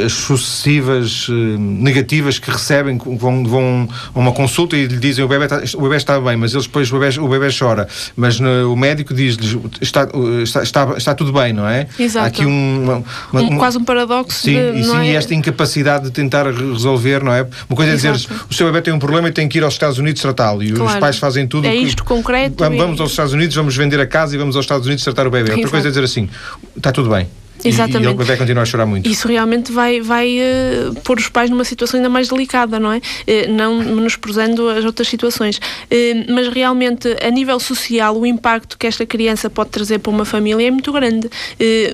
as 0.06 0.14
sucessivas 0.14 1.28
uh, 1.28 1.34
negativas 1.34 2.40
que 2.40 2.50
recebem, 2.50 2.98
vão, 2.98 3.44
vão 3.44 3.90
a 4.14 4.20
uma 4.20 4.32
consulta 4.32 4.76
e 4.78 4.86
lhe 4.86 4.98
dizem 4.98 5.24
o 5.24 5.28
bebê 5.28 5.46
está, 5.46 5.62
o 5.78 5.82
bebê 5.82 5.98
está 5.98 6.20
bem, 6.20 6.38
mas 6.38 6.54
eles 6.54 6.66
depois 6.66 6.92
o 6.92 7.00
bebê, 7.00 7.20
o 7.20 7.28
bebê 7.28 7.48
chora, 7.58 7.88
mas 8.16 8.40
no, 8.40 8.72
o 8.72 8.76
médico 8.76 9.14
diz-lhes 9.14 9.58
está, 9.82 10.08
está, 10.44 10.64
está, 10.64 10.94
está, 10.98 11.16
tudo 11.16 11.34
bem, 11.34 11.54
não 11.54 11.68
é? 11.68 11.88
Exato. 12.00 12.26
Há 12.26 12.28
aqui 12.28 12.46
um, 12.46 12.84
uma, 12.84 13.04
uma, 13.32 13.42
um, 13.42 13.58
quase 13.58 13.78
um 13.78 13.84
paradoxo. 13.84 14.40
Sim, 14.40 14.54
de, 14.54 14.80
e, 14.80 14.84
sim 14.84 14.98
é? 14.98 15.12
e 15.12 15.16
esta 15.16 15.34
incapacidade 15.34 16.06
de 16.06 16.12
tentar 16.12 16.46
resolver, 16.48 17.24
não 17.24 17.34
é? 17.34 17.48
Uma 17.70 17.76
coisa 17.76 17.92
é 17.92 17.96
dizer 17.96 18.14
o 18.50 18.54
seu 18.54 18.68
bebê 18.68 18.82
tem 18.82 18.94
um 18.94 19.00
problema 19.00 19.28
e 19.30 19.32
tem 19.32 19.48
que 19.48 19.58
ir 19.58 19.64
aos 19.64 19.74
Estados 19.74 19.98
Unidos 19.98 20.22
tratá-lo 20.22 20.64
e 20.64 20.72
claro. 20.72 20.94
os 20.94 21.00
pais 21.00 21.18
fazem 21.18 21.48
tudo. 21.48 21.68
É 21.68 21.76
isto 21.76 22.04
que, 22.04 22.10
concreto. 22.10 22.56
Vamos, 22.58 23.00
e... 23.00 23.02
aos 23.02 23.12
Estados 23.12 23.34
Unidos, 23.34 23.56
vamos 23.56 23.76
vender 23.76 24.00
a 24.00 24.08
casa 24.08 24.36
e 24.36 24.38
vamos 24.38 24.45
aos 24.54 24.66
Estados 24.66 24.86
Unidos 24.86 25.04
tratar 25.04 25.26
o 25.26 25.32
bebê. 25.32 25.52
Outra 25.52 25.70
coisa 25.70 25.88
é 25.88 25.90
dizer 25.90 26.04
assim, 26.04 26.30
está 26.76 26.92
tudo 26.92 27.10
bem. 27.10 27.28
Exatamente. 27.70 28.08
E, 28.08 28.12
e 28.12 28.14
o 28.14 28.16
bebê 28.16 28.38
continua 28.38 28.64
a 28.64 28.66
chorar 28.66 28.86
muito. 28.86 29.10
Isso 29.10 29.28
realmente 29.28 29.72
vai, 29.72 30.02
vai 30.02 30.38
uh, 30.38 30.96
pôr 31.02 31.18
os 31.18 31.28
pais 31.28 31.50
numa 31.50 31.64
situação 31.64 31.98
ainda 31.98 32.10
mais 32.10 32.28
delicada, 32.30 32.80
não 32.80 32.92
é? 32.92 32.98
Uh, 32.98 33.52
não 33.52 33.78
menosprezando 33.80 34.70
as 34.70 34.86
outras 34.86 35.08
situações. 35.08 35.58
Uh, 35.58 36.32
mas 36.34 36.48
realmente, 36.48 37.16
a 37.22 37.30
nível 37.30 37.60
social, 37.60 38.18
o 38.18 38.26
impacto 38.26 38.78
que 38.78 38.88
esta 38.88 39.06
criança 39.06 39.50
pode 39.50 39.70
trazer 39.70 40.00
para 40.00 40.12
uma 40.12 40.26
família 40.26 40.68
é 40.68 40.72
muito 40.72 40.92
grande. 40.92 41.30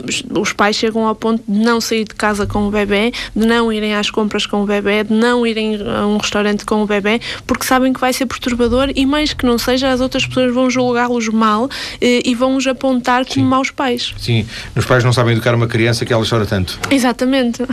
Os, 0.07 0.23
os, 0.37 0.53
pais 0.53 0.75
chegam 0.75 1.07
ao 1.07 1.15
ponto 1.15 1.43
de 1.47 1.59
não 1.59 1.79
sair 1.79 2.03
de 2.03 2.13
casa 2.13 2.45
com 2.45 2.67
o 2.67 2.71
bebê, 2.71 3.11
de 3.35 3.45
não 3.45 3.71
irem 3.71 3.95
às 3.95 4.09
compras 4.09 4.45
com 4.45 4.63
o 4.63 4.65
bebê, 4.65 5.03
de 5.03 5.13
não 5.13 5.45
irem 5.45 5.79
a 5.81 6.05
um 6.05 6.17
restaurante 6.17 6.65
com 6.65 6.83
o 6.83 6.85
bebê, 6.85 7.19
porque 7.47 7.65
sabem 7.65 7.93
que 7.93 7.99
vai 7.99 8.13
ser 8.13 8.25
perturbador 8.25 8.91
e, 8.95 9.05
mais 9.05 9.33
que 9.33 9.45
não 9.45 9.57
seja, 9.57 9.91
as 9.91 10.01
outras 10.01 10.25
pessoas 10.25 10.53
vão 10.53 10.69
julgá-los 10.69 11.27
mal 11.29 11.69
e 12.01 12.35
vão-os 12.35 12.67
apontar 12.67 13.25
como 13.25 13.33
Sim. 13.33 13.43
maus 13.43 13.71
pais. 13.71 14.13
Sim, 14.17 14.45
os 14.75 14.85
pais 14.85 15.03
não 15.03 15.13
sabem 15.13 15.33
educar 15.33 15.55
uma 15.55 15.60
criança 15.67 16.05
que 16.05 16.13
ela 16.13 16.25
chora 16.27 16.45
tanto. 16.45 16.79
Exatamente. 16.89 17.63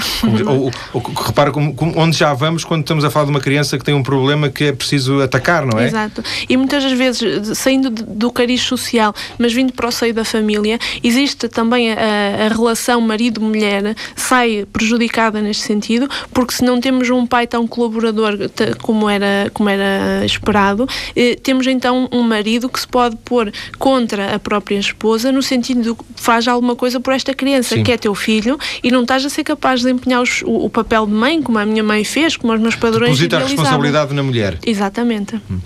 Ou, 0.47 0.71
ou, 0.93 1.01
repara 1.01 1.51
como, 1.51 1.75
como, 1.75 1.99
onde 1.99 2.17
já 2.17 2.33
vamos 2.35 2.65
quando 2.65 2.83
estamos 2.83 3.05
a 3.05 3.11
falar 3.11 3.27
de 3.27 3.31
uma 3.31 3.41
criança 3.41 3.79
que 3.79 3.85
tem 3.85 3.95
um 3.95 4.03
problema 4.03 4.49
que 4.49 4.65
é 4.65 4.73
preciso 4.73 5.21
atacar, 5.21 5.67
não 5.67 5.79
é? 5.79 5.87
Exato. 5.87 6.23
E 6.49 6.57
muitas 6.57 6.83
das 6.83 6.93
vezes, 6.93 7.59
saindo 7.59 7.91
do 7.91 8.31
cariz 8.31 8.63
social, 8.63 9.15
mas 9.39 9.53
vindo 9.53 9.73
para 9.73 9.89
o 9.89 9.93
seio 9.93 10.15
da 10.15 10.25
família, 10.25 10.79
existe 11.03 11.49
também 11.49 11.93
a, 11.93 12.47
a 12.47 12.49
relação 12.49 13.01
marido-mulher 13.01 13.95
sai 14.17 14.67
prejudicada 14.73 15.41
neste 15.41 15.65
sentido, 15.65 16.09
porque 16.33 16.55
se 16.55 16.65
não 16.65 16.81
temos 16.81 17.09
um 17.11 17.27
pai 17.27 17.47
tão 17.47 17.67
colaborador 17.67 18.37
como 18.83 19.09
era, 19.09 19.51
como 19.53 19.69
era 19.69 20.25
esperado, 20.25 20.89
eh, 21.15 21.37
temos 21.43 21.67
então 21.67 22.09
um 22.13 22.23
marido 22.23 22.69
que 22.69 22.81
se 22.81 22.89
pode 22.89 23.17
pôr 23.17 23.53
contra 23.79 24.35
a 24.35 24.39
própria 24.39 24.79
esposa 24.79 25.33
no 25.33 25.43
sentido 25.43 25.83
de 25.83 25.97
faz 26.17 26.47
alguma 26.49 26.75
coisa 26.75 27.01
por 27.01 27.13
esta 27.13 27.35
criança 27.35 27.75
Sim. 27.79 27.85
que 27.85 27.93
é 27.93 27.97
teu 27.97 28.15
filho 28.15 28.59
e 28.83 28.91
não 28.91 29.03
estás 29.03 29.25
a 29.25 29.29
ser 29.29 29.45
capaz 29.45 29.81
de 29.81 29.87
desempenhar 29.87 30.23
os, 30.23 30.43
o, 30.43 30.67
o, 30.67 30.71
papel 30.71 31.07
de 31.07 31.13
mãe, 31.13 31.43
como 31.43 31.59
a 31.59 31.67
minha 31.67 31.83
mãe 31.83 32.05
fez, 32.05 32.37
como 32.37 32.53
os 32.53 32.61
meus 32.61 32.75
padrões 32.75 33.11
Deposita 33.13 33.39
a 33.39 33.41
responsabilidade 33.41 34.15
na 34.15 34.23
mulher. 34.23 34.59
Exatamente. 34.65 35.41
Hum. 35.51 35.59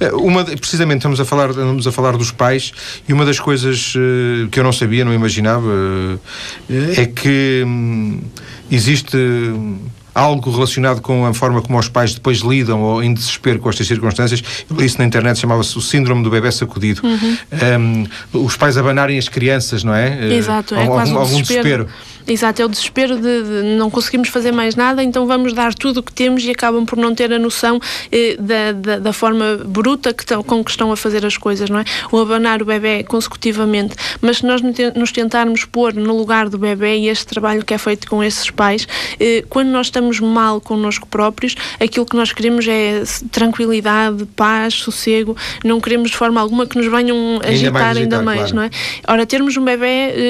Eh, 0.00 0.12
uma, 0.12 0.44
precisamente 0.44 0.98
estamos 0.98 1.20
a, 1.20 1.24
falar, 1.24 1.50
estamos 1.50 1.86
a 1.86 1.92
falar 1.92 2.16
dos 2.16 2.30
pais 2.30 2.72
e 3.08 3.12
uma 3.12 3.24
das 3.24 3.40
coisas 3.40 3.94
uh, 3.94 4.48
que 4.48 4.58
eu 4.58 4.64
não 4.64 4.72
sabia, 4.72 5.04
não 5.04 5.12
imaginava, 5.12 5.66
uh, 5.66 6.20
é 6.96 7.06
que 7.06 7.62
um, 7.66 8.20
existe 8.70 9.16
algo 10.16 10.50
relacionado 10.50 11.02
com 11.02 11.26
a 11.26 11.34
forma 11.34 11.60
como 11.60 11.78
os 11.78 11.90
pais 11.90 12.14
depois 12.14 12.38
lidam 12.38 12.80
ou 12.80 13.02
em 13.02 13.12
desespero 13.12 13.58
com 13.58 13.68
estas 13.68 13.86
circunstâncias. 13.86 14.42
Isso 14.78 14.98
na 14.98 15.04
internet, 15.04 15.38
chamava-se 15.38 15.76
o 15.76 15.80
síndrome 15.80 16.22
do 16.22 16.30
bebê 16.30 16.50
sacudido. 16.50 17.02
Uhum. 17.04 18.06
Um, 18.32 18.44
os 18.44 18.56
pais 18.56 18.78
abanarem 18.78 19.18
as 19.18 19.28
crianças, 19.28 19.84
não 19.84 19.94
é? 19.94 20.32
Exato, 20.32 20.74
é 20.74 20.80
algum, 20.80 20.94
quase 20.94 21.12
um 21.12 21.18
algum 21.18 21.42
desespero. 21.42 21.86
Exato, 22.26 22.60
é 22.60 22.64
o 22.64 22.68
desespero 22.68 23.16
de, 23.16 23.42
de, 23.42 23.62
não 23.76 23.88
conseguimos 23.88 24.28
fazer 24.30 24.50
mais 24.50 24.74
nada, 24.74 25.02
então 25.02 25.26
vamos 25.26 25.52
dar 25.52 25.72
tudo 25.72 26.00
o 26.00 26.02
que 26.02 26.12
temos 26.12 26.44
e 26.44 26.50
acabam 26.50 26.84
por 26.84 26.98
não 26.98 27.14
ter 27.14 27.32
a 27.32 27.38
noção 27.38 27.78
eh, 28.10 28.36
da, 28.36 28.72
da, 28.72 28.98
da, 28.98 29.12
forma 29.12 29.58
bruta 29.64 30.12
que 30.12 30.26
tão, 30.26 30.42
com 30.42 30.64
que 30.64 30.70
estão 30.70 30.90
a 30.90 30.96
fazer 30.96 31.24
as 31.24 31.36
coisas, 31.36 31.70
não 31.70 31.78
é? 31.78 31.84
O 32.10 32.18
abanar 32.18 32.60
o 32.60 32.64
bebê 32.64 33.04
consecutivamente. 33.04 33.94
Mas 34.20 34.38
se 34.38 34.46
nós 34.46 34.60
nos 34.60 35.12
tentarmos 35.12 35.64
pôr 35.64 35.94
no 35.94 36.16
lugar 36.16 36.48
do 36.48 36.58
bebê 36.58 36.96
e 36.96 37.08
este 37.08 37.26
trabalho 37.26 37.64
que 37.64 37.72
é 37.72 37.78
feito 37.78 38.08
com 38.08 38.24
esses 38.24 38.50
pais, 38.50 38.88
eh, 39.20 39.44
quando 39.48 39.68
nós 39.68 39.86
estamos 39.86 40.18
mal 40.18 40.60
connosco 40.60 41.06
próprios, 41.06 41.54
aquilo 41.78 42.04
que 42.04 42.16
nós 42.16 42.32
queremos 42.32 42.66
é 42.66 43.04
tranquilidade, 43.30 44.26
paz, 44.34 44.74
sossego, 44.74 45.36
não 45.64 45.80
queremos 45.80 46.10
de 46.10 46.16
forma 46.16 46.40
alguma 46.40 46.66
que 46.66 46.76
nos 46.76 46.90
venham 46.90 47.38
agitar 47.44 47.52
ainda 47.52 47.70
mais, 47.72 47.98
ainda 47.98 48.22
mais 48.22 48.38
claro. 48.38 48.56
não 48.56 48.62
é? 48.64 48.70
Ora, 49.06 49.24
termos 49.24 49.56
um 49.56 49.64
bebê 49.64 49.86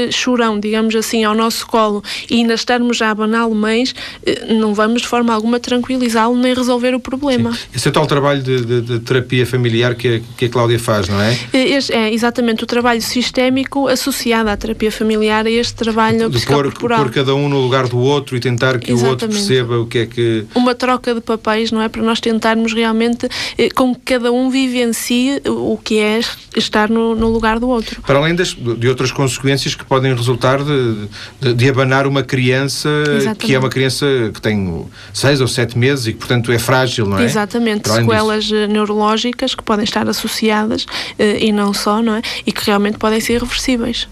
eh, 0.06 0.08
chorão, 0.12 0.60
digamos 0.60 0.94
assim, 0.94 1.24
ao 1.24 1.34
nosso 1.34 1.66
colo 1.66 1.85
colo 1.86 2.02
e 2.30 2.36
ainda 2.36 2.54
estarmos 2.54 3.00
a 3.00 3.10
abaná-lo 3.10 3.54
mães, 3.54 3.94
eh, 4.24 4.54
não 4.54 4.74
vamos 4.74 5.02
de 5.02 5.08
forma 5.08 5.32
alguma 5.32 5.60
tranquilizá-lo 5.60 6.36
nem 6.36 6.54
resolver 6.54 6.94
o 6.94 7.00
problema. 7.00 7.52
Sim. 7.52 7.58
Esse 7.74 7.88
é 7.88 7.90
o 7.90 7.92
tal 7.92 8.06
trabalho 8.06 8.42
de, 8.42 8.64
de, 8.64 8.80
de 8.80 8.98
terapia 9.00 9.46
familiar 9.46 9.94
que 9.94 10.16
a, 10.16 10.20
que 10.36 10.44
a 10.46 10.48
Cláudia 10.48 10.78
faz, 10.78 11.08
não 11.08 11.20
é? 11.20 11.38
Eh, 11.52 11.76
este 11.76 11.92
é 11.92 12.12
exatamente 12.12 12.64
o 12.64 12.66
trabalho 12.66 13.02
sistémico 13.02 13.88
associado 13.88 14.50
à 14.50 14.56
terapia 14.56 14.90
familiar, 14.90 15.46
a 15.46 15.50
este 15.50 15.74
trabalho 15.74 16.28
de 16.28 16.44
pôr, 16.46 16.72
pôr 16.72 17.10
cada 17.10 17.34
um 17.34 17.48
no 17.48 17.60
lugar 17.60 17.88
do 17.88 17.98
outro 17.98 18.36
e 18.36 18.40
tentar 18.40 18.78
que 18.78 18.92
exatamente. 18.92 19.06
o 19.06 19.10
outro 19.10 19.28
perceba 19.28 19.78
o 19.78 19.86
que 19.86 19.98
é 19.98 20.06
que... 20.06 20.44
Uma 20.54 20.74
troca 20.74 21.14
de 21.14 21.20
papéis, 21.20 21.70
não 21.70 21.80
é? 21.80 21.88
Para 21.88 22.02
nós 22.02 22.20
tentarmos 22.20 22.72
realmente 22.72 23.28
eh, 23.56 23.68
com 23.70 23.94
que 23.94 24.00
cada 24.16 24.32
um 24.32 24.50
vivencie 24.50 25.40
o 25.46 25.78
que 25.82 25.98
é 25.98 26.20
estar 26.56 26.88
no, 26.88 27.14
no 27.14 27.28
lugar 27.28 27.58
do 27.58 27.68
outro. 27.68 28.02
Para 28.02 28.18
além 28.18 28.34
das, 28.34 28.54
de 28.54 28.88
outras 28.88 29.12
consequências 29.12 29.74
que 29.74 29.84
podem 29.84 30.14
resultar 30.14 30.62
de, 30.62 31.08
de, 31.40 31.54
de 31.54 31.64
abanar 31.76 32.06
uma 32.06 32.22
criança 32.22 32.88
Exatamente. 33.06 33.46
que 33.46 33.54
é 33.54 33.58
uma 33.58 33.68
criança 33.68 34.06
que 34.32 34.40
tem 34.40 34.86
seis 35.12 35.40
ou 35.40 35.48
sete 35.48 35.76
meses 35.76 36.06
e 36.06 36.12
que, 36.12 36.18
portanto, 36.18 36.50
é 36.50 36.58
frágil, 36.58 37.06
não 37.06 37.18
é? 37.18 37.24
Exatamente, 37.24 37.88
sequelas 37.88 38.44
disso. 38.44 38.56
Eh, 38.56 38.66
neurológicas 38.66 39.54
que 39.54 39.62
podem 39.62 39.84
estar 39.84 40.08
associadas 40.08 40.86
eh, 41.18 41.44
e 41.44 41.52
não 41.52 41.74
só, 41.74 42.00
não 42.00 42.14
é? 42.14 42.22
E 42.46 42.52
que 42.52 42.64
realmente 42.64 42.98
podem 42.98 43.20
ser 43.20 43.40
reversíveis. 43.42 44.08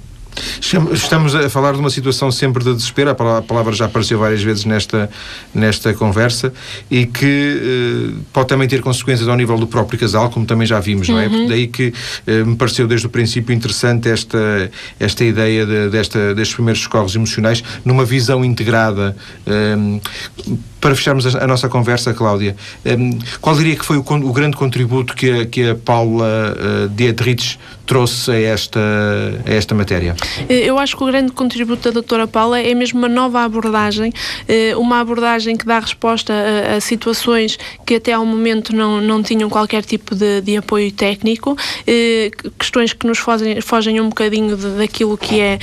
Estamos 0.93 1.35
a 1.35 1.49
falar 1.49 1.73
de 1.73 1.79
uma 1.79 1.91
situação 1.91 2.31
sempre 2.31 2.65
de 2.65 2.75
desespero, 2.75 3.11
a 3.11 3.43
palavra 3.43 3.73
já 3.73 3.87
apareceu 3.87 4.19
várias 4.19 4.43
vezes 4.43 4.65
nesta, 4.65 5.11
nesta 5.55 5.95
conversa, 5.95 6.53
e 6.91 7.07
que 7.07 8.13
eh, 8.15 8.23
pode 8.33 8.49
também 8.49 8.67
ter 8.67 8.81
consequências 8.81 9.29
ao 9.29 9.37
nível 9.37 9.57
do 9.57 9.67
próprio 9.67 9.99
casal, 9.99 10.31
como 10.31 10.47
também 10.47 10.67
já 10.67 10.81
vimos, 10.81 11.09
não 11.09 11.19
é? 11.19 11.27
Uhum. 11.27 11.49
Daí 11.49 11.67
que 11.67 11.93
eh, 12.27 12.43
me 12.45 12.57
pareceu 12.57 12.87
desde 12.87 13.07
o 13.07 13.11
princípio 13.11 13.55
interessante 13.55 14.09
esta, 14.09 14.71
esta 14.99 15.25
ideia 15.25 15.65
de, 15.67 15.89
desta, 15.91 16.35
destes 16.35 16.55
primeiros 16.55 16.83
socorros 16.83 17.15
emocionais 17.15 17.63
numa 17.85 18.05
visão 18.05 18.45
integrada. 18.45 19.17
Eh, 19.47 20.01
para 20.85 20.95
fecharmos 20.95 21.35
a, 21.35 21.43
a, 21.43 21.47
nossa 21.47 21.67
conversa, 21.67 22.13
Cláudia, 22.13 22.55
um, 22.85 23.19
qual 23.41 23.57
diria 23.57 23.75
que 23.75 23.83
foi 23.83 23.97
o, 23.97 24.01
o, 24.01 24.33
grande 24.35 24.55
contributo 24.55 25.17
que 25.17 25.31
a, 25.31 25.47
que 25.47 25.71
a 25.71 25.75
Paula 25.75 26.55
uh, 26.55 26.89
Dietrich 26.91 27.59
trouxe 27.87 28.31
a 28.31 28.39
esta, 28.39 28.81
a 29.47 29.51
esta 29.51 29.75
matéria? 29.75 30.15
Eh, 30.47 30.69
eu 30.69 30.79
acho 30.79 30.95
que 30.95 31.03
o 31.03 31.07
grande 31.07 31.33
contributo 31.33 31.85
da 31.85 31.91
doutora 31.91 32.27
Paula 32.27 32.61
é 32.61 32.75
mesmo 32.75 32.99
uma 32.99 33.09
nova 33.09 33.43
abordagem, 33.43 34.11
uh, 34.13 34.79
uma 34.79 35.01
abordagem 35.01 35.57
que 35.57 35.65
dá 35.65 35.79
resposta 35.79 36.35
a, 36.35 36.77
a, 36.77 36.81
situações 36.83 37.59
que 37.87 37.95
até 37.95 38.13
ao 38.13 38.27
momento 38.27 38.77
não, 38.77 39.01
não 39.01 39.23
tinham 39.23 39.49
qualquer 39.49 39.85
tipo 39.85 40.15
de, 40.15 40.43
de 40.43 40.59
apoio 40.59 40.93
técnico, 40.93 41.57
questões 42.59 42.93
que 42.93 43.07
nos 43.07 43.19
fogem, 43.19 43.59
fogem 43.63 44.03
um 44.03 44.11
bocadinho 44.11 44.55
de, 44.55 44.69
daquilo 44.77 45.17
que 45.17 45.41
é 45.41 45.59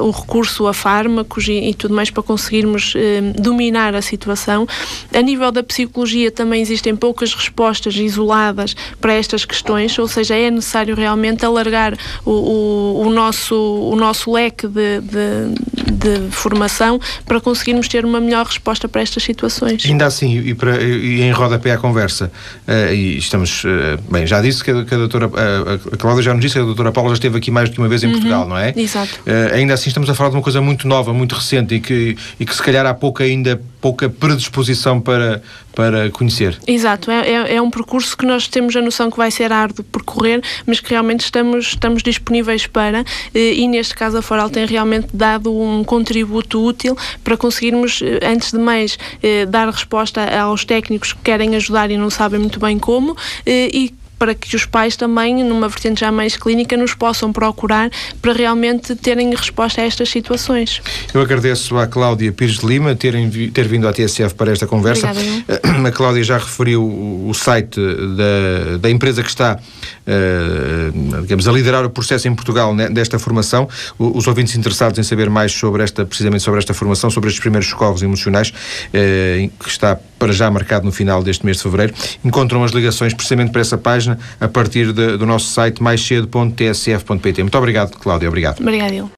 o 0.00 0.10
recurso 0.10 0.66
a 0.66 0.74
fármacos 0.74 1.46
e, 1.46 1.70
e, 1.70 1.74
tudo 1.74 1.94
mais 1.94 2.10
para 2.10 2.22
conseguirmos 2.22 2.94
dominar 3.38 3.94
a 3.94 4.02
situação 4.02 4.23
situação. 4.24 4.66
A 5.12 5.20
nível 5.20 5.52
da 5.52 5.62
psicologia 5.62 6.30
também 6.30 6.60
existem 6.62 6.96
poucas 6.96 7.34
respostas 7.34 7.94
isoladas 7.96 8.74
para 9.00 9.12
estas 9.12 9.44
questões, 9.44 9.96
ou 9.98 10.08
seja, 10.08 10.34
é 10.34 10.50
necessário 10.50 10.94
realmente 10.94 11.44
alargar 11.44 11.96
o, 12.24 12.30
o, 12.30 13.06
o 13.06 13.10
nosso, 13.10 13.54
o 13.54 13.94
nosso 13.94 14.32
leque 14.32 14.66
de, 14.66 15.00
de, 15.00 15.92
de, 15.92 16.30
formação 16.30 16.98
para 17.26 17.40
conseguirmos 17.40 17.86
ter 17.88 18.04
uma 18.04 18.20
melhor 18.20 18.46
resposta 18.46 18.88
para 18.88 19.02
estas 19.02 19.22
situações. 19.22 19.84
Ainda 19.84 20.06
assim, 20.06 20.38
e, 20.38 20.54
para, 20.54 20.82
e 20.82 21.22
em 21.22 21.30
rodapé 21.30 21.72
à 21.72 21.78
conversa, 21.78 22.30
uh, 22.66 22.92
e 22.92 23.18
estamos, 23.18 23.64
uh, 23.64 24.00
bem, 24.10 24.26
já 24.26 24.40
disse 24.40 24.64
que 24.64 24.70
a, 24.70 24.84
que 24.84 24.94
a 24.94 24.98
doutora, 24.98 25.28
uh, 25.28 25.92
a 25.92 25.96
Cláudia 25.96 26.22
já 26.22 26.32
nos 26.32 26.42
disse 26.42 26.54
que 26.54 26.60
a 26.60 26.64
doutora 26.64 26.92
Paula 26.92 27.10
já 27.10 27.14
esteve 27.14 27.36
aqui 27.38 27.50
mais 27.50 27.68
do 27.68 27.74
que 27.74 27.80
uma 27.80 27.88
vez 27.88 28.02
em 28.02 28.06
uhum, 28.06 28.12
Portugal, 28.12 28.48
não 28.48 28.56
é? 28.56 28.72
Exato. 28.76 29.20
ainda 29.52 29.74
assim 29.74 29.88
estamos 29.88 30.08
a 30.08 30.14
falar 30.14 30.30
de 30.30 30.36
uma 30.36 30.42
coisa 30.42 30.60
muito 30.60 30.88
nova, 30.88 31.12
muito 31.12 31.34
recente 31.34 31.74
e 31.74 31.80
que, 31.80 32.16
e 32.38 32.46
que 32.46 32.54
se 32.54 32.62
calhar 32.62 32.86
há 32.86 32.94
pouca 32.94 33.24
ainda 33.24 33.60
pouca 33.84 34.08
predisposição 34.08 34.98
para, 34.98 35.42
para 35.74 36.08
conhecer. 36.08 36.58
Exato, 36.66 37.10
é, 37.10 37.30
é, 37.30 37.56
é, 37.56 37.60
um 37.60 37.68
percurso 37.68 38.16
que 38.16 38.24
nós 38.24 38.48
temos 38.48 38.74
a 38.74 38.80
noção 38.80 39.10
que 39.10 39.18
vai 39.18 39.30
ser 39.30 39.52
árduo 39.52 39.84
percorrer, 39.84 40.40
mas 40.64 40.80
que 40.80 40.88
realmente 40.88 41.20
estamos, 41.20 41.66
estamos 41.66 42.02
disponíveis 42.02 42.66
para, 42.66 43.04
eh, 43.34 43.52
e 43.52 43.68
neste 43.68 43.94
caso 43.94 44.16
a 44.16 44.22
Foral 44.22 44.48
tem 44.48 44.64
realmente 44.64 45.08
dado 45.12 45.54
um 45.54 45.84
contributo 45.84 46.64
útil 46.64 46.96
para 47.22 47.36
conseguirmos, 47.36 48.00
eh, 48.00 48.26
antes 48.26 48.52
de 48.52 48.58
mais, 48.58 48.98
eh, 49.22 49.44
dar 49.44 49.68
resposta 49.68 50.22
aos 50.34 50.64
técnicos 50.64 51.12
que 51.12 51.20
querem 51.20 51.54
ajudar 51.54 51.90
e 51.90 51.98
não 51.98 52.08
sabem 52.08 52.40
muito 52.40 52.58
bem 52.58 52.78
como, 52.78 53.14
e 53.46 53.92
para 54.24 54.34
que 54.34 54.56
os 54.56 54.64
pais 54.64 54.96
também, 54.96 55.44
numa 55.44 55.68
vertente 55.68 56.00
já 56.00 56.10
mais 56.10 56.34
clínica, 56.34 56.78
nos 56.78 56.94
possam 56.94 57.30
procurar 57.30 57.90
para 58.22 58.32
realmente 58.32 58.96
terem 58.96 59.34
resposta 59.34 59.82
a 59.82 59.84
estas 59.84 60.08
situações. 60.08 60.80
Eu 61.12 61.20
agradeço 61.20 61.76
à 61.76 61.86
Cláudia 61.86 62.32
Pires 62.32 62.56
de 62.56 62.66
Lima 62.66 62.94
terem, 62.94 63.28
ter 63.50 63.68
vindo 63.68 63.86
à 63.86 63.92
TSF 63.92 64.34
para 64.34 64.50
esta 64.50 64.66
conversa. 64.66 65.10
Obrigada, 65.10 65.60
a 65.88 65.92
Cláudia 65.92 66.24
já 66.24 66.38
referiu 66.38 66.82
o 66.82 67.34
site 67.34 67.78
da, 67.78 68.78
da 68.78 68.90
empresa 68.90 69.22
que 69.22 69.28
está 69.28 69.58
uh, 70.06 71.20
digamos, 71.22 71.46
a 71.46 71.52
liderar 71.52 71.84
o 71.84 71.90
processo 71.90 72.28
em 72.28 72.34
Portugal 72.34 72.74
desta 72.90 73.18
formação. 73.18 73.68
Os 73.98 74.26
ouvintes 74.26 74.56
interessados 74.56 74.98
em 74.98 75.02
saber 75.02 75.28
mais 75.28 75.52
sobre 75.52 75.82
esta, 75.82 76.04
precisamente 76.06 76.42
sobre 76.42 76.60
esta 76.60 76.72
formação, 76.72 77.10
sobre 77.10 77.28
estes 77.28 77.40
primeiros 77.40 77.68
socorros 77.68 78.02
emocionais, 78.02 78.48
uh, 78.50 79.50
que 79.62 79.68
está 79.68 79.98
para 80.18 80.32
já 80.32 80.50
marcado 80.50 80.86
no 80.86 80.92
final 80.92 81.22
deste 81.22 81.44
mês 81.44 81.58
de 81.58 81.62
fevereiro, 81.62 81.92
encontram 82.24 82.64
as 82.64 82.72
ligações 82.72 83.12
precisamente 83.12 83.52
para 83.52 83.60
essa 83.60 83.76
página 83.76 84.13
a 84.40 84.48
partir 84.48 84.92
de, 84.92 85.16
do 85.16 85.26
nosso 85.26 85.46
site 85.46 85.82
maiscedo.tsf.pt. 85.82 87.42
Muito 87.42 87.58
obrigado, 87.58 87.96
Cláudia. 87.98 88.28
Obrigado. 88.28 88.60
Obrigado. 88.60 89.10